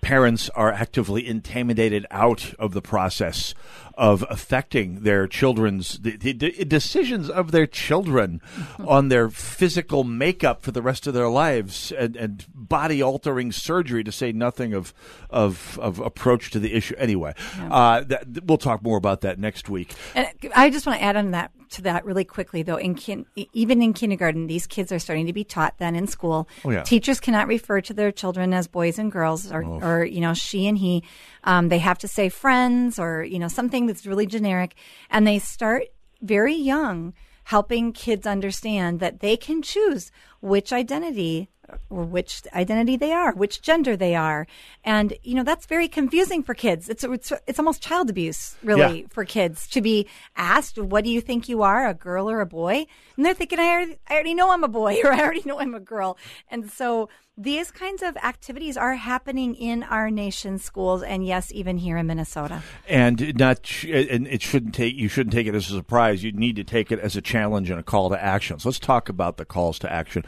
parents 0.00 0.50
are 0.50 0.70
actively 0.70 1.26
intimidated 1.26 2.06
out 2.10 2.54
of 2.58 2.72
the 2.72 2.82
process 2.82 3.54
of 3.96 4.24
affecting 4.28 5.00
their 5.00 5.26
children's 5.26 5.98
the, 6.00 6.16
the, 6.16 6.34
decisions 6.64 7.30
of 7.30 7.52
their 7.52 7.66
children 7.66 8.40
on 8.86 9.08
their 9.08 9.30
physical 9.30 10.04
makeup 10.04 10.62
for 10.62 10.72
the 10.72 10.82
rest 10.82 11.06
of 11.06 11.14
their 11.14 11.28
lives 11.28 11.92
and, 11.92 12.16
and 12.16 12.46
body 12.54 13.02
altering 13.02 13.52
surgery 13.52 14.04
to 14.04 14.12
say 14.12 14.32
nothing 14.32 14.74
of 14.74 14.92
of, 15.30 15.78
of 15.80 15.98
approach 16.00 16.50
to 16.50 16.58
the 16.58 16.74
issue. 16.74 16.94
Anyway 16.96 17.34
uh, 17.70 18.02
that, 18.02 18.44
we'll 18.44 18.58
talk 18.58 18.82
more 18.82 18.96
about 18.96 19.20
that 19.22 19.38
next 19.38 19.68
week. 19.68 19.94
And 20.14 20.28
I 20.54 20.70
just 20.70 20.86
want 20.86 20.98
to 20.98 21.04
add 21.04 21.16
on 21.16 21.32
that 21.32 21.50
to 21.70 21.82
that 21.82 22.04
really 22.04 22.24
quickly, 22.24 22.62
though. 22.62 22.76
In 22.76 22.94
kin- 22.94 23.26
even 23.52 23.82
in 23.82 23.92
kindergarten, 23.92 24.46
these 24.46 24.66
kids 24.66 24.92
are 24.92 24.98
starting 24.98 25.26
to 25.26 25.32
be 25.32 25.44
taught 25.44 25.78
then 25.78 25.94
in 25.96 26.06
school. 26.06 26.48
Oh, 26.64 26.70
yeah. 26.70 26.82
Teachers 26.82 27.20
cannot 27.20 27.46
refer 27.48 27.80
to 27.82 27.94
their 27.94 28.12
children 28.12 28.52
as 28.54 28.68
boys 28.68 28.98
and 28.98 29.10
girls, 29.10 29.50
or, 29.52 29.64
Oh. 29.64 29.80
or 29.80 30.04
you 30.04 30.20
know, 30.20 30.34
she 30.34 30.66
and 30.66 30.78
he. 30.78 31.02
Um, 31.44 31.68
they 31.68 31.78
have 31.78 31.98
to 31.98 32.08
say 32.08 32.28
friends, 32.28 32.98
or 32.98 33.22
you 33.24 33.38
know, 33.38 33.48
something 33.48 33.86
that's 33.86 34.06
really 34.06 34.26
generic, 34.26 34.74
and 35.10 35.26
they 35.26 35.38
start 35.38 35.84
very 36.22 36.54
young 36.54 37.12
helping 37.44 37.92
kids 37.92 38.26
understand 38.26 39.00
that 39.00 39.20
they 39.20 39.36
can 39.36 39.60
choose 39.60 40.10
which 40.40 40.72
identity 40.72 41.50
or 41.90 42.04
which 42.04 42.42
identity 42.54 42.96
they 42.96 43.12
are, 43.12 43.32
which 43.34 43.62
gender 43.62 43.96
they 43.96 44.14
are. 44.14 44.46
And, 44.84 45.14
you 45.22 45.34
know, 45.34 45.42
that's 45.44 45.66
very 45.66 45.88
confusing 45.88 46.42
for 46.42 46.54
kids. 46.54 46.88
It's, 46.88 47.04
it's, 47.04 47.32
it's 47.46 47.58
almost 47.58 47.82
child 47.82 48.10
abuse, 48.10 48.56
really, 48.62 49.00
Yeah. 49.00 49.06
for 49.10 49.24
kids 49.24 49.66
to 49.68 49.80
be 49.80 50.06
asked, 50.36 50.78
what 50.78 51.04
do 51.04 51.10
you 51.10 51.20
think 51.20 51.48
you 51.48 51.62
are, 51.62 51.86
a 51.88 51.94
girl 51.94 52.30
or 52.30 52.40
a 52.40 52.46
boy? 52.46 52.86
And 53.16 53.24
they're 53.24 53.34
thinking, 53.34 53.58
I 53.58 53.68
already, 53.70 53.98
I 54.08 54.14
already 54.14 54.34
know 54.34 54.50
I'm 54.50 54.64
a 54.64 54.68
boy 54.68 54.98
or 55.04 55.12
I 55.12 55.20
already 55.20 55.42
know 55.46 55.58
I'm 55.60 55.74
a 55.74 55.80
girl. 55.80 56.18
And 56.50 56.70
so 56.70 57.08
these 57.36 57.72
kinds 57.72 58.00
of 58.00 58.16
activities 58.18 58.76
are 58.76 58.94
happening 58.94 59.56
in 59.56 59.82
our 59.84 60.08
nation's 60.08 60.62
schools. 60.62 61.02
And 61.02 61.26
yes, 61.26 61.50
even 61.52 61.78
here 61.78 61.96
in 61.96 62.06
Minnesota. 62.06 62.62
and 62.88 63.36
not 63.36 63.58
and 63.84 64.26
it 64.28 64.40
shouldn't 64.42 64.74
take 64.74 64.94
you 64.94 65.08
shouldn't 65.08 65.32
take 65.32 65.46
it 65.48 65.54
as 65.54 65.68
a 65.70 65.74
surprise 65.74 66.22
you 66.22 66.30
need 66.32 66.54
to 66.56 66.62
take 66.64 66.92
it 66.92 66.98
as 67.00 67.16
a 67.16 67.20
challenge 67.22 67.70
and 67.70 67.80
a 67.80 67.82
call 67.82 68.08
to 68.10 68.22
action 68.22 68.58
so 68.58 68.68
let's 68.68 68.78
talk 68.78 69.08
about 69.08 69.36
the 69.36 69.44
calls 69.44 69.78
to 69.78 69.90
action 69.92 70.22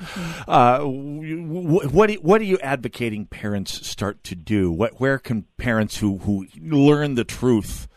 uh, 0.48 0.80
wh- 0.80 1.35
what 1.44 2.12
what 2.14 2.40
are 2.40 2.44
you 2.44 2.58
advocating 2.58 3.26
parents 3.26 3.86
start 3.86 4.22
to 4.24 4.34
do? 4.34 4.70
What 4.70 5.00
where 5.00 5.18
can 5.18 5.44
parents 5.56 5.98
who 5.98 6.18
who 6.18 6.46
learn 6.60 7.14
the 7.14 7.24
truth 7.24 7.88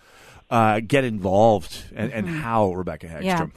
uh, 0.50 0.80
get 0.80 1.04
involved 1.04 1.84
and, 1.95 2.12
and 2.12 2.28
Mhm. 2.28 2.39
how, 2.39 2.72
Rebecca 2.74 3.08
Hagstrom? 3.08 3.24
Yeah. 3.24 3.47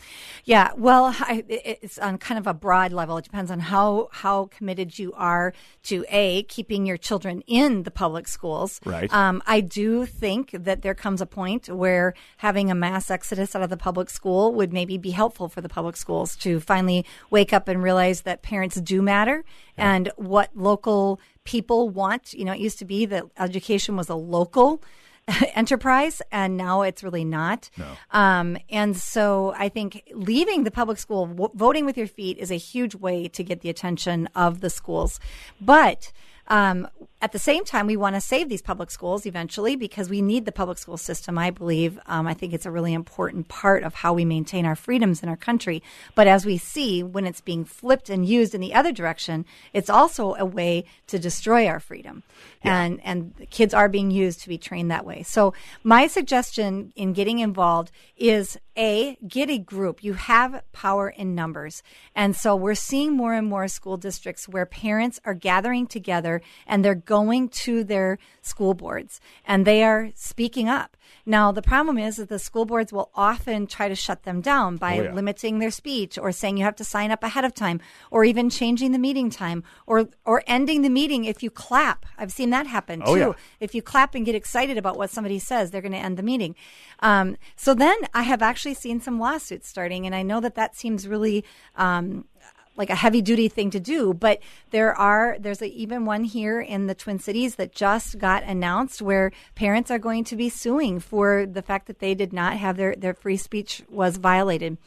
Yeah. 0.44 0.70
Well, 0.76 1.14
I, 1.18 1.42
it's 1.48 1.98
on 1.98 2.18
kind 2.18 2.38
of 2.38 2.46
a 2.46 2.52
broad 2.52 2.92
level. 2.92 3.16
It 3.16 3.24
depends 3.24 3.50
on 3.50 3.60
how 3.60 4.08
how 4.12 4.46
committed 4.46 4.98
you 4.98 5.12
are 5.14 5.54
to 5.84 6.04
a 6.10 6.42
keeping 6.44 6.84
your 6.84 6.96
children 6.98 7.42
in 7.46 7.84
the 7.84 7.90
public 7.90 8.28
schools. 8.28 8.80
Right. 8.84 9.10
Um, 9.12 9.42
I 9.46 9.60
do 9.60 10.04
think 10.04 10.50
that 10.50 10.82
there 10.82 10.94
comes 10.94 11.20
a 11.20 11.26
point 11.26 11.68
where 11.68 12.12
having 12.38 12.70
a 12.70 12.74
mass 12.74 13.10
exodus 13.10 13.54
out 13.56 13.62
of 13.62 13.70
the 13.70 13.76
public 13.76 14.10
school 14.10 14.52
would 14.54 14.72
maybe 14.72 14.98
be 14.98 15.12
helpful 15.12 15.48
for 15.48 15.60
the 15.62 15.68
public 15.68 15.96
schools 15.96 16.36
to 16.36 16.60
finally 16.60 17.06
wake 17.30 17.52
up 17.52 17.68
and 17.68 17.82
realize 17.82 18.22
that 18.22 18.42
parents 18.42 18.80
do 18.80 19.00
matter 19.00 19.44
and 19.78 20.10
what 20.16 20.50
local 20.54 21.20
people 21.44 21.88
want. 21.88 22.34
You 22.34 22.44
know, 22.44 22.52
it 22.52 22.58
used 22.60 22.78
to 22.80 22.84
be 22.84 23.06
that 23.06 23.24
education 23.38 23.96
was 23.96 24.08
a 24.08 24.14
local 24.14 24.82
enterprise, 25.54 26.20
and 26.30 26.56
now 26.56 26.82
it's 26.82 27.02
really 27.02 27.24
not. 27.24 27.70
Um, 28.10 28.56
and 28.70 28.96
so 28.96 29.54
I 29.56 29.68
think 29.68 30.02
leaving 30.14 30.64
the 30.64 30.70
public 30.70 30.98
school, 30.98 31.26
w- 31.26 31.50
voting 31.54 31.84
with 31.84 31.96
your 31.96 32.06
feet, 32.06 32.38
is 32.38 32.50
a 32.50 32.56
huge 32.56 32.94
way 32.94 33.28
to 33.28 33.44
get 33.44 33.60
the 33.60 33.70
attention 33.70 34.28
of 34.34 34.60
the 34.60 34.70
schools. 34.70 35.20
But 35.60 36.12
um, 36.48 36.88
at 37.22 37.30
the 37.30 37.38
same 37.38 37.64
time, 37.64 37.86
we 37.86 37.96
want 37.96 38.16
to 38.16 38.20
save 38.20 38.48
these 38.48 38.60
public 38.60 38.90
schools 38.90 39.26
eventually 39.26 39.76
because 39.76 40.10
we 40.10 40.20
need 40.20 40.44
the 40.44 40.50
public 40.50 40.76
school 40.76 40.96
system. 40.96 41.38
I 41.38 41.50
believe. 41.50 41.98
Um, 42.06 42.26
I 42.26 42.34
think 42.34 42.52
it's 42.52 42.66
a 42.66 42.70
really 42.70 42.92
important 42.92 43.46
part 43.46 43.84
of 43.84 43.94
how 43.94 44.12
we 44.12 44.24
maintain 44.24 44.66
our 44.66 44.74
freedoms 44.74 45.22
in 45.22 45.28
our 45.28 45.36
country. 45.36 45.84
But 46.16 46.26
as 46.26 46.44
we 46.44 46.58
see, 46.58 47.00
when 47.02 47.24
it's 47.24 47.40
being 47.40 47.64
flipped 47.64 48.10
and 48.10 48.26
used 48.26 48.56
in 48.56 48.60
the 48.60 48.74
other 48.74 48.90
direction, 48.90 49.46
it's 49.72 49.88
also 49.88 50.34
a 50.34 50.44
way 50.44 50.84
to 51.06 51.18
destroy 51.18 51.68
our 51.68 51.78
freedom. 51.78 52.24
And 52.64 53.00
and 53.04 53.34
kids 53.50 53.72
are 53.72 53.88
being 53.88 54.10
used 54.10 54.40
to 54.42 54.48
be 54.48 54.58
trained 54.58 54.90
that 54.90 55.06
way. 55.06 55.22
So 55.22 55.54
my 55.84 56.08
suggestion 56.08 56.92
in 56.96 57.12
getting 57.12 57.38
involved 57.38 57.92
is 58.16 58.58
a 58.76 59.16
get 59.26 59.50
a 59.50 59.58
group. 59.58 60.02
You 60.02 60.14
have 60.14 60.62
power 60.72 61.08
in 61.10 61.34
numbers, 61.34 61.82
and 62.14 62.34
so 62.36 62.56
we're 62.56 62.74
seeing 62.74 63.12
more 63.16 63.34
and 63.34 63.46
more 63.46 63.68
school 63.68 63.96
districts 63.96 64.48
where 64.48 64.66
parents 64.66 65.20
are 65.24 65.34
gathering 65.34 65.86
together 65.86 66.40
and 66.66 66.84
they're 66.84 66.94
going 66.94 67.48
to 67.50 67.84
their 67.84 68.18
school 68.40 68.74
boards 68.74 69.20
and 69.46 69.66
they 69.66 69.82
are 69.84 70.10
speaking 70.14 70.68
up. 70.68 70.96
Now 71.26 71.52
the 71.52 71.62
problem 71.62 71.98
is 71.98 72.16
that 72.16 72.28
the 72.28 72.38
school 72.38 72.64
boards 72.64 72.92
will 72.92 73.10
often 73.14 73.66
try 73.66 73.88
to 73.88 73.94
shut 73.94 74.22
them 74.22 74.40
down 74.40 74.76
by 74.76 74.98
Oh, 74.98 75.02
yeah. 75.02 75.12
limiting 75.12 75.58
their 75.58 75.70
speech 75.70 76.16
or 76.18 76.32
saying 76.32 76.56
you 76.56 76.64
have 76.64 76.76
to 76.76 76.84
sign 76.84 77.10
up 77.10 77.22
ahead 77.22 77.44
of 77.44 77.54
time 77.54 77.80
or 78.10 78.24
even 78.24 78.48
changing 78.50 78.92
the 78.92 78.98
meeting 78.98 79.28
time 79.30 79.62
or 79.86 80.08
or 80.24 80.42
ending 80.46 80.82
the 80.82 80.88
meeting 80.88 81.24
if 81.24 81.42
you 81.42 81.50
clap. 81.50 82.06
I've 82.16 82.32
seen 82.32 82.50
that 82.50 82.66
happen 82.66 83.02
Oh, 83.04 83.14
too. 83.14 83.20
yeah. 83.20 83.32
If 83.60 83.74
you 83.74 83.82
clap 83.82 84.14
and 84.14 84.24
get 84.24 84.34
excited 84.34 84.78
about 84.78 84.96
what 84.96 85.10
somebody 85.10 85.38
says, 85.38 85.70
they're 85.70 85.82
going 85.82 85.92
to 85.92 85.98
end 85.98 86.16
the 86.16 86.22
meeting. 86.22 86.54
Um, 87.00 87.36
so 87.56 87.74
then 87.74 87.96
I 88.14 88.22
have 88.22 88.40
actually 88.42 88.61
seen 88.62 89.00
some 89.00 89.18
lawsuits 89.18 89.68
starting, 89.68 90.06
and 90.06 90.14
I 90.14 90.22
know 90.22 90.40
that 90.40 90.54
that 90.54 90.76
seems 90.76 91.08
really. 91.08 91.44
Um, 91.76 92.26
like 92.74 92.88
a 92.88 92.94
heavy 92.94 93.20
duty 93.20 93.48
thing 93.48 93.68
to 93.68 93.78
do, 93.78 94.14
but 94.14 94.40
there 94.70 94.94
are 94.94 95.36
there's 95.38 95.60
a, 95.60 95.68
even 95.68 96.06
one 96.06 96.24
here 96.24 96.58
in 96.58 96.86
the 96.86 96.94
Twin 96.94 97.18
Cities 97.18 97.56
that 97.56 97.74
just 97.74 98.18
got 98.18 98.42
announced 98.44 99.02
where 99.02 99.30
parents 99.54 99.90
are 99.90 99.98
going 99.98 100.24
to 100.24 100.36
be 100.36 100.48
suing 100.48 100.98
for 100.98 101.44
the 101.44 101.60
fact 101.60 101.86
that 101.86 101.98
they 101.98 102.14
did 102.14 102.32
not 102.32 102.56
have 102.56 102.78
their 102.78 102.96
their 102.96 103.12
free 103.12 103.36
speech 103.36 103.82
was 103.90 104.16
violated, 104.16 104.78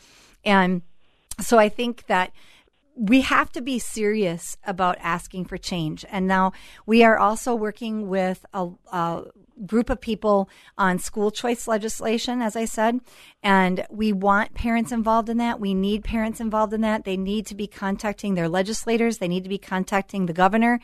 and 0.44 0.82
so 1.40 1.60
I 1.60 1.70
think 1.70 2.08
that 2.08 2.32
we 2.96 3.22
have 3.22 3.52
to 3.52 3.62
be 3.62 3.78
serious 3.78 4.58
about 4.66 4.98
asking 5.02 5.46
for 5.46 5.58
change. 5.58 6.06
And 6.10 6.28
now 6.28 6.54
we 6.86 7.04
are 7.04 7.18
also 7.18 7.54
working 7.54 8.08
with 8.08 8.46
a, 8.54 8.70
a 8.92 9.24
group 9.66 9.90
of 9.90 10.02
people 10.02 10.50
on 10.78 11.00
school 11.00 11.32
choice 11.32 11.68
legislation, 11.68 12.42
as 12.42 12.56
I 12.56 12.66
said, 12.66 13.00
and 13.44 13.86
we 13.90 14.12
want 14.12 14.54
parents 14.54 14.92
involved 14.92 15.30
in 15.30 15.38
that. 15.38 15.60
We 15.60 15.74
need 15.74 16.04
parents 16.04 16.40
involved 16.40 16.74
in 16.74 16.82
that. 16.82 17.06
They 17.06 17.18
need 17.18 17.46
to 17.48 17.56
be 17.56 17.68
contacting 17.68 18.36
their 18.36 18.50
legislators. 18.50 19.18
They 19.20 19.28
need 19.28 19.44
to 19.44 19.50
be 19.50 19.58
contacting 19.58 20.26
the 20.26 20.34
governor. 20.34 20.80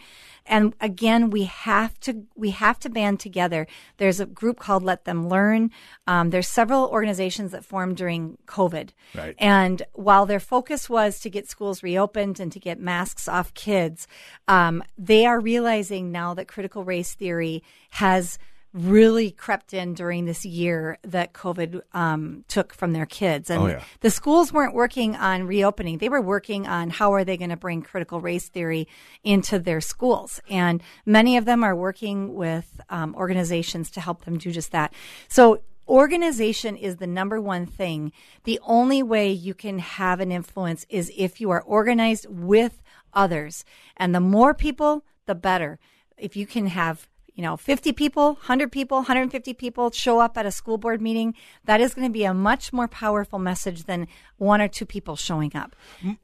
And 0.45 0.73
again, 0.81 1.29
we 1.29 1.43
have 1.43 1.99
to 2.01 2.23
we 2.35 2.49
have 2.51 2.79
to 2.79 2.89
band 2.89 3.19
together. 3.19 3.67
There's 3.97 4.19
a 4.19 4.25
group 4.25 4.57
called 4.59 4.81
Let 4.83 5.05
Them 5.05 5.29
Learn. 5.29 5.69
Um, 6.07 6.31
there's 6.31 6.47
several 6.47 6.87
organizations 6.87 7.51
that 7.51 7.63
formed 7.63 7.97
during 7.97 8.37
COVID, 8.47 8.89
Right. 9.15 9.35
and 9.37 9.83
while 9.93 10.25
their 10.25 10.39
focus 10.39 10.89
was 10.89 11.19
to 11.19 11.29
get 11.29 11.47
schools 11.47 11.83
reopened 11.83 12.39
and 12.39 12.51
to 12.53 12.59
get 12.59 12.79
masks 12.79 13.27
off 13.27 13.53
kids, 13.53 14.07
um, 14.47 14.83
they 14.97 15.25
are 15.27 15.39
realizing 15.39 16.11
now 16.11 16.33
that 16.33 16.47
critical 16.47 16.83
race 16.83 17.13
theory 17.13 17.61
has 17.91 18.39
really 18.73 19.31
crept 19.31 19.73
in 19.73 19.93
during 19.93 20.25
this 20.25 20.45
year 20.45 20.97
that 21.03 21.33
COVID 21.33 21.81
um, 21.93 22.45
took 22.47 22.73
from 22.73 22.93
their 22.93 23.05
kids. 23.05 23.49
And 23.49 23.63
Oh, 23.63 23.67
yeah. 23.67 23.83
the 23.99 24.09
schools 24.09 24.53
weren't 24.53 24.73
working 24.73 25.15
on 25.15 25.45
reopening. 25.45 25.97
They 25.97 26.07
were 26.09 26.21
working 26.21 26.67
on 26.67 26.89
how 26.89 27.13
are 27.13 27.25
they 27.25 27.35
going 27.35 27.49
to 27.49 27.57
bring 27.57 27.81
critical 27.81 28.21
race 28.21 28.47
theory 28.47 28.87
into 29.23 29.59
their 29.59 29.81
schools. 29.81 30.39
And 30.49 30.81
many 31.05 31.35
of 31.35 31.45
them 31.45 31.63
are 31.63 31.75
working 31.75 32.33
with 32.33 32.79
um, 32.89 33.13
organizations 33.15 33.91
to 33.91 34.01
help 34.01 34.23
them 34.23 34.37
do 34.37 34.51
just 34.51 34.71
that. 34.71 34.93
So 35.27 35.61
organization 35.87 36.77
is 36.77 36.97
the 36.97 37.07
number 37.07 37.41
one 37.41 37.65
thing. 37.65 38.13
The 38.45 38.59
only 38.63 39.03
way 39.03 39.31
you 39.31 39.53
can 39.53 39.79
have 39.79 40.21
an 40.21 40.31
influence 40.31 40.85
is 40.89 41.11
if 41.17 41.41
you 41.41 41.49
are 41.51 41.61
organized 41.61 42.25
with 42.29 42.81
others. 43.13 43.65
And 43.97 44.15
the 44.15 44.21
more 44.21 44.53
people, 44.53 45.03
the 45.25 45.35
better. 45.35 45.77
If 46.17 46.37
you 46.37 46.45
can 46.45 46.67
have 46.67 47.09
you 47.35 47.43
know, 47.43 47.55
50 47.57 47.93
people, 47.93 48.33
100 48.33 48.71
people, 48.71 48.97
150 48.97 49.53
people 49.53 49.91
show 49.91 50.19
up 50.19 50.37
at 50.37 50.45
a 50.45 50.51
school 50.51 50.77
board 50.77 51.01
meeting, 51.01 51.33
that 51.65 51.79
is 51.79 51.93
going 51.93 52.07
to 52.07 52.11
be 52.11 52.23
a 52.23 52.33
much 52.33 52.73
more 52.73 52.87
powerful 52.87 53.39
message 53.39 53.85
than 53.85 54.07
one 54.37 54.61
or 54.61 54.67
two 54.67 54.85
people 54.85 55.15
showing 55.15 55.55
up. 55.55 55.75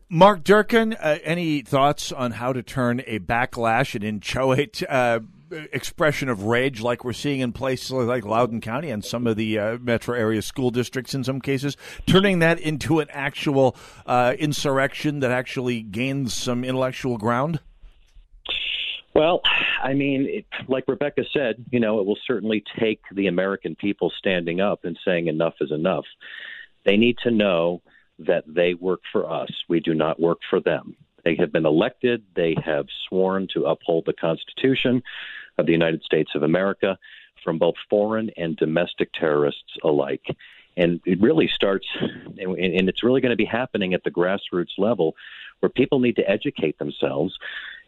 Mark 0.10 0.44
Durkin, 0.44 0.94
uh, 0.94 1.20
any 1.24 1.62
thoughts 1.62 2.12
on 2.12 2.32
how 2.32 2.54
to 2.54 2.62
turn 2.62 3.02
a 3.08 3.20
backlash 3.20 3.96
and 3.96 4.04
inchoate 4.04 4.84
uh, 4.90 5.20
expression 5.52 6.30
of 6.30 6.44
rage 6.44 6.82
like 6.82 7.04
we're 7.04 7.14
seeing 7.14 7.40
in 7.40 7.54
places 7.54 7.92
like 7.92 8.26
Loudoun 8.26 8.62
County 8.62 8.90
and 8.90 9.04
some 9.04 9.28
of 9.28 9.38
the 9.38 9.58
uh, 9.58 9.78
metro 9.78 10.16
area 10.16 10.42
school 10.42 10.72
districts 10.72 11.14
in 11.14 11.24
some 11.24 11.40
cases, 11.40 11.78
turning 12.06 12.40
that 12.40 12.60
into 12.60 13.00
an 13.00 13.08
actual 13.12 13.76
uh, 14.06 14.34
insurrection 14.38 15.22
that 15.22 15.32
actually 15.32 15.82
gains 15.82 16.34
some 16.34 16.64
intellectual 16.64 17.18
ground? 17.18 17.60
Well, 19.18 19.42
I 19.82 19.96
mean, 19.96 20.28
it, 20.30 20.46
like 20.68 20.84
Rebecca 20.88 21.24
said, 21.34 21.66
you 21.72 21.80
know, 21.80 22.00
it 22.00 22.06
will 22.06 22.20
certainly 22.28 22.64
take 22.80 23.02
the 23.12 23.26
American 23.26 23.76
people 23.76 24.12
standing 24.16 24.62
up 24.62 24.86
and 24.86 24.96
saying 25.04 25.26
enough 25.26 25.56
is 25.60 25.72
enough. 25.72 26.06
They 26.86 26.98
need 26.98 27.18
to 27.24 27.32
know 27.32 27.82
that 28.20 28.44
they 28.46 28.76
work 28.76 29.00
for 29.12 29.28
us. 29.28 29.50
We 29.68 29.80
do 29.80 29.96
not 29.96 30.20
work 30.20 30.38
for 30.48 30.60
them. 30.60 30.96
They 31.26 31.36
have 31.40 31.52
been 31.52 31.66
elected. 31.66 32.26
They 32.36 32.56
have 32.64 32.86
sworn 33.10 33.48
to 33.56 33.66
uphold 33.66 34.06
the 34.06 34.14
Constitution 34.14 35.02
of 35.58 35.66
the 35.66 35.72
United 35.72 36.04
States 36.04 36.30
of 36.36 36.44
America 36.44 37.00
from 37.44 37.58
both 37.58 37.76
foreign 37.90 38.30
and 38.38 38.56
domestic 38.56 39.12
terrorists 39.14 39.78
alike. 39.84 40.28
And 40.78 41.02
it 41.08 41.20
really 41.20 41.50
starts, 41.52 41.88
and 42.00 42.56
and 42.56 42.88
it's 42.88 43.04
really 43.04 43.22
going 43.22 43.32
to 43.32 43.36
be 43.36 43.46
happening 43.46 43.96
at 43.96 44.04
the 44.04 44.12
grassroots 44.12 44.78
level 44.78 45.16
where 45.60 45.72
people 45.72 45.98
need 45.98 46.18
to 46.18 46.30
educate 46.30 46.78
themselves 46.78 47.36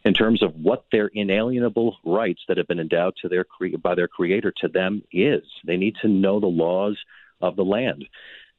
in 0.06 0.14
terms 0.14 0.42
of 0.42 0.56
what 0.56 0.86
their 0.92 1.08
inalienable 1.08 1.98
rights 2.06 2.42
that 2.48 2.58
have 2.58 2.68
been 2.68 2.80
endowed 2.80 3.14
to 3.22 3.28
their 3.28 3.44
cre- 3.44 3.78
by 3.82 3.96
their 3.96 4.08
creator 4.08 4.54
to 4.58 4.68
them 4.68 5.04
is. 5.12 5.44
They 5.66 5.78
need 5.78 5.96
to 6.02 6.08
know 6.08 6.40
the 6.40 6.48
laws 6.48 6.98
of 7.42 7.56
the 7.56 7.66
land, 7.66 8.06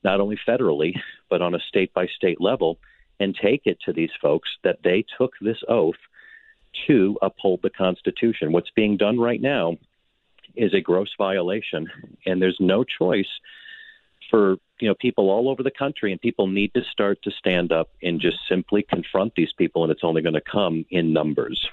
not 0.05 0.21
only 0.21 0.39
federally 0.47 0.95
but 1.29 1.43
on 1.43 1.55
a 1.55 1.61
state 1.61 1.95
by 1.95 2.07
state 2.07 2.41
level, 2.41 2.79
and 3.21 3.37
take 3.41 3.63
it 3.65 3.79
to 3.85 3.93
these 3.93 4.11
folks 4.21 4.49
that 4.65 4.79
they 4.83 5.05
took 5.19 5.33
this 5.41 5.59
oath 5.69 5.99
to 6.87 7.19
uphold 7.23 7.61
the 7.63 7.71
Constitution. 7.71 8.53
What's 8.53 8.71
being 8.71 8.97
done 8.97 9.19
right 9.19 9.41
now 9.41 9.77
is 10.57 10.75
a 10.75 10.81
gross 10.81 11.11
violation, 11.17 11.89
and 12.27 12.41
there's 12.41 12.57
no 12.61 12.85
choice 12.85 13.29
for 14.31 14.57
you 14.81 14.89
know 14.89 14.95
people 14.95 15.31
all 15.31 15.49
over 15.49 15.63
the 15.63 15.71
country 15.71 16.13
and 16.13 16.21
people 16.21 16.47
need 16.47 16.73
to 16.75 16.83
start 16.91 17.23
to 17.23 17.31
stand 17.31 17.73
up 17.73 17.91
and 18.03 18.21
just 18.21 18.39
simply 18.49 18.83
confront 18.83 19.35
these 19.35 19.53
people 19.57 19.83
and 19.83 19.93
it's 19.93 20.05
only 20.05 20.23
going 20.23 20.35
to 20.35 20.41
come 20.41 20.85
in 20.91 21.13
numbers 21.13 21.69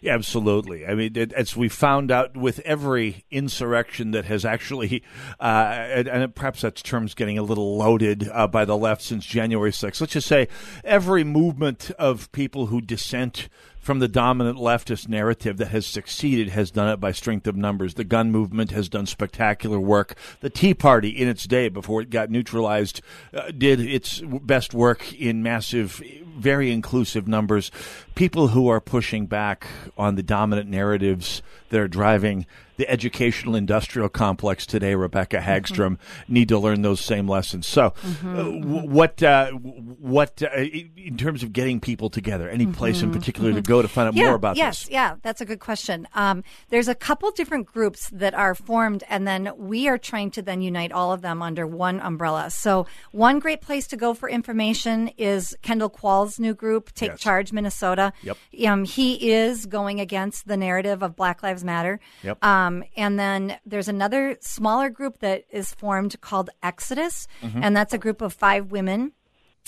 Yeah, 0.00 0.14
absolutely. 0.14 0.86
I 0.86 0.94
mean, 0.94 1.16
it, 1.16 1.32
as 1.32 1.56
we 1.56 1.68
found 1.68 2.10
out 2.10 2.36
with 2.36 2.60
every 2.60 3.24
insurrection 3.30 4.12
that 4.12 4.26
has 4.26 4.44
actually, 4.44 5.02
uh, 5.40 5.44
and, 5.44 6.08
and 6.08 6.34
perhaps 6.34 6.62
that 6.62 6.76
term's 6.76 7.14
getting 7.14 7.38
a 7.38 7.42
little 7.42 7.76
loaded 7.76 8.28
uh, 8.30 8.46
by 8.46 8.64
the 8.64 8.76
left 8.76 9.02
since 9.02 9.24
January 9.24 9.70
6th. 9.70 10.00
Let's 10.00 10.12
just 10.12 10.28
say 10.28 10.48
every 10.84 11.24
movement 11.24 11.90
of 11.98 12.30
people 12.32 12.66
who 12.66 12.80
dissent 12.80 13.48
from 13.80 13.98
the 13.98 14.08
dominant 14.08 14.58
leftist 14.58 15.08
narrative 15.08 15.56
that 15.56 15.68
has 15.68 15.86
succeeded 15.86 16.50
has 16.50 16.70
done 16.70 16.88
it 16.90 17.00
by 17.00 17.12
strength 17.12 17.46
of 17.46 17.56
numbers. 17.56 17.94
The 17.94 18.04
gun 18.04 18.30
movement 18.30 18.70
has 18.72 18.88
done 18.88 19.06
spectacular 19.06 19.80
work. 19.80 20.14
The 20.40 20.50
Tea 20.50 20.74
Party, 20.74 21.08
in 21.08 21.28
its 21.28 21.44
day, 21.44 21.68
before 21.68 22.02
it 22.02 22.10
got 22.10 22.30
neutralized, 22.30 23.00
uh, 23.34 23.50
did 23.56 23.80
its 23.80 24.20
best 24.20 24.74
work 24.74 25.12
in 25.14 25.42
massive, 25.42 26.02
very 26.36 26.70
inclusive 26.70 27.26
numbers. 27.26 27.70
People 28.14 28.48
who 28.48 28.68
are 28.68 28.80
pushing 28.80 29.26
back 29.26 29.66
on 29.96 30.14
the 30.14 30.22
dominant 30.22 30.68
narratives 30.68 31.42
that 31.70 31.80
are 31.80 31.88
driving 31.88 32.46
the 32.80 32.90
educational 32.90 33.54
industrial 33.54 34.08
complex 34.08 34.64
today, 34.66 34.94
Rebecca 34.94 35.36
Mm-hmm. 35.36 35.50
Hagstrom, 35.50 35.98
need 36.28 36.48
to 36.48 36.58
learn 36.58 36.80
those 36.82 37.00
same 37.00 37.28
lessons. 37.28 37.66
So, 37.66 37.86
uh, 37.86 37.90
Mm-hmm. 37.90 38.60
w- 38.62 38.88
what 38.88 39.22
uh, 39.22 39.50
what 39.52 40.42
uh, 40.42 40.48
in 40.56 41.16
terms 41.18 41.42
of 41.42 41.52
getting 41.52 41.78
people 41.80 42.08
together? 42.10 42.48
Any 42.48 42.66
place 42.66 43.02
in 43.02 43.10
particular 43.12 43.52
to 43.52 43.60
go 43.62 43.82
to 43.82 43.88
find 43.88 44.08
out 44.08 44.14
Mm-hmm. 44.14 44.18
yeah, 44.22 44.26
more 44.26 44.34
about 44.36 44.54
this? 44.54 44.58
yes, 44.58 44.78
this? 44.84 44.90
yeah, 44.90 45.10
that's 45.22 45.40
a 45.40 45.44
good 45.44 45.60
question. 45.60 46.08
Um, 46.14 46.42
there's 46.70 46.88
a 46.88 46.94
couple 46.94 47.30
different 47.32 47.66
groups 47.66 48.08
that 48.12 48.34
are 48.34 48.54
formed, 48.54 49.04
and 49.08 49.28
then 49.28 49.52
we 49.56 49.88
are 49.88 49.98
trying 49.98 50.30
to 50.32 50.42
then 50.42 50.62
unite 50.62 50.90
all 50.92 51.12
of 51.12 51.20
them 51.20 51.42
under 51.42 51.66
one 51.66 52.00
umbrella. 52.00 52.50
So, 52.50 52.86
one 53.12 53.38
great 53.40 53.60
place 53.60 53.86
to 53.88 53.96
go 53.96 54.14
for 54.14 54.28
information 54.30 55.08
is 55.18 55.54
Kendall 55.62 55.90
Qualls' 55.90 56.38
new 56.40 56.54
group, 56.54 56.92
Take 56.94 57.10
Yes. 57.10 57.20
Charge 57.20 57.52
Minnesota. 57.52 58.12
Yep. 58.22 58.36
Um, 58.66 58.84
he 58.84 59.30
is 59.30 59.66
going 59.66 60.00
against 60.00 60.48
the 60.48 60.56
narrative 60.56 61.02
of 61.02 61.14
Black 61.14 61.42
Lives 61.42 61.62
Matter. 61.62 62.00
Yep. 62.22 62.42
Um, 62.44 62.69
and 62.96 63.18
then 63.18 63.58
there's 63.66 63.88
another 63.88 64.36
smaller 64.40 64.90
group 64.90 65.18
that 65.20 65.44
is 65.50 65.74
formed 65.74 66.20
called 66.20 66.50
Exodus, 66.62 67.26
Mhm. 67.42 67.60
and 67.62 67.76
that's 67.76 67.92
a 67.92 67.98
group 67.98 68.20
of 68.20 68.32
five 68.32 68.70
women 68.70 69.12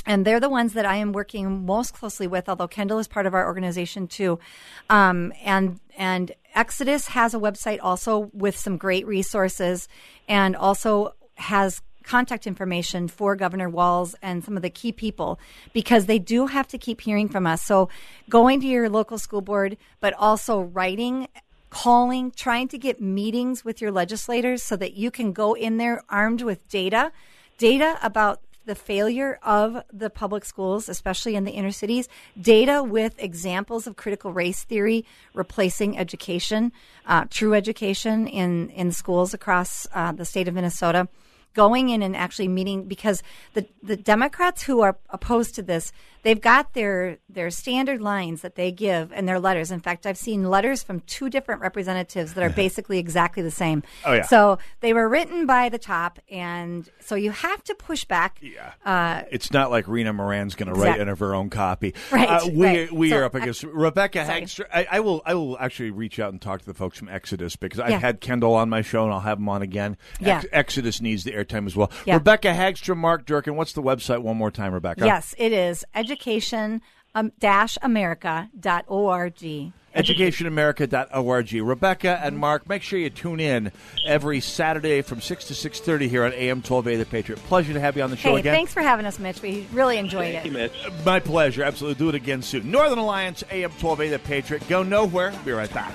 and 0.07 0.25
they're 0.27 0.41
the 0.41 0.49
ones 0.49 0.73
that 0.73 0.87
I 0.87 0.97
am 0.97 1.13
working 1.13 1.65
most 1.65 1.95
closely 1.95 2.27
with. 2.27 2.49
Although 2.49 2.67
Kendall 2.67 2.99
is 2.99 3.07
part 3.07 3.27
of 3.27 3.35
our 3.35 3.47
organization 3.47 4.09
too, 4.09 4.39
um, 4.91 5.33
and 5.45 5.79
and 5.97 6.33
Exodus 6.55 7.09
has 7.09 7.35
a 7.35 7.39
website 7.39 7.79
also 7.81 8.31
with 8.33 8.57
some 8.57 8.77
great 8.79 9.07
resources, 9.07 9.89
and 10.29 10.57
also 10.57 11.15
has 11.37 11.83
contact 12.03 12.47
information 12.49 13.07
for 13.07 13.37
Governor 13.37 13.69
Walz 13.69 14.17
and 14.23 14.43
some 14.43 14.57
of 14.57 14.63
the 14.63 14.71
key 14.71 14.91
people 14.91 15.39
because 15.73 16.07
they 16.07 16.19
do 16.19 16.47
have 16.49 16.67
to 16.69 16.79
keep 16.79 17.01
hearing 17.03 17.29
from 17.29 17.47
us. 17.47 17.63
So 17.63 17.89
going 18.29 18.61
to 18.63 18.67
your 18.67 18.89
local 18.89 19.19
school 19.19 19.41
board, 19.41 19.77
but 20.01 20.13
also 20.15 20.63
writing 20.63 21.29
calling, 21.73 22.31
trying 22.31 22.69
to 22.69 22.77
get 22.77 23.01
meetings 23.01 23.65
with 23.65 23.81
your 23.81 23.91
legislators 23.91 24.63
so 24.63 24.77
that 24.77 24.93
you 24.93 25.11
can 25.11 25.33
go 25.33 25.55
in 25.55 25.79
there 25.79 26.03
armed 26.11 26.43
with 26.43 26.69
data, 26.69 27.11
data 27.57 27.99
about 28.03 28.43
the 28.67 28.75
failure 28.75 29.39
of 29.43 29.83
the 29.91 30.11
public 30.11 30.45
schools, 30.45 30.87
especially 30.87 31.35
in 31.35 31.45
the 31.45 31.51
inner 31.51 31.73
cities, 31.73 32.11
data 32.39 32.83
with 32.83 33.15
examples 33.19 33.87
of 33.87 33.97
critical 33.97 34.35
race 34.35 34.65
theory 34.65 35.07
replacing 35.33 35.97
education, 35.97 36.73
uh, 37.07 37.25
true 37.31 37.55
education 37.55 38.27
in, 38.27 38.69
in 38.69 38.93
schools 38.93 39.33
across 39.33 39.87
uh, 39.95 40.13
the 40.13 40.27
state 40.27 40.49
of 40.49 40.55
Minnesota. 40.55 41.09
Going 41.55 41.89
in 41.89 42.03
and 42.03 42.15
actually 42.17 42.49
meeting 42.49 42.85
because 42.85 43.23
the, 43.55 43.67
the 43.83 43.97
Democrats 43.97 44.63
who 44.63 44.81
are 44.81 44.97
opposed 45.11 45.55
to 45.57 45.63
this, 45.63 45.93
they've 46.23 46.41
got 46.41 46.75
their 46.75 47.19
their 47.29 47.51
standard 47.51 48.01
lines 48.01 48.43
that 48.43 48.55
they 48.55 48.71
give 48.73 49.13
and 49.13 49.29
their 49.29 49.41
letters. 49.41 49.71
In 49.71 49.81
fact, 49.81 50.07
I've 50.07 50.19
seen 50.19 50.49
letters 50.51 50.83
from 50.83 51.01
two 51.01 51.29
different 51.31 51.61
representatives 51.61 52.35
that 52.35 52.45
are 52.45 52.51
basically 52.51 52.99
exactly 52.99 53.43
the 53.43 53.51
same. 53.51 53.83
Oh, 54.05 54.13
yeah. 54.13 54.23
So 54.23 54.59
they 54.81 54.93
were 54.93 55.09
written 55.09 55.47
by 55.47 55.69
the 55.69 55.79
top, 55.79 56.19
and 56.31 56.89
so 57.01 57.15
you 57.15 57.31
have 57.31 57.63
to 57.65 57.75
push 57.75 58.05
back. 58.05 58.39
Yeah. 58.41 58.73
Uh, 58.85 59.23
It's 59.31 59.51
not 59.53 59.71
like 59.71 59.89
Rena 59.89 60.13
Moran's 60.13 60.55
going 60.55 60.69
to 60.73 60.75
write 60.75 60.89
Exact- 60.91 61.01
in 61.03 61.09
of 61.09 61.19
her 61.21 61.35
own 61.35 61.51
copy. 61.51 61.95
Right, 62.11 62.29
Uh, 62.29 62.49
we 62.53 62.65
right. 62.67 62.93
we 62.93 63.11
So, 63.11 63.17
are 63.19 63.25
up 63.25 63.35
against 63.35 63.63
Rebecca. 63.65 64.25
Hagstrom. 64.25 64.67
I, 64.73 64.87
I 64.91 65.01
will 65.01 65.23
I 65.27 65.35
will 65.35 65.59
actually 65.59 65.91
reach 65.91 66.19
out 66.21 66.33
and 66.33 66.41
talk 66.41 66.61
to 66.61 66.67
the 66.67 66.75
folks 66.75 66.99
from 66.99 67.09
Exodus 67.09 67.57
because 67.57 67.81
I've 67.81 67.91
Yeah. 67.91 67.99
had 67.99 68.21
Kendall 68.21 68.55
on 68.55 68.69
my 68.69 68.83
show 68.83 69.05
and 69.05 69.13
I'll 69.13 69.21
have 69.21 69.39
him 69.39 69.49
on 69.49 69.63
again. 69.63 69.97
Yeah. 70.21 70.43
Exodus 70.53 71.01
needs 71.01 71.25
the 71.25 71.33
airtime 71.33 71.67
as 71.67 71.75
well. 71.75 71.91
Yeah. 72.07 72.15
Rebecca 72.15 72.49
Hagstrom, 72.49 72.99
Mark 72.99 73.25
Durkin. 73.27 73.57
What's 73.57 73.73
the 73.73 73.83
website 73.83 74.23
one 74.23 74.37
more 74.37 74.51
time, 74.51 74.73
Rebecca? 74.73 75.05
Yes, 75.05 75.35
it 75.39 75.53
is 75.53 75.85
education 75.95 76.12
um, 77.15 77.33
dash 77.39 77.77
america.org. 77.83 79.73
educationamerica.org. 79.95 81.53
Rebecca 81.53 82.21
and 82.23 82.39
Mark, 82.39 82.69
make 82.69 82.83
sure 82.83 82.99
you 82.99 83.11
tune 83.11 83.41
in 83.41 83.71
every 84.07 84.41
Saturday 84.41 85.03
from 85.03 85.21
6 85.21 85.45
to 85.47 85.55
6.30 85.55 86.09
here 86.09 86.25
on 86.25 86.33
AM 86.33 86.63
12A 86.63 86.99
The 86.99 87.05
Patriot. 87.07 87.39
Pleasure 87.45 87.73
to 87.75 87.81
have 87.81 87.97
you 87.97 88.03
on 88.03 88.11
the 88.11 88.17
show 88.17 88.33
Hey, 88.35 88.41
again. 88.41 88.55
thanks 88.55 88.73
for 88.73 88.81
having 88.83 89.05
us, 89.07 89.19
Mitch. 89.19 89.43
We 89.43 89.67
really 89.73 89.99
enjoyed 89.99 90.35
it. 90.35 90.51
Mitch, 90.51 90.73
My 91.05 91.21
pleasure. 91.21 91.63
Absolutely. 91.63 91.99
Do 91.99 92.09
it 92.09 92.15
again 92.15 92.41
soon. 92.43 92.71
Northern 92.71 92.99
Alliance, 92.99 93.45
AM 93.51 93.71
12A 93.73 94.11
The 94.11 94.19
Patriot. 94.19 94.67
Go 94.69 94.83
nowhere. 94.83 95.33
Be 95.45 95.53
right 95.53 95.73
back. 95.75 95.93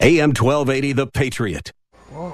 AM 0.00 0.28
1280 0.28 0.92
The 0.92 1.08
Patriot. 1.08 1.72
Whoa. 2.10 2.32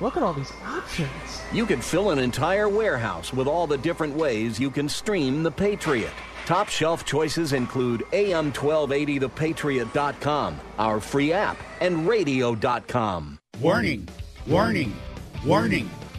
Look 0.00 0.16
at 0.16 0.22
all 0.22 0.32
these 0.32 0.52
options. 0.64 1.10
You 1.52 1.66
could 1.66 1.82
fill 1.82 2.10
an 2.10 2.20
entire 2.20 2.68
warehouse 2.68 3.32
with 3.32 3.48
all 3.48 3.66
the 3.66 3.78
different 3.78 4.14
ways 4.14 4.60
you 4.60 4.70
can 4.70 4.88
stream 4.88 5.42
The 5.42 5.50
Patriot. 5.50 6.12
Top 6.46 6.68
shelf 6.68 7.04
choices 7.04 7.52
include 7.52 8.02
AM1280thepatriot.com, 8.12 10.60
our 10.78 11.00
free 11.00 11.32
app, 11.32 11.56
and 11.80 12.06
radio.com. 12.06 13.40
Warning, 13.60 14.08
warning, 14.46 14.94
warning. 15.44 15.90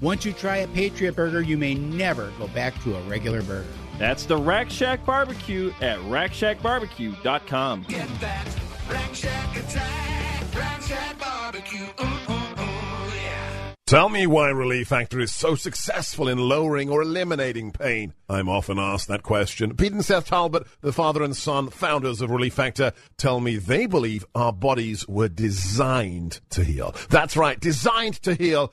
Once 0.00 0.24
you 0.24 0.32
try 0.32 0.58
a 0.58 0.68
Patriot 0.68 1.12
Burger, 1.12 1.42
you 1.42 1.58
may 1.58 1.74
never 1.74 2.32
go 2.38 2.48
back 2.48 2.80
to 2.82 2.96
a 2.96 3.02
regular 3.02 3.42
burger. 3.42 3.66
That's 3.98 4.24
the 4.24 4.36
Rack 4.36 4.70
Shack 4.70 5.04
Barbecue 5.04 5.72
at 5.82 5.98
rackshackbarbecue.com. 5.98 7.84
Get 7.86 8.20
that 8.20 8.48
Rack 8.88 9.14
Shack 9.14 9.56
attack, 9.58 10.54
Rack 10.56 10.80
Shack 10.82 11.18
barbecue. 11.18 11.84
Ooh, 12.00 12.04
ooh, 12.04 12.32
ooh, 12.32 13.12
yeah. 13.14 13.74
Tell 13.86 14.08
me 14.08 14.26
why 14.26 14.48
Relief 14.48 14.88
Factor 14.88 15.20
is 15.20 15.32
so 15.32 15.54
successful 15.54 16.28
in 16.28 16.38
lowering 16.38 16.88
or 16.88 17.02
eliminating 17.02 17.70
pain. 17.70 18.14
I'm 18.26 18.48
often 18.48 18.78
asked 18.78 19.08
that 19.08 19.22
question. 19.22 19.76
Pete 19.76 19.92
and 19.92 20.04
Seth 20.04 20.28
Talbot, 20.28 20.66
the 20.80 20.94
father 20.94 21.22
and 21.22 21.36
son 21.36 21.68
founders 21.68 22.22
of 22.22 22.30
Relief 22.30 22.54
Factor, 22.54 22.92
tell 23.18 23.40
me 23.40 23.56
they 23.56 23.84
believe 23.84 24.24
our 24.34 24.52
bodies 24.52 25.06
were 25.06 25.28
designed 25.28 26.40
to 26.50 26.64
heal. 26.64 26.94
That's 27.10 27.36
right, 27.36 27.60
designed 27.60 28.22
to 28.22 28.34
heal. 28.34 28.72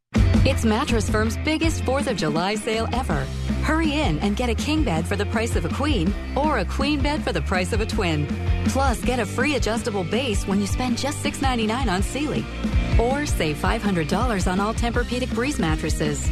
It's 0.43 0.65
Mattress 0.65 1.07
Firm's 1.07 1.37
biggest 1.37 1.83
4th 1.83 2.07
of 2.07 2.17
July 2.17 2.55
sale 2.55 2.87
ever. 2.93 3.27
Hurry 3.61 3.93
in 3.93 4.17
and 4.19 4.35
get 4.35 4.49
a 4.49 4.55
king 4.55 4.83
bed 4.83 5.05
for 5.05 5.15
the 5.15 5.27
price 5.27 5.55
of 5.55 5.65
a 5.65 5.69
queen 5.69 6.11
or 6.35 6.57
a 6.57 6.65
queen 6.65 6.99
bed 6.99 7.23
for 7.23 7.31
the 7.31 7.43
price 7.43 7.73
of 7.73 7.81
a 7.81 7.85
twin. 7.85 8.25
Plus, 8.65 8.99
get 9.03 9.19
a 9.19 9.25
free 9.25 9.53
adjustable 9.53 10.03
base 10.03 10.47
when 10.47 10.59
you 10.59 10.65
spend 10.65 10.97
just 10.97 11.23
$6.99 11.23 11.87
on 11.87 12.01
Sealy. 12.01 12.43
or 12.99 13.25
save 13.27 13.55
$500 13.57 14.51
on 14.51 14.59
all 14.59 14.73
Tempur-Pedic 14.73 15.33
Breeze 15.33 15.59
mattresses. 15.59 16.27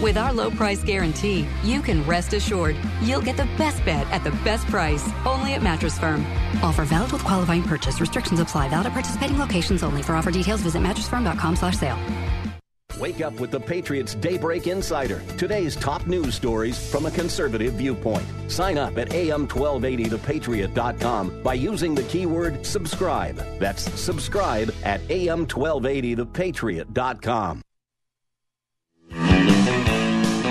With 0.00 0.16
our 0.16 0.32
low 0.32 0.50
price 0.50 0.82
guarantee, 0.82 1.46
you 1.62 1.82
can 1.82 2.06
rest 2.06 2.32
assured 2.32 2.76
you'll 3.02 3.20
get 3.20 3.36
the 3.36 3.48
best 3.58 3.84
bed 3.84 4.06
at 4.12 4.22
the 4.22 4.30
best 4.44 4.66
price 4.68 5.10
only 5.26 5.54
at 5.54 5.62
Mattress 5.62 5.98
Firm. 5.98 6.24
Offer 6.62 6.84
valid 6.84 7.12
with 7.12 7.24
qualifying 7.24 7.64
purchase. 7.64 8.00
Restrictions 8.00 8.38
apply. 8.38 8.68
Valid 8.68 8.86
at 8.86 8.92
participating 8.92 9.38
locations 9.38 9.82
only. 9.82 10.02
For 10.02 10.14
offer 10.14 10.30
details, 10.30 10.62
visit 10.62 10.80
mattressfirm.com/sale. 10.80 12.49
Wake 12.98 13.20
up 13.20 13.38
with 13.40 13.50
the 13.50 13.60
Patriots 13.60 14.14
Daybreak 14.14 14.66
Insider. 14.66 15.22
Today's 15.36 15.76
top 15.76 16.06
news 16.06 16.34
stories 16.34 16.90
from 16.90 17.04
a 17.06 17.10
conservative 17.10 17.74
viewpoint. 17.74 18.24
Sign 18.48 18.78
up 18.78 18.96
at 18.98 19.10
am1280thepatriot.com 19.10 21.42
by 21.42 21.54
using 21.54 21.94
the 21.94 22.02
keyword 22.04 22.64
subscribe. 22.66 23.36
That's 23.58 23.82
subscribe 24.00 24.72
at 24.84 25.00
am1280thepatriot.com. 25.08 27.62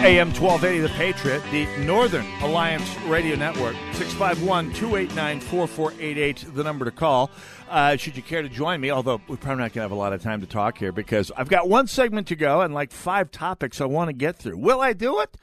AM 0.02 0.30
1280 0.30 0.80
The 0.80 0.90
Patriot, 0.94 1.44
the 1.52 1.66
Northern 1.84 2.26
Alliance 2.42 2.98
Radio 3.02 3.36
Network, 3.36 3.76
651 3.92 4.72
289 4.74 5.42
4488, 5.42 6.46
the 6.56 6.64
number 6.64 6.86
to 6.86 6.92
call. 6.92 7.30
Uh, 7.70 7.98
should 7.98 8.16
you 8.16 8.24
care 8.24 8.42
to 8.42 8.48
join 8.48 8.80
me, 8.80 8.92
although 8.92 9.20
we're 9.28 9.36
probably 9.36 9.62
not 9.64 9.74
going 9.74 9.74
to 9.74 9.82
have 9.82 9.92
a 9.92 9.96
lot 9.96 10.14
of 10.14 10.24
time 10.24 10.40
to 10.40 10.48
talk 10.48 10.78
here 10.78 10.94
because 10.94 11.34
I've 11.36 11.50
got 11.50 11.68
one 11.68 11.86
segment 11.88 12.28
to 12.28 12.38
go 12.38 12.62
and 12.62 12.74
like 12.74 12.94
five 12.94 13.30
topics 13.30 13.82
I 13.82 13.86
want 13.86 14.08
to 14.08 14.14
get 14.14 14.38
through. 14.38 14.58
Will 14.58 14.80
I 14.80 14.94
do 14.94 15.20
it? 15.20 15.36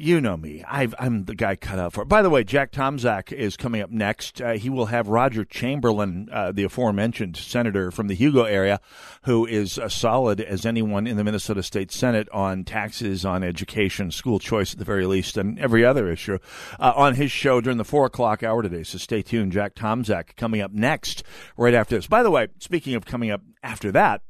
You 0.00 0.20
know 0.20 0.36
me. 0.36 0.62
i 0.62 0.86
am 1.00 1.24
the 1.24 1.34
guy 1.34 1.56
cut 1.56 1.80
out 1.80 1.92
for 1.92 2.02
it. 2.02 2.08
By 2.08 2.22
the 2.22 2.30
way, 2.30 2.44
Jack 2.44 2.70
Tomczak 2.70 3.32
is 3.32 3.56
coming 3.56 3.80
up 3.80 3.90
next. 3.90 4.40
Uh, 4.40 4.52
he 4.52 4.70
will 4.70 4.86
have 4.86 5.08
Roger 5.08 5.44
Chamberlain, 5.44 6.28
uh, 6.30 6.52
the 6.52 6.62
aforementioned 6.62 7.36
senator 7.36 7.90
from 7.90 8.06
the 8.06 8.14
Hugo 8.14 8.44
area, 8.44 8.80
who 9.24 9.44
is 9.44 9.76
as 9.76 9.92
solid 9.92 10.40
as 10.40 10.64
anyone 10.64 11.08
in 11.08 11.16
the 11.16 11.24
Minnesota 11.24 11.64
State 11.64 11.90
Senate 11.90 12.28
on 12.32 12.62
taxes, 12.62 13.24
on 13.24 13.42
education, 13.42 14.12
school 14.12 14.38
choice 14.38 14.72
at 14.72 14.78
the 14.78 14.84
very 14.84 15.04
least, 15.04 15.36
and 15.36 15.58
every 15.58 15.84
other 15.84 16.08
issue, 16.08 16.38
uh, 16.78 16.92
on 16.94 17.16
his 17.16 17.32
show 17.32 17.60
during 17.60 17.78
the 17.78 17.84
4 17.84 18.06
o'clock 18.06 18.44
hour 18.44 18.62
today. 18.62 18.84
So 18.84 18.98
stay 18.98 19.22
tuned. 19.22 19.50
Jack 19.50 19.74
Tomczak 19.74 20.36
coming 20.36 20.60
up 20.60 20.70
next, 20.70 21.24
right 21.56 21.74
after 21.74 21.96
this. 21.96 22.06
By 22.06 22.22
the 22.22 22.30
way, 22.30 22.46
speaking 22.60 22.94
of 22.94 23.04
coming 23.04 23.32
up 23.32 23.42
after 23.64 23.90
that, 23.90 24.22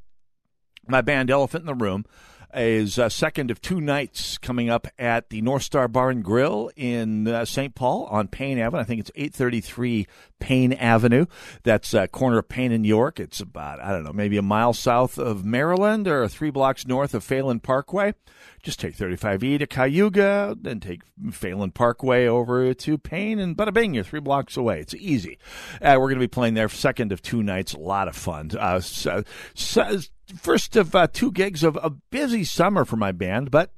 my 0.87 1.03
band 1.03 1.31
Elephant 1.31 1.61
in 1.61 1.67
the 1.67 1.75
Room 1.75 2.07
is 2.55 2.99
uh, 2.99 3.09
second 3.09 3.51
of 3.51 3.61
two 3.61 3.81
nights 3.81 4.39
coming 4.39 4.71
up 4.71 4.87
at 4.99 5.31
the 5.31 5.43
North 5.43 5.63
Star 5.63 5.89
Bar 5.89 6.11
and 6.11 6.25
Grill 6.25 6.71
in 6.77 7.29
uh, 7.29 7.45
St. 7.45 7.75
Paul 7.75 8.07
on 8.07 8.29
Payne 8.29 8.59
Avenue. 8.59 8.81
I 8.81 8.85
think 8.85 9.01
it's 9.01 9.11
833 9.15 10.07
Payne 10.41 10.73
Avenue. 10.73 11.27
That's 11.63 11.95
uh, 11.95 12.07
corner 12.07 12.39
of 12.39 12.49
Payne 12.49 12.73
and 12.73 12.87
York. 12.87 13.21
It's 13.21 13.41
about, 13.41 13.81
I 13.81 13.93
don't 13.93 14.05
know, 14.05 14.13
maybe 14.13 14.37
a 14.37 14.43
mile 14.43 14.73
south 14.73 15.19
of 15.19 15.45
Maryland 15.45 16.09
or 16.09 16.27
three 16.29 16.51
blocks 16.51 16.87
north 16.87 17.15
of 17.15 17.25
Phalen 17.25 17.63
Parkway. 17.63 18.15
Just 18.63 18.81
take 18.81 18.97
35E 18.97 19.61
to 19.61 19.67
Cayuga, 19.67 20.57
then 20.61 20.81
take 20.81 21.03
Phalen 21.21 21.73
Parkway 21.73 22.27
over 22.27 22.75
to 22.75 22.99
Payne, 22.99 23.39
and 23.39 23.57
bada 23.57 23.73
bing, 23.73 23.95
you're 23.95 24.05
three 24.05 24.21
blocks 24.21 24.57
away. 24.57 24.81
It's 24.81 24.95
easy. 24.95 25.39
Uh, 25.81 25.97
we're 25.99 26.09
going 26.09 26.15
to 26.15 26.21
be 26.21 26.29
playing 26.29 26.55
there 26.55 26.69
second 26.69 27.13
of 27.13 27.23
two 27.23 27.43
nights. 27.43 27.73
A 27.73 27.79
lot 27.79 28.09
of 28.09 28.17
fun. 28.17 28.51
Uh, 28.59 28.81
so, 28.81 29.23
so, 29.55 30.01
first 30.37 30.77
of 30.77 30.95
uh, 30.95 31.07
two 31.07 31.31
gigs 31.31 31.63
of 31.63 31.79
a 31.83 31.91
busy 31.91 32.45
summer 32.45 32.85
for 32.85 32.97
my 32.97 33.13
band, 33.13 33.51
but 33.51 33.71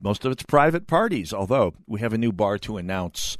most 0.00 0.24
of 0.24 0.32
it's 0.32 0.42
private 0.42 0.86
parties, 0.86 1.32
although 1.32 1.74
we 1.86 2.00
have 2.00 2.12
a 2.12 2.18
new 2.18 2.32
bar 2.32 2.58
to 2.58 2.76
announce. 2.76 3.36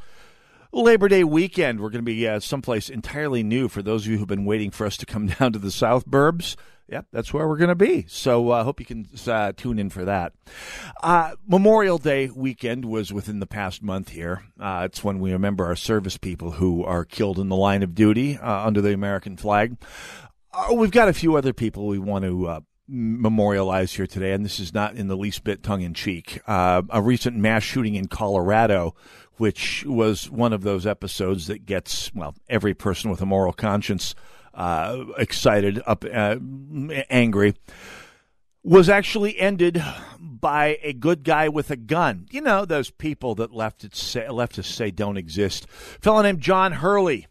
Labor 0.75 1.07
Day 1.07 1.23
weekend, 1.23 1.81
we're 1.81 1.91
going 1.91 2.05
to 2.05 2.11
be 2.11 2.27
uh, 2.27 2.41
someplace 2.41 2.89
entirely 2.89 3.43
new 3.43 3.69
for 3.69 3.83
those 3.83 4.07
of 4.07 4.11
you 4.11 4.17
who've 4.17 4.27
been 4.27 4.47
waiting 4.47 4.71
for 4.71 4.87
us 4.87 4.97
to 4.97 5.07
come 5.07 5.27
down 5.39 5.53
to 5.53 5.59
the 5.59 5.71
South 5.71 6.07
Burbs. 6.07 6.57
Yep, 6.89 7.07
that's 7.13 7.33
where 7.33 7.47
we're 7.47 7.59
going 7.59 7.69
to 7.69 7.75
be. 7.75 8.07
So 8.09 8.51
I 8.51 8.61
uh, 8.61 8.65
hope 8.65 8.81
you 8.81 8.87
can 8.87 9.07
uh, 9.27 9.53
tune 9.55 9.79
in 9.79 9.91
for 9.91 10.07
that. 10.07 10.33
Uh, 11.03 11.33
Memorial 11.47 11.99
Day 11.99 12.31
weekend 12.35 12.87
was 12.87 13.13
within 13.13 13.39
the 13.39 13.47
past 13.47 13.83
month 13.83 14.09
here. 14.09 14.45
Uh, 14.59 14.83
it's 14.87 15.05
when 15.05 15.21
we 15.21 15.33
remember 15.33 15.67
our 15.67 15.77
service 15.77 16.17
people 16.17 16.53
who 16.53 16.83
are 16.85 17.05
killed 17.05 17.39
in 17.39 17.51
the 17.51 17.57
line 17.57 17.83
of 17.83 17.95
duty 17.95 18.39
uh, 18.39 18.67
under 18.67 18.81
the 18.81 18.95
American 18.95 19.37
flag. 19.37 19.77
We've 20.75 20.91
got 20.91 21.09
a 21.09 21.15
few 21.15 21.37
other 21.37 21.53
people 21.53 21.87
we 21.87 21.99
want 21.99 22.25
to 22.25 22.63
memorialize 22.93 23.95
here 23.95 24.07
today, 24.07 24.33
and 24.33 24.45
this 24.45 24.61
is 24.61 24.75
not 24.75 24.97
in 24.97 25.09
the 25.09 25.17
least 25.17 25.45
bit 25.45 25.63
tongue 25.63 25.83
in 25.83 25.95
cheek. 25.95 26.41
a 26.47 27.03
recent 27.03 27.37
mass 27.37 27.63
shooting 27.63 27.95
in 27.95 28.09
Colorado 28.09 28.95
which 29.43 29.85
was 29.87 30.31
one 30.31 30.53
of 30.53 30.63
those 30.63 30.87
episodes 30.87 31.49
that 31.49 31.67
gets, 31.67 32.15
well, 32.15 32.35
every 32.49 32.75
person 32.75 33.11
with 33.11 33.21
a 33.21 33.27
moral 33.27 33.53
conscience 33.53 34.15
uh, 34.55 35.05
excited, 35.19 35.83
up, 35.87 36.05
uh, 36.05 36.37
angry, 37.11 37.55
was 38.63 38.89
actually 38.89 39.37
ended 39.41 39.83
by 40.21 40.79
a 40.83 40.93
good 40.93 41.25
guy 41.25 41.49
with 41.49 41.71
a 41.71 41.77
gun. 41.77 42.27
You 42.31 42.41
know, 42.41 42.65
those 42.65 42.91
people 42.91 43.35
that 43.37 43.53
left 43.53 43.83
it 43.83 43.97
say, 43.97 44.29
left 44.29 44.59
us 44.59 44.69
say 44.69 44.91
don't 44.91 45.17
exist. 45.17 45.65
A 45.65 46.01
fellow 46.01 46.23
named 46.23 46.41
John 46.41 46.73
Hurley 46.73 47.27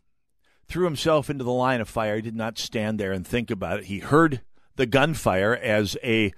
threw 0.68 0.86
himself 0.86 1.30
into 1.30 1.44
the 1.44 1.52
line 1.52 1.80
of 1.80 1.88
fire. 1.88 2.18
He 2.18 2.22
did 2.22 2.36
not 2.36 2.58
stand 2.58 3.00
there 3.00 3.12
and 3.12 3.26
think 3.26 3.52
about 3.52 3.80
it. 3.80 3.86
He 3.86 4.00
heard 4.00 4.42
the 4.76 4.86
gunfire 4.86 5.54
as 5.56 5.98
a 6.04 6.34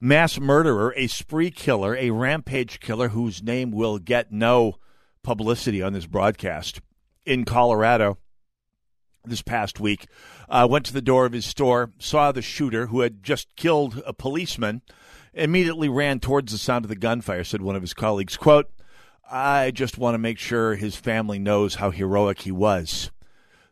mass 0.00 0.38
murderer, 0.38 0.94
a 0.96 1.06
spree 1.06 1.50
killer, 1.50 1.94
a 1.96 2.10
rampage 2.10 2.80
killer 2.80 3.08
whose 3.08 3.42
name 3.42 3.70
will 3.70 3.98
get 3.98 4.32
no 4.32 4.76
publicity 5.22 5.82
on 5.82 5.92
this 5.92 6.06
broadcast 6.06 6.80
in 7.26 7.44
Colorado 7.44 8.16
this 9.24 9.42
past 9.42 9.78
week. 9.78 10.06
Uh, 10.48 10.66
went 10.68 10.86
to 10.86 10.92
the 10.92 11.02
door 11.02 11.26
of 11.26 11.32
his 11.32 11.44
store, 11.44 11.92
saw 11.98 12.32
the 12.32 12.42
shooter 12.42 12.86
who 12.86 13.00
had 13.00 13.22
just 13.22 13.54
killed 13.56 14.02
a 14.06 14.12
policeman, 14.12 14.82
immediately 15.34 15.88
ran 15.88 16.18
towards 16.18 16.52
the 16.52 16.58
sound 16.58 16.84
of 16.84 16.88
the 16.88 16.96
gunfire, 16.96 17.44
said 17.44 17.62
one 17.62 17.76
of 17.76 17.82
his 17.82 17.94
colleagues, 17.94 18.36
quote, 18.36 18.70
I 19.30 19.70
just 19.70 19.98
want 19.98 20.14
to 20.14 20.18
make 20.18 20.38
sure 20.38 20.74
his 20.74 20.96
family 20.96 21.38
knows 21.38 21.76
how 21.76 21.90
heroic 21.90 22.40
he 22.40 22.50
was. 22.50 23.12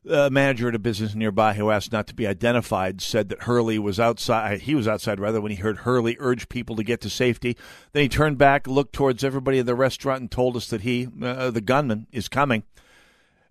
The 0.09 0.31
manager 0.31 0.69
at 0.69 0.75
a 0.75 0.79
business 0.79 1.15
nearby 1.15 1.53
who 1.53 1.71
asked 1.71 1.93
not 1.93 2.07
to 2.07 2.15
be 2.15 2.27
identified 2.27 3.03
said 3.03 3.29
that 3.29 3.43
Hurley 3.43 3.79
was 3.79 4.01
outside. 4.01 4.63
He 4.63 4.75
was 4.75 4.89
outside 4.89 5.21
rather 5.21 5.39
when 5.39 5.53
he 5.53 5.59
heard 5.59 5.79
Hurley 5.79 6.17
urge 6.19 6.49
people 6.49 6.77
to 6.77 6.83
get 6.83 7.03
to 7.03 7.11
safety. 7.11 7.59
Then 7.93 8.05
he 8.05 8.09
turned 8.09 8.39
back, 8.39 8.67
looked 8.67 8.95
towards 8.95 9.23
everybody 9.23 9.59
in 9.59 9.67
the 9.67 9.75
restaurant, 9.75 10.23
and 10.23 10.31
told 10.31 10.57
us 10.57 10.67
that 10.69 10.81
he, 10.81 11.09
uh, 11.23 11.51
the 11.51 11.61
gunman, 11.61 12.07
is 12.11 12.27
coming. 12.27 12.63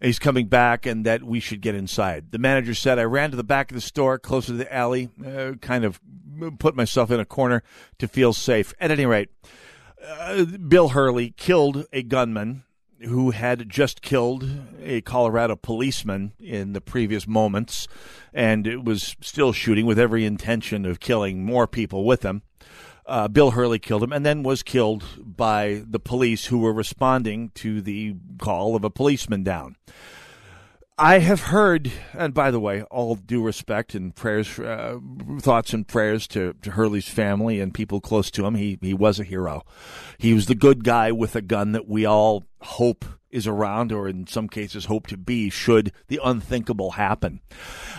He's 0.02 0.18
coming 0.18 0.48
back, 0.48 0.88
and 0.88 1.06
that 1.06 1.22
we 1.22 1.40
should 1.40 1.62
get 1.62 1.76
inside. 1.76 2.32
The 2.32 2.40
manager 2.40 2.74
said, 2.74 2.98
"I 2.98 3.04
ran 3.04 3.30
to 3.30 3.38
the 3.38 3.44
back 3.44 3.70
of 3.70 3.76
the 3.76 3.82
store, 3.82 4.18
closer 4.18 4.48
to 4.48 4.58
the 4.58 4.74
alley, 4.74 5.10
uh, 5.24 5.52
kind 5.62 5.86
of 5.86 6.02
put 6.58 6.76
myself 6.76 7.12
in 7.12 7.20
a 7.20 7.26
corner 7.26 7.62
to 8.00 8.08
feel 8.08 8.34
safe." 8.34 8.74
At 8.80 8.90
any 8.90 9.06
rate, 9.06 9.30
uh, 10.04 10.44
Bill 10.46 10.90
Hurley 10.90 11.36
killed 11.38 11.86
a 11.94 12.02
gunman 12.02 12.64
who 13.02 13.32
had 13.32 13.70
just 13.70 14.02
killed 14.02 14.50
a 14.82 15.02
Colorado 15.02 15.56
policeman 15.56 16.34
in 16.40 16.74
the 16.74 16.82
previous 16.82 17.28
moments 17.28 17.88
and 18.34 18.86
was 18.86 19.16
still 19.22 19.54
shooting 19.54 19.86
with 19.86 20.00
every 20.00 20.26
intention 20.26 20.86
of 20.86 21.00
killing 21.00 21.44
more 21.44 21.68
people 21.68 22.06
with 22.06 22.24
him. 22.24 22.42
Uh, 23.06 23.28
Bill 23.28 23.52
Hurley 23.52 23.80
killed 23.80 24.04
him 24.04 24.12
and 24.12 24.26
then 24.26 24.44
was 24.44 24.64
killed 24.64 25.04
by 25.18 25.84
the 25.88 26.00
police 26.00 26.48
who 26.48 26.58
were 26.58 26.74
responding 26.74 27.52
to 27.56 27.82
the 27.82 28.16
call 28.38 28.76
of 28.76 28.84
a 28.84 28.90
policeman 28.90 29.44
down. 29.44 29.78
I 31.00 31.20
have 31.20 31.42
heard, 31.42 31.92
and 32.14 32.34
by 32.34 32.50
the 32.50 32.60
way, 32.60 32.82
all 32.84 33.14
due 33.14 33.44
respect 33.44 33.94
and 33.94 34.16
prayers, 34.16 34.58
uh, 34.58 34.98
thoughts 35.40 35.72
and 35.72 35.88
prayers 35.88 36.28
to, 36.30 36.54
to 36.64 36.72
Hurley's 36.72 37.08
family 37.08 37.60
and 37.60 37.72
people 37.72 38.02
close 38.02 38.32
to 38.32 38.48
him. 38.48 38.56
He 38.56 38.80
he 38.82 38.96
was 38.96 39.20
a 39.20 39.24
hero. 39.24 39.64
He 40.18 40.34
was 40.34 40.48
the 40.48 40.56
good 40.56 40.84
guy 40.84 41.12
with 41.12 41.36
a 41.36 41.42
gun 41.44 41.74
that 41.74 41.88
we 41.88 42.04
all 42.06 42.46
hope 42.62 43.06
is 43.30 43.46
around, 43.46 43.92
or 43.92 44.08
in 44.08 44.26
some 44.26 44.50
cases 44.50 44.86
hope 44.86 45.06
to 45.08 45.18
be, 45.18 45.52
should 45.52 45.92
the 46.08 46.20
unthinkable 46.24 46.92
happen. 46.92 47.42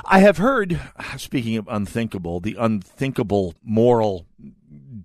I 0.04 0.18
have 0.18 0.38
heard, 0.38 0.80
speaking 1.18 1.56
of 1.56 1.68
unthinkable, 1.70 2.40
the 2.40 2.56
unthinkable 2.58 3.54
moral 3.62 4.26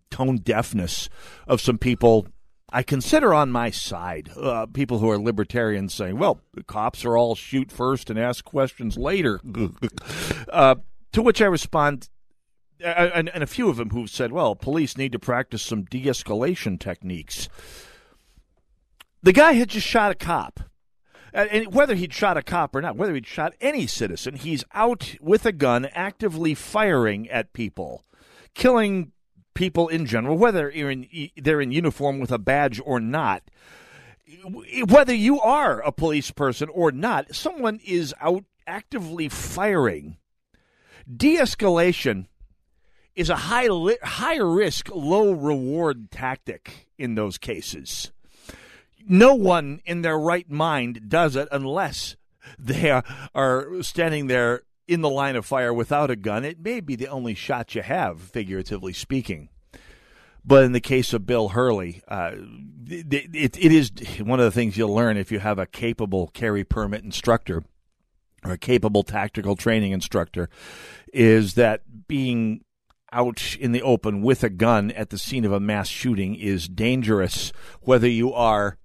tone 0.09 0.37
deafness 0.37 1.09
of 1.47 1.61
some 1.61 1.77
people 1.77 2.27
I 2.75 2.81
consider 2.81 3.35
on 3.35 3.51
my 3.51 3.69
side 3.69 4.31
uh, 4.35 4.65
people 4.65 4.97
who 4.97 5.09
are 5.11 5.19
libertarians 5.19 5.93
saying, 5.93 6.17
well, 6.17 6.41
the 6.55 6.63
cops 6.63 7.05
are 7.05 7.15
all 7.15 7.35
shoot 7.35 7.71
first 7.71 8.09
and 8.09 8.17
ask 8.17 8.43
questions 8.43 8.97
later. 8.97 9.39
uh, 10.49 10.75
to 11.11 11.21
which 11.21 11.39
I 11.39 11.45
respond, 11.45 12.09
and, 12.83 13.29
and, 13.29 13.43
a 13.43 13.47
few 13.47 13.69
of 13.69 13.77
them 13.77 13.91
who've 13.91 14.09
said, 14.09 14.31
well, 14.31 14.55
police 14.55 14.97
need 14.97 15.11
to 15.11 15.19
practice 15.19 15.61
some 15.61 15.83
de 15.83 16.03
escalation 16.05 16.79
techniques. 16.79 17.47
The 19.21 19.33
guy 19.33 19.53
had 19.53 19.69
just 19.69 19.87
shot 19.87 20.11
a 20.11 20.15
cop. 20.15 20.59
And 21.31 21.73
whether 21.73 21.93
he'd 21.93 22.13
shot 22.13 22.37
a 22.37 22.43
cop 22.43 22.75
or 22.75 22.81
not, 22.81 22.95
whether 22.95 23.13
he'd 23.13 23.27
shot 23.27 23.53
any 23.61 23.85
citizen, 23.85 24.35
he's 24.35 24.63
out 24.73 25.15
with 25.21 25.45
a 25.45 25.51
gun 25.51 25.85
actively 25.93 26.55
firing 26.55 27.29
at 27.29 27.53
people, 27.53 28.03
killing 28.55 29.11
people 29.53 29.87
in 29.87 30.05
general, 30.05 30.37
whether 30.37 30.69
in, 30.69 31.07
they're 31.37 31.61
in 31.61 31.71
uniform 31.71 32.19
with 32.19 32.31
a 32.31 32.37
badge 32.37 32.81
or 32.83 32.99
not, 32.99 33.43
whether 34.87 35.13
you 35.13 35.39
are 35.39 35.81
a 35.81 35.91
police 35.91 36.31
person 36.31 36.69
or 36.69 36.91
not, 36.91 37.33
someone 37.35 37.79
is 37.85 38.13
out 38.21 38.43
actively 38.65 39.29
firing. 39.29 40.17
De 41.05 41.35
escalation 41.37 42.27
is 43.15 43.29
a 43.29 43.35
high 43.35 43.67
higher 44.01 44.49
risk, 44.49 44.89
low 44.93 45.31
reward 45.31 46.09
tactic 46.11 46.87
in 46.97 47.15
those 47.15 47.37
cases. 47.37 48.11
No 49.07 49.35
one 49.35 49.81
in 49.85 50.01
their 50.01 50.17
right 50.17 50.49
mind 50.49 51.09
does 51.09 51.35
it 51.35 51.47
unless 51.51 52.15
they 52.57 53.01
are 53.35 53.67
standing 53.81 54.27
there 54.27 54.63
in 54.87 55.01
the 55.01 55.09
line 55.09 55.35
of 55.35 55.45
fire 55.45 55.73
without 55.73 56.11
a 56.11 56.15
gun. 56.15 56.43
It 56.45 56.59
may 56.59 56.79
be 56.79 56.95
the 56.95 57.07
only 57.07 57.33
shot 57.33 57.75
you 57.75 57.81
have, 57.81 58.21
figuratively 58.21 58.93
speaking. 58.93 59.49
But 60.45 60.63
in 60.63 60.73
the 60.73 60.81
case 60.81 61.13
of 61.13 61.25
Bill 61.25 61.49
Hurley, 61.49 62.01
uh, 62.07 62.31
it, 62.87 63.29
it, 63.33 63.57
it 63.57 63.71
is 63.71 63.91
one 64.19 64.39
of 64.39 64.45
the 64.45 64.51
things 64.51 64.75
you'll 64.75 64.93
learn 64.93 65.15
if 65.15 65.31
you 65.31 65.39
have 65.39 65.57
a 65.57 65.65
capable 65.65 66.27
carry 66.27 66.65
permit 66.65 67.03
instructor 67.03 67.63
or 68.43 68.51
a 68.51 68.57
capable 68.57 69.03
tactical 69.03 69.55
training 69.55 69.93
instructor 69.93 70.49
is 71.13 71.53
that 71.53 72.07
being 72.07 72.65
out 73.13 73.55
in 73.59 73.71
the 73.71 73.81
open 73.81 74.21
with 74.21 74.43
a 74.43 74.49
gun 74.49 74.91
at 74.91 75.11
the 75.11 75.17
scene 75.17 75.45
of 75.45 75.51
a 75.51 75.59
mass 75.59 75.87
shooting 75.87 76.35
is 76.35 76.67
dangerous, 76.67 77.53
whether 77.81 78.07
you 78.07 78.33
are, 78.33 78.77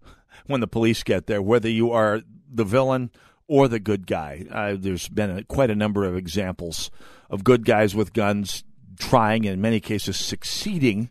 when 0.46 0.61
the 0.61 0.68
police 0.68 1.03
get 1.03 1.26
there, 1.26 1.42
whether 1.42 1.68
you 1.68 1.90
are 1.90 2.20
the 2.51 2.64
villain 2.64 3.11
or 3.49 3.66
the 3.66 3.80
good 3.80 4.07
guy. 4.07 4.44
Uh, 4.51 4.76
there's 4.78 5.09
been 5.09 5.38
a, 5.38 5.44
quite 5.44 5.70
a 5.70 5.74
number 5.74 6.05
of 6.05 6.14
examples 6.16 6.90
of 7.30 7.42
good 7.42 7.64
guys 7.64 7.94
with 7.94 8.12
guns 8.12 8.62
trying, 8.99 9.44
in 9.44 9.61
many 9.61 9.80
cases, 9.80 10.16
succeeding 10.16 11.11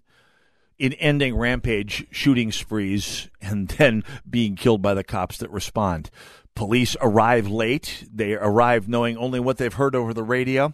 in 0.77 0.93
ending 0.93 1.35
rampage 1.35 2.05
shooting 2.11 2.51
sprees 2.51 3.29
and 3.41 3.67
then 3.77 4.03
being 4.29 4.55
killed 4.55 4.81
by 4.81 4.93
the 4.93 5.03
cops 5.03 5.37
that 5.37 5.49
respond. 5.51 6.09
Police 6.55 6.95
arrive 7.01 7.47
late. 7.47 8.07
They 8.11 8.33
arrive 8.33 8.87
knowing 8.87 9.17
only 9.17 9.39
what 9.39 9.57
they've 9.57 9.73
heard 9.73 9.95
over 9.95 10.13
the 10.13 10.23
radio. 10.23 10.73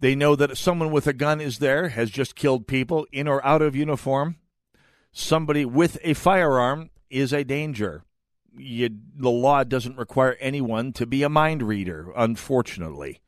They 0.00 0.14
know 0.14 0.36
that 0.36 0.58
someone 0.58 0.90
with 0.90 1.06
a 1.06 1.14
gun 1.14 1.40
is 1.40 1.58
there, 1.60 1.88
has 1.88 2.10
just 2.10 2.34
killed 2.34 2.66
people 2.66 3.06
in 3.12 3.26
or 3.28 3.44
out 3.44 3.62
of 3.62 3.76
uniform. 3.76 4.36
Somebody 5.12 5.64
with 5.64 5.96
a 6.02 6.14
firearm 6.14 6.90
is 7.08 7.32
a 7.32 7.44
danger. 7.44 8.02
You, 8.56 8.90
the 9.16 9.30
law 9.30 9.64
doesn't 9.64 9.96
require 9.96 10.36
anyone 10.40 10.92
to 10.94 11.06
be 11.06 11.22
a 11.22 11.28
mind 11.28 11.62
reader, 11.62 12.12
unfortunately. 12.16 13.20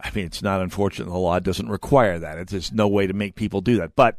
I 0.00 0.10
mean, 0.14 0.26
it's 0.26 0.42
not 0.42 0.60
unfortunate. 0.60 1.06
The 1.06 1.18
law 1.18 1.38
doesn't 1.40 1.68
require 1.68 2.18
that. 2.18 2.38
It's, 2.38 2.52
there's 2.52 2.72
no 2.72 2.88
way 2.88 3.06
to 3.06 3.12
make 3.12 3.34
people 3.34 3.60
do 3.60 3.76
that. 3.78 3.96
But 3.96 4.18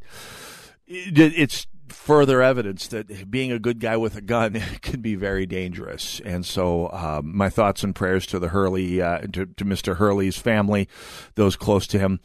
it's 0.87 1.67
further 1.87 2.41
evidence 2.41 2.87
that 2.87 3.29
being 3.29 3.51
a 3.51 3.59
good 3.59 3.79
guy 3.79 3.97
with 3.97 4.15
a 4.15 4.21
gun 4.21 4.53
can 4.81 5.01
be 5.01 5.15
very 5.15 5.45
dangerous. 5.45 6.19
And 6.23 6.45
so, 6.45 6.91
um, 6.91 7.35
my 7.35 7.49
thoughts 7.49 7.83
and 7.83 7.95
prayers 7.95 8.25
to 8.27 8.39
the 8.39 8.49
Hurley, 8.49 9.01
uh, 9.01 9.19
to, 9.19 9.45
to, 9.45 9.65
Mr. 9.65 9.97
Hurley's 9.97 10.37
family, 10.37 10.87
those 11.35 11.55
close 11.55 11.87
to 11.87 11.99
him, 11.99 12.19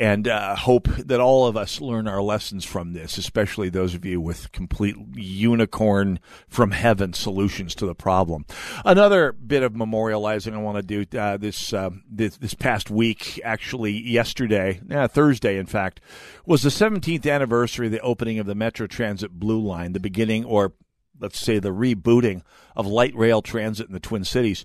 and 0.00 0.26
uh, 0.26 0.56
hope 0.56 0.88
that 0.96 1.20
all 1.20 1.46
of 1.46 1.58
us 1.58 1.78
learn 1.78 2.08
our 2.08 2.22
lessons 2.22 2.64
from 2.64 2.94
this, 2.94 3.18
especially 3.18 3.68
those 3.68 3.94
of 3.94 4.02
you 4.06 4.18
with 4.18 4.50
complete 4.50 4.96
unicorn 5.14 6.18
from 6.48 6.70
heaven 6.70 7.12
solutions 7.12 7.74
to 7.74 7.84
the 7.84 7.94
problem. 7.94 8.46
Another 8.82 9.32
bit 9.32 9.62
of 9.62 9.74
memorializing 9.74 10.54
I 10.54 10.58
want 10.58 10.78
to 10.78 11.04
do 11.04 11.18
uh, 11.18 11.36
this, 11.36 11.74
uh, 11.74 11.90
this 12.10 12.38
this 12.38 12.54
past 12.54 12.88
week, 12.88 13.38
actually 13.44 13.92
yesterday, 13.92 14.80
Thursday, 15.10 15.58
in 15.58 15.66
fact, 15.66 16.00
was 16.46 16.62
the 16.62 16.70
17th 16.70 17.30
anniversary 17.30 17.86
of 17.86 17.92
the 17.92 18.00
opening 18.00 18.38
of 18.38 18.46
the 18.46 18.54
Metro 18.54 18.86
Transit 18.86 19.32
Blue 19.32 19.60
Line, 19.60 19.92
the 19.92 20.00
beginning, 20.00 20.46
or 20.46 20.72
let's 21.20 21.38
say 21.38 21.58
the 21.58 21.74
rebooting 21.74 22.40
of 22.74 22.86
light 22.86 23.14
rail 23.14 23.42
transit 23.42 23.86
in 23.86 23.92
the 23.92 24.00
Twin 24.00 24.24
Cities. 24.24 24.64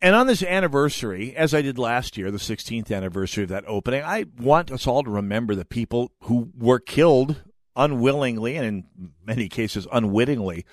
And 0.00 0.14
on 0.14 0.28
this 0.28 0.44
anniversary, 0.44 1.34
as 1.34 1.52
I 1.52 1.62
did 1.62 1.76
last 1.76 2.16
year, 2.16 2.30
the 2.30 2.38
16th 2.38 2.94
anniversary 2.94 3.42
of 3.42 3.50
that 3.50 3.64
opening, 3.66 4.04
I 4.04 4.26
want 4.38 4.70
us 4.70 4.86
all 4.86 5.02
to 5.02 5.10
remember 5.10 5.56
the 5.56 5.64
people 5.64 6.12
who 6.22 6.52
were 6.56 6.78
killed 6.78 7.42
unwillingly 7.74 8.56
and 8.56 8.66
in 8.66 8.84
many 9.24 9.48
cases 9.48 9.86
unwittingly 9.92 10.64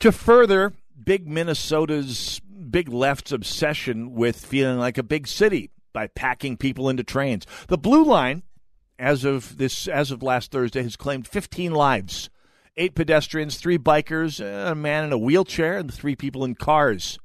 to 0.00 0.12
further 0.12 0.72
big 1.04 1.26
Minnesota's 1.26 2.40
big 2.70 2.88
left's 2.88 3.32
obsession 3.32 4.14
with 4.14 4.44
feeling 4.44 4.78
like 4.78 4.98
a 4.98 5.02
big 5.02 5.26
city 5.26 5.70
by 5.92 6.06
packing 6.08 6.56
people 6.56 6.88
into 6.88 7.04
trains. 7.04 7.46
The 7.68 7.78
Blue 7.78 8.04
Line, 8.04 8.42
as 8.98 9.24
of 9.24 9.58
this 9.58 9.88
as 9.88 10.10
of 10.10 10.22
last 10.22 10.50
Thursday, 10.50 10.82
has 10.82 10.96
claimed 10.96 11.26
15 11.26 11.72
lives. 11.72 12.30
Eight 12.76 12.94
pedestrians, 12.94 13.56
three 13.56 13.76
bikers, 13.76 14.40
a 14.40 14.74
man 14.74 15.04
in 15.04 15.12
a 15.12 15.18
wheelchair, 15.18 15.76
and 15.76 15.92
three 15.92 16.16
people 16.16 16.44
in 16.44 16.54
cars. 16.54 17.18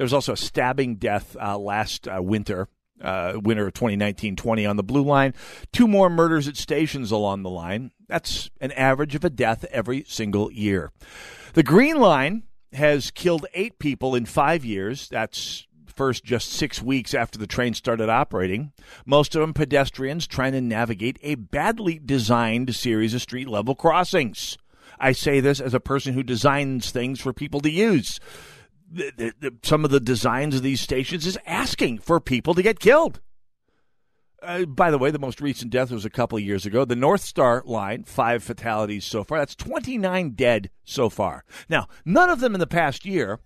There 0.00 0.06
was 0.06 0.14
also 0.14 0.32
a 0.32 0.36
stabbing 0.38 0.94
death 0.94 1.36
uh, 1.38 1.58
last 1.58 2.08
uh, 2.08 2.22
winter, 2.22 2.68
uh, 3.02 3.34
winter 3.34 3.66
of 3.66 3.74
2019-20 3.74 4.66
on 4.66 4.76
the 4.76 4.82
Blue 4.82 5.02
Line. 5.02 5.34
Two 5.74 5.86
more 5.86 6.08
murders 6.08 6.48
at 6.48 6.56
stations 6.56 7.10
along 7.10 7.42
the 7.42 7.50
line. 7.50 7.90
That's 8.08 8.48
an 8.62 8.72
average 8.72 9.14
of 9.14 9.26
a 9.26 9.28
death 9.28 9.66
every 9.70 10.04
single 10.08 10.50
year. 10.52 10.90
The 11.52 11.62
Green 11.62 11.98
Line 11.98 12.44
has 12.72 13.10
killed 13.10 13.44
eight 13.52 13.78
people 13.78 14.14
in 14.14 14.24
five 14.24 14.64
years. 14.64 15.06
That's 15.10 15.66
first 15.84 16.24
just 16.24 16.48
six 16.48 16.80
weeks 16.80 17.12
after 17.12 17.38
the 17.38 17.46
train 17.46 17.74
started 17.74 18.08
operating. 18.08 18.72
Most 19.04 19.34
of 19.34 19.42
them 19.42 19.52
pedestrians 19.52 20.26
trying 20.26 20.52
to 20.52 20.62
navigate 20.62 21.18
a 21.22 21.34
badly 21.34 22.00
designed 22.02 22.74
series 22.74 23.12
of 23.12 23.20
street 23.20 23.48
level 23.48 23.74
crossings. 23.74 24.56
I 24.98 25.12
say 25.12 25.40
this 25.40 25.60
as 25.60 25.74
a 25.74 25.80
person 25.80 26.14
who 26.14 26.22
designs 26.22 26.90
things 26.90 27.20
for 27.20 27.34
people 27.34 27.60
to 27.60 27.70
use 27.70 28.18
the, 28.90 29.12
the, 29.16 29.34
the, 29.40 29.56
some 29.62 29.84
of 29.84 29.90
the 29.90 30.00
designs 30.00 30.56
of 30.56 30.62
these 30.62 30.80
stations 30.80 31.26
is 31.26 31.38
asking 31.46 31.98
for 31.98 32.20
people 32.20 32.54
to 32.54 32.62
get 32.62 32.80
killed. 32.80 33.20
Uh, 34.42 34.64
by 34.64 34.90
the 34.90 34.98
way, 34.98 35.10
the 35.10 35.18
most 35.18 35.40
recent 35.40 35.70
death 35.70 35.90
was 35.90 36.04
a 36.04 36.10
couple 36.10 36.38
of 36.38 36.44
years 36.44 36.64
ago. 36.64 36.84
The 36.84 36.96
North 36.96 37.20
Star 37.20 37.62
line, 37.66 38.04
five 38.04 38.42
fatalities 38.42 39.04
so 39.04 39.22
far. 39.22 39.38
That's 39.38 39.54
29 39.54 40.30
dead 40.30 40.70
so 40.82 41.10
far. 41.10 41.44
Now, 41.68 41.88
none 42.04 42.30
of 42.30 42.40
them 42.40 42.54
in 42.54 42.60
the 42.60 42.66
past 42.66 43.04
year. 43.04 43.40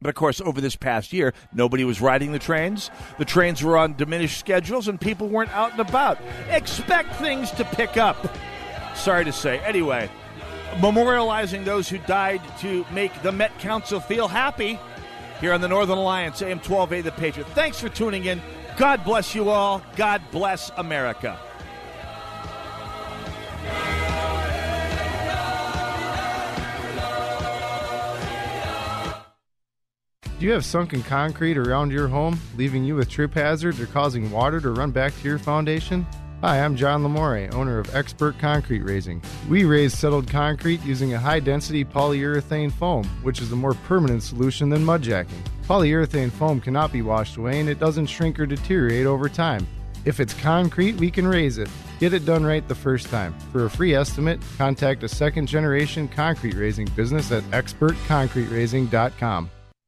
But 0.00 0.08
of 0.08 0.14
course, 0.16 0.40
over 0.40 0.60
this 0.60 0.74
past 0.74 1.12
year, 1.12 1.32
nobody 1.52 1.84
was 1.84 2.00
riding 2.00 2.32
the 2.32 2.38
trains. 2.38 2.90
The 3.18 3.24
trains 3.24 3.62
were 3.62 3.76
on 3.76 3.94
diminished 3.94 4.38
schedules 4.38 4.88
and 4.88 5.00
people 5.00 5.28
weren't 5.28 5.54
out 5.54 5.72
and 5.72 5.80
about. 5.80 6.18
Expect 6.48 7.14
things 7.16 7.52
to 7.52 7.64
pick 7.64 7.96
up. 7.96 8.36
Sorry 8.96 9.24
to 9.24 9.32
say. 9.32 9.60
Anyway, 9.60 10.10
memorializing 10.76 11.64
those 11.64 11.88
who 11.88 11.98
died 11.98 12.40
to 12.60 12.84
make 12.92 13.22
the 13.22 13.32
Met 13.32 13.58
Council 13.58 14.00
feel 14.00 14.28
happy 14.28 14.78
here 15.40 15.52
on 15.52 15.60
the 15.60 15.68
Northern 15.68 15.98
Alliance, 15.98 16.40
AM 16.40 16.60
12A 16.60 17.02
The 17.02 17.12
Patriot. 17.12 17.48
Thanks 17.48 17.80
for 17.80 17.88
tuning 17.88 18.26
in. 18.26 18.40
God 18.76 19.04
bless 19.04 19.34
you 19.34 19.50
all. 19.50 19.82
God 19.96 20.22
bless 20.30 20.70
America. 20.76 21.38
Do 30.38 30.46
you 30.46 30.54
have 30.54 30.64
sunken 30.64 31.04
concrete 31.04 31.56
around 31.56 31.92
your 31.92 32.08
home, 32.08 32.36
leaving 32.56 32.82
you 32.82 32.96
with 32.96 33.08
trip 33.08 33.34
hazards 33.34 33.80
or 33.80 33.86
causing 33.86 34.28
water 34.28 34.60
to 34.60 34.70
run 34.70 34.90
back 34.90 35.12
to 35.20 35.28
your 35.28 35.38
foundation? 35.38 36.04
Hi, 36.42 36.58
I'm 36.60 36.74
John 36.74 37.04
Lamore, 37.04 37.54
owner 37.54 37.78
of 37.78 37.94
Expert 37.94 38.36
Concrete 38.40 38.82
Raising. 38.82 39.22
We 39.48 39.62
raise 39.62 39.96
settled 39.96 40.26
concrete 40.26 40.84
using 40.84 41.14
a 41.14 41.18
high 41.20 41.38
density 41.38 41.84
polyurethane 41.84 42.72
foam, 42.72 43.04
which 43.22 43.40
is 43.40 43.52
a 43.52 43.56
more 43.56 43.74
permanent 43.74 44.24
solution 44.24 44.68
than 44.68 44.84
mudjacking. 44.84 45.40
Polyurethane 45.68 46.32
foam 46.32 46.60
cannot 46.60 46.90
be 46.90 47.00
washed 47.00 47.36
away 47.36 47.60
and 47.60 47.68
it 47.68 47.78
doesn't 47.78 48.06
shrink 48.06 48.40
or 48.40 48.46
deteriorate 48.46 49.06
over 49.06 49.28
time. 49.28 49.64
If 50.04 50.18
it's 50.18 50.34
concrete, 50.34 50.96
we 50.96 51.12
can 51.12 51.28
raise 51.28 51.58
it. 51.58 51.70
Get 52.00 52.12
it 52.12 52.24
done 52.24 52.44
right 52.44 52.66
the 52.66 52.74
first 52.74 53.06
time. 53.06 53.36
For 53.52 53.66
a 53.66 53.70
free 53.70 53.94
estimate, 53.94 54.40
contact 54.58 55.04
a 55.04 55.08
second 55.08 55.46
generation 55.46 56.08
concrete 56.08 56.54
raising 56.54 56.88
business 56.96 57.30
at 57.30 57.44
expertconcreteraising.com. 57.52 59.48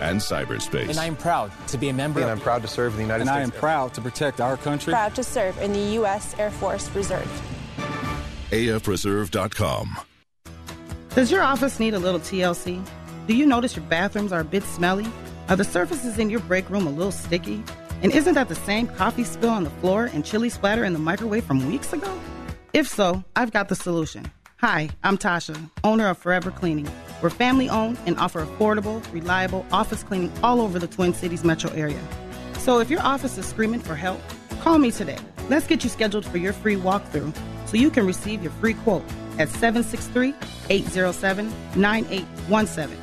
and 0.00 0.20
cyberspace. 0.20 0.88
And 0.88 0.98
I 0.98 1.06
am 1.06 1.16
proud 1.16 1.50
to 1.68 1.78
be 1.78 1.88
a 1.88 1.92
member. 1.92 2.20
And 2.20 2.30
I'm 2.30 2.40
proud 2.40 2.62
to 2.62 2.68
serve 2.68 2.92
in 2.92 2.98
the 2.98 3.02
United 3.02 3.22
and 3.22 3.28
States. 3.28 3.44
And 3.44 3.52
I 3.52 3.54
am 3.54 3.60
proud 3.60 3.94
to 3.94 4.00
protect 4.00 4.40
our 4.40 4.56
country. 4.56 4.92
Proud 4.92 5.14
to 5.14 5.24
serve 5.24 5.58
in 5.58 5.72
the 5.72 5.94
U.S. 5.98 6.34
Air 6.38 6.50
Force 6.50 6.90
Reserve. 6.94 7.42
AFReserve.com. 8.50 9.98
Does 11.14 11.30
your 11.30 11.42
office 11.42 11.80
need 11.80 11.94
a 11.94 11.98
little 11.98 12.20
TLC? 12.20 12.86
Do 13.26 13.34
you 13.34 13.44
notice 13.44 13.76
your 13.76 13.84
bathrooms 13.86 14.32
are 14.32 14.40
a 14.40 14.44
bit 14.44 14.62
smelly? 14.62 15.06
Are 15.48 15.56
the 15.56 15.64
surfaces 15.64 16.18
in 16.18 16.30
your 16.30 16.40
break 16.40 16.68
room 16.70 16.86
a 16.86 16.90
little 16.90 17.12
sticky? 17.12 17.62
And 18.02 18.12
isn't 18.12 18.34
that 18.34 18.48
the 18.48 18.54
same 18.54 18.86
coffee 18.86 19.24
spill 19.24 19.50
on 19.50 19.64
the 19.64 19.70
floor 19.70 20.04
and 20.12 20.24
chili 20.24 20.48
splatter 20.48 20.84
in 20.84 20.92
the 20.92 20.98
microwave 20.98 21.44
from 21.44 21.66
weeks 21.66 21.92
ago? 21.92 22.18
If 22.72 22.86
so, 22.86 23.24
I've 23.34 23.50
got 23.50 23.68
the 23.68 23.74
solution. 23.74 24.30
Hi, 24.58 24.90
I'm 25.02 25.18
Tasha, 25.18 25.70
owner 25.84 26.08
of 26.08 26.18
Forever 26.18 26.50
Cleaning. 26.50 26.88
We're 27.20 27.30
family 27.30 27.68
owned 27.68 27.98
and 28.06 28.18
offer 28.18 28.44
affordable, 28.44 29.02
reliable 29.12 29.66
office 29.72 30.02
cleaning 30.02 30.32
all 30.42 30.60
over 30.60 30.78
the 30.78 30.86
Twin 30.86 31.12
Cities 31.14 31.44
metro 31.44 31.70
area. 31.72 32.00
So 32.58 32.80
if 32.80 32.90
your 32.90 33.02
office 33.02 33.38
is 33.38 33.46
screaming 33.46 33.80
for 33.80 33.94
help, 33.94 34.20
call 34.60 34.78
me 34.78 34.90
today. 34.90 35.18
Let's 35.48 35.66
get 35.66 35.82
you 35.82 35.90
scheduled 35.90 36.24
for 36.26 36.38
your 36.38 36.52
free 36.52 36.76
walkthrough 36.76 37.34
so 37.66 37.76
you 37.76 37.90
can 37.90 38.06
receive 38.06 38.42
your 38.42 38.52
free 38.52 38.74
quote 38.74 39.04
at 39.38 39.48
763 39.48 40.34
807 40.70 41.52
9817. 41.76 42.98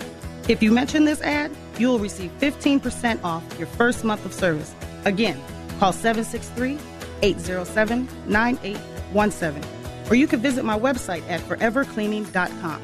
If 0.48 0.62
you 0.62 0.72
mention 0.72 1.06
this 1.06 1.22
ad, 1.22 1.52
you 1.78 1.88
will 1.88 2.00
receive 2.00 2.32
15% 2.40 3.24
off 3.24 3.44
your 3.58 3.68
first 3.68 4.04
month 4.04 4.26
of 4.26 4.34
service. 4.34 4.74
Again, 5.06 5.42
call 5.80 5.92
763 5.92 6.78
807 7.22 8.08
9817. 8.28 9.64
Or 10.10 10.16
you 10.16 10.28
can 10.28 10.40
visit 10.40 10.64
my 10.64 10.78
website 10.78 11.28
at 11.30 11.42
forevercleaning.com. 11.42 12.82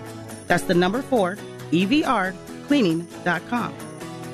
That's 0.52 0.64
the 0.64 0.74
number 0.74 1.02
four, 1.02 1.38
EVR 1.72 2.36
cleaning.com. 2.68 3.74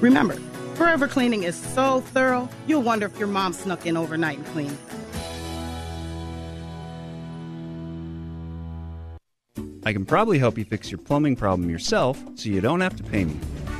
Remember, 0.01 0.33
Forever 0.73 1.07
Cleaning 1.07 1.43
is 1.43 1.55
so 1.55 2.01
thorough, 2.01 2.49
you'll 2.65 2.81
wonder 2.81 3.05
if 3.05 3.19
your 3.19 3.27
mom 3.27 3.53
snuck 3.53 3.85
in 3.85 3.95
overnight 3.95 4.39
and 4.39 4.47
cleaned. 4.47 4.77
I 9.85 9.93
can 9.93 10.05
probably 10.05 10.39
help 10.39 10.57
you 10.57 10.65
fix 10.65 10.89
your 10.89 10.97
plumbing 10.97 11.35
problem 11.35 11.69
yourself 11.69 12.19
so 12.33 12.49
you 12.49 12.61
don't 12.61 12.81
have 12.81 12.95
to 12.95 13.03
pay 13.03 13.23
me. 13.23 13.39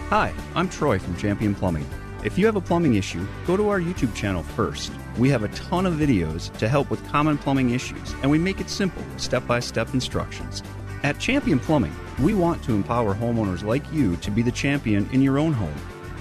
Hi, 0.09 0.31
I'm 0.53 0.69
Troy 0.69 0.99
from 0.99 1.17
Champion 1.17 1.55
Plumbing. 1.55 1.89
If 2.23 2.37
you 2.37 2.45
have 2.45 2.55
a 2.55 2.61
plumbing 2.61 2.93
issue, 2.93 3.25
go 3.47 3.57
to 3.57 3.67
our 3.69 3.79
YouTube 3.79 4.13
channel 4.13 4.43
first. 4.43 4.91
We 5.17 5.29
have 5.29 5.41
a 5.41 5.47
ton 5.49 5.87
of 5.87 5.95
videos 5.95 6.55
to 6.59 6.67
help 6.67 6.91
with 6.91 7.03
common 7.07 7.39
plumbing 7.39 7.71
issues, 7.71 8.13
and 8.21 8.29
we 8.29 8.37
make 8.37 8.61
it 8.61 8.69
simple 8.69 9.01
with 9.01 9.21
step 9.21 9.47
by 9.47 9.59
step 9.59 9.95
instructions. 9.95 10.61
At 11.03 11.19
Champion 11.19 11.59
Plumbing, 11.59 11.95
we 12.21 12.33
want 12.33 12.63
to 12.63 12.73
empower 12.73 13.13
homeowners 13.13 13.63
like 13.63 13.91
you 13.91 14.15
to 14.17 14.31
be 14.31 14.41
the 14.41 14.51
champion 14.51 15.09
in 15.11 15.21
your 15.21 15.39
own 15.39 15.53
home. 15.53 15.75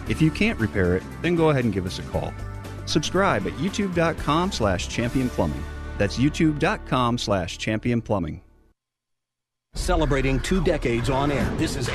If 0.09 0.23
you 0.23 0.31
can't 0.31 0.59
repair 0.59 0.97
it, 0.97 1.03
then 1.23 1.35
go 1.35 1.51
ahead 1.51 1.65
and 1.65 1.73
give 1.73 1.87
us 1.87 1.99
a 1.99 2.03
call. 2.03 2.33
Subscribe 2.85 3.47
at 3.47 3.55
youtube.com 3.55 4.53
slash 4.53 4.89
championplumbing. 4.89 5.63
That's 5.99 6.19
youtube.com 6.19 7.19
slash 7.19 7.59
championplumbing. 7.59 8.41
Celebrating 9.75 10.41
two 10.41 10.65
decades 10.65 11.11
on 11.11 11.31
air. 11.31 11.45
This 11.57 11.77
is 11.77 11.87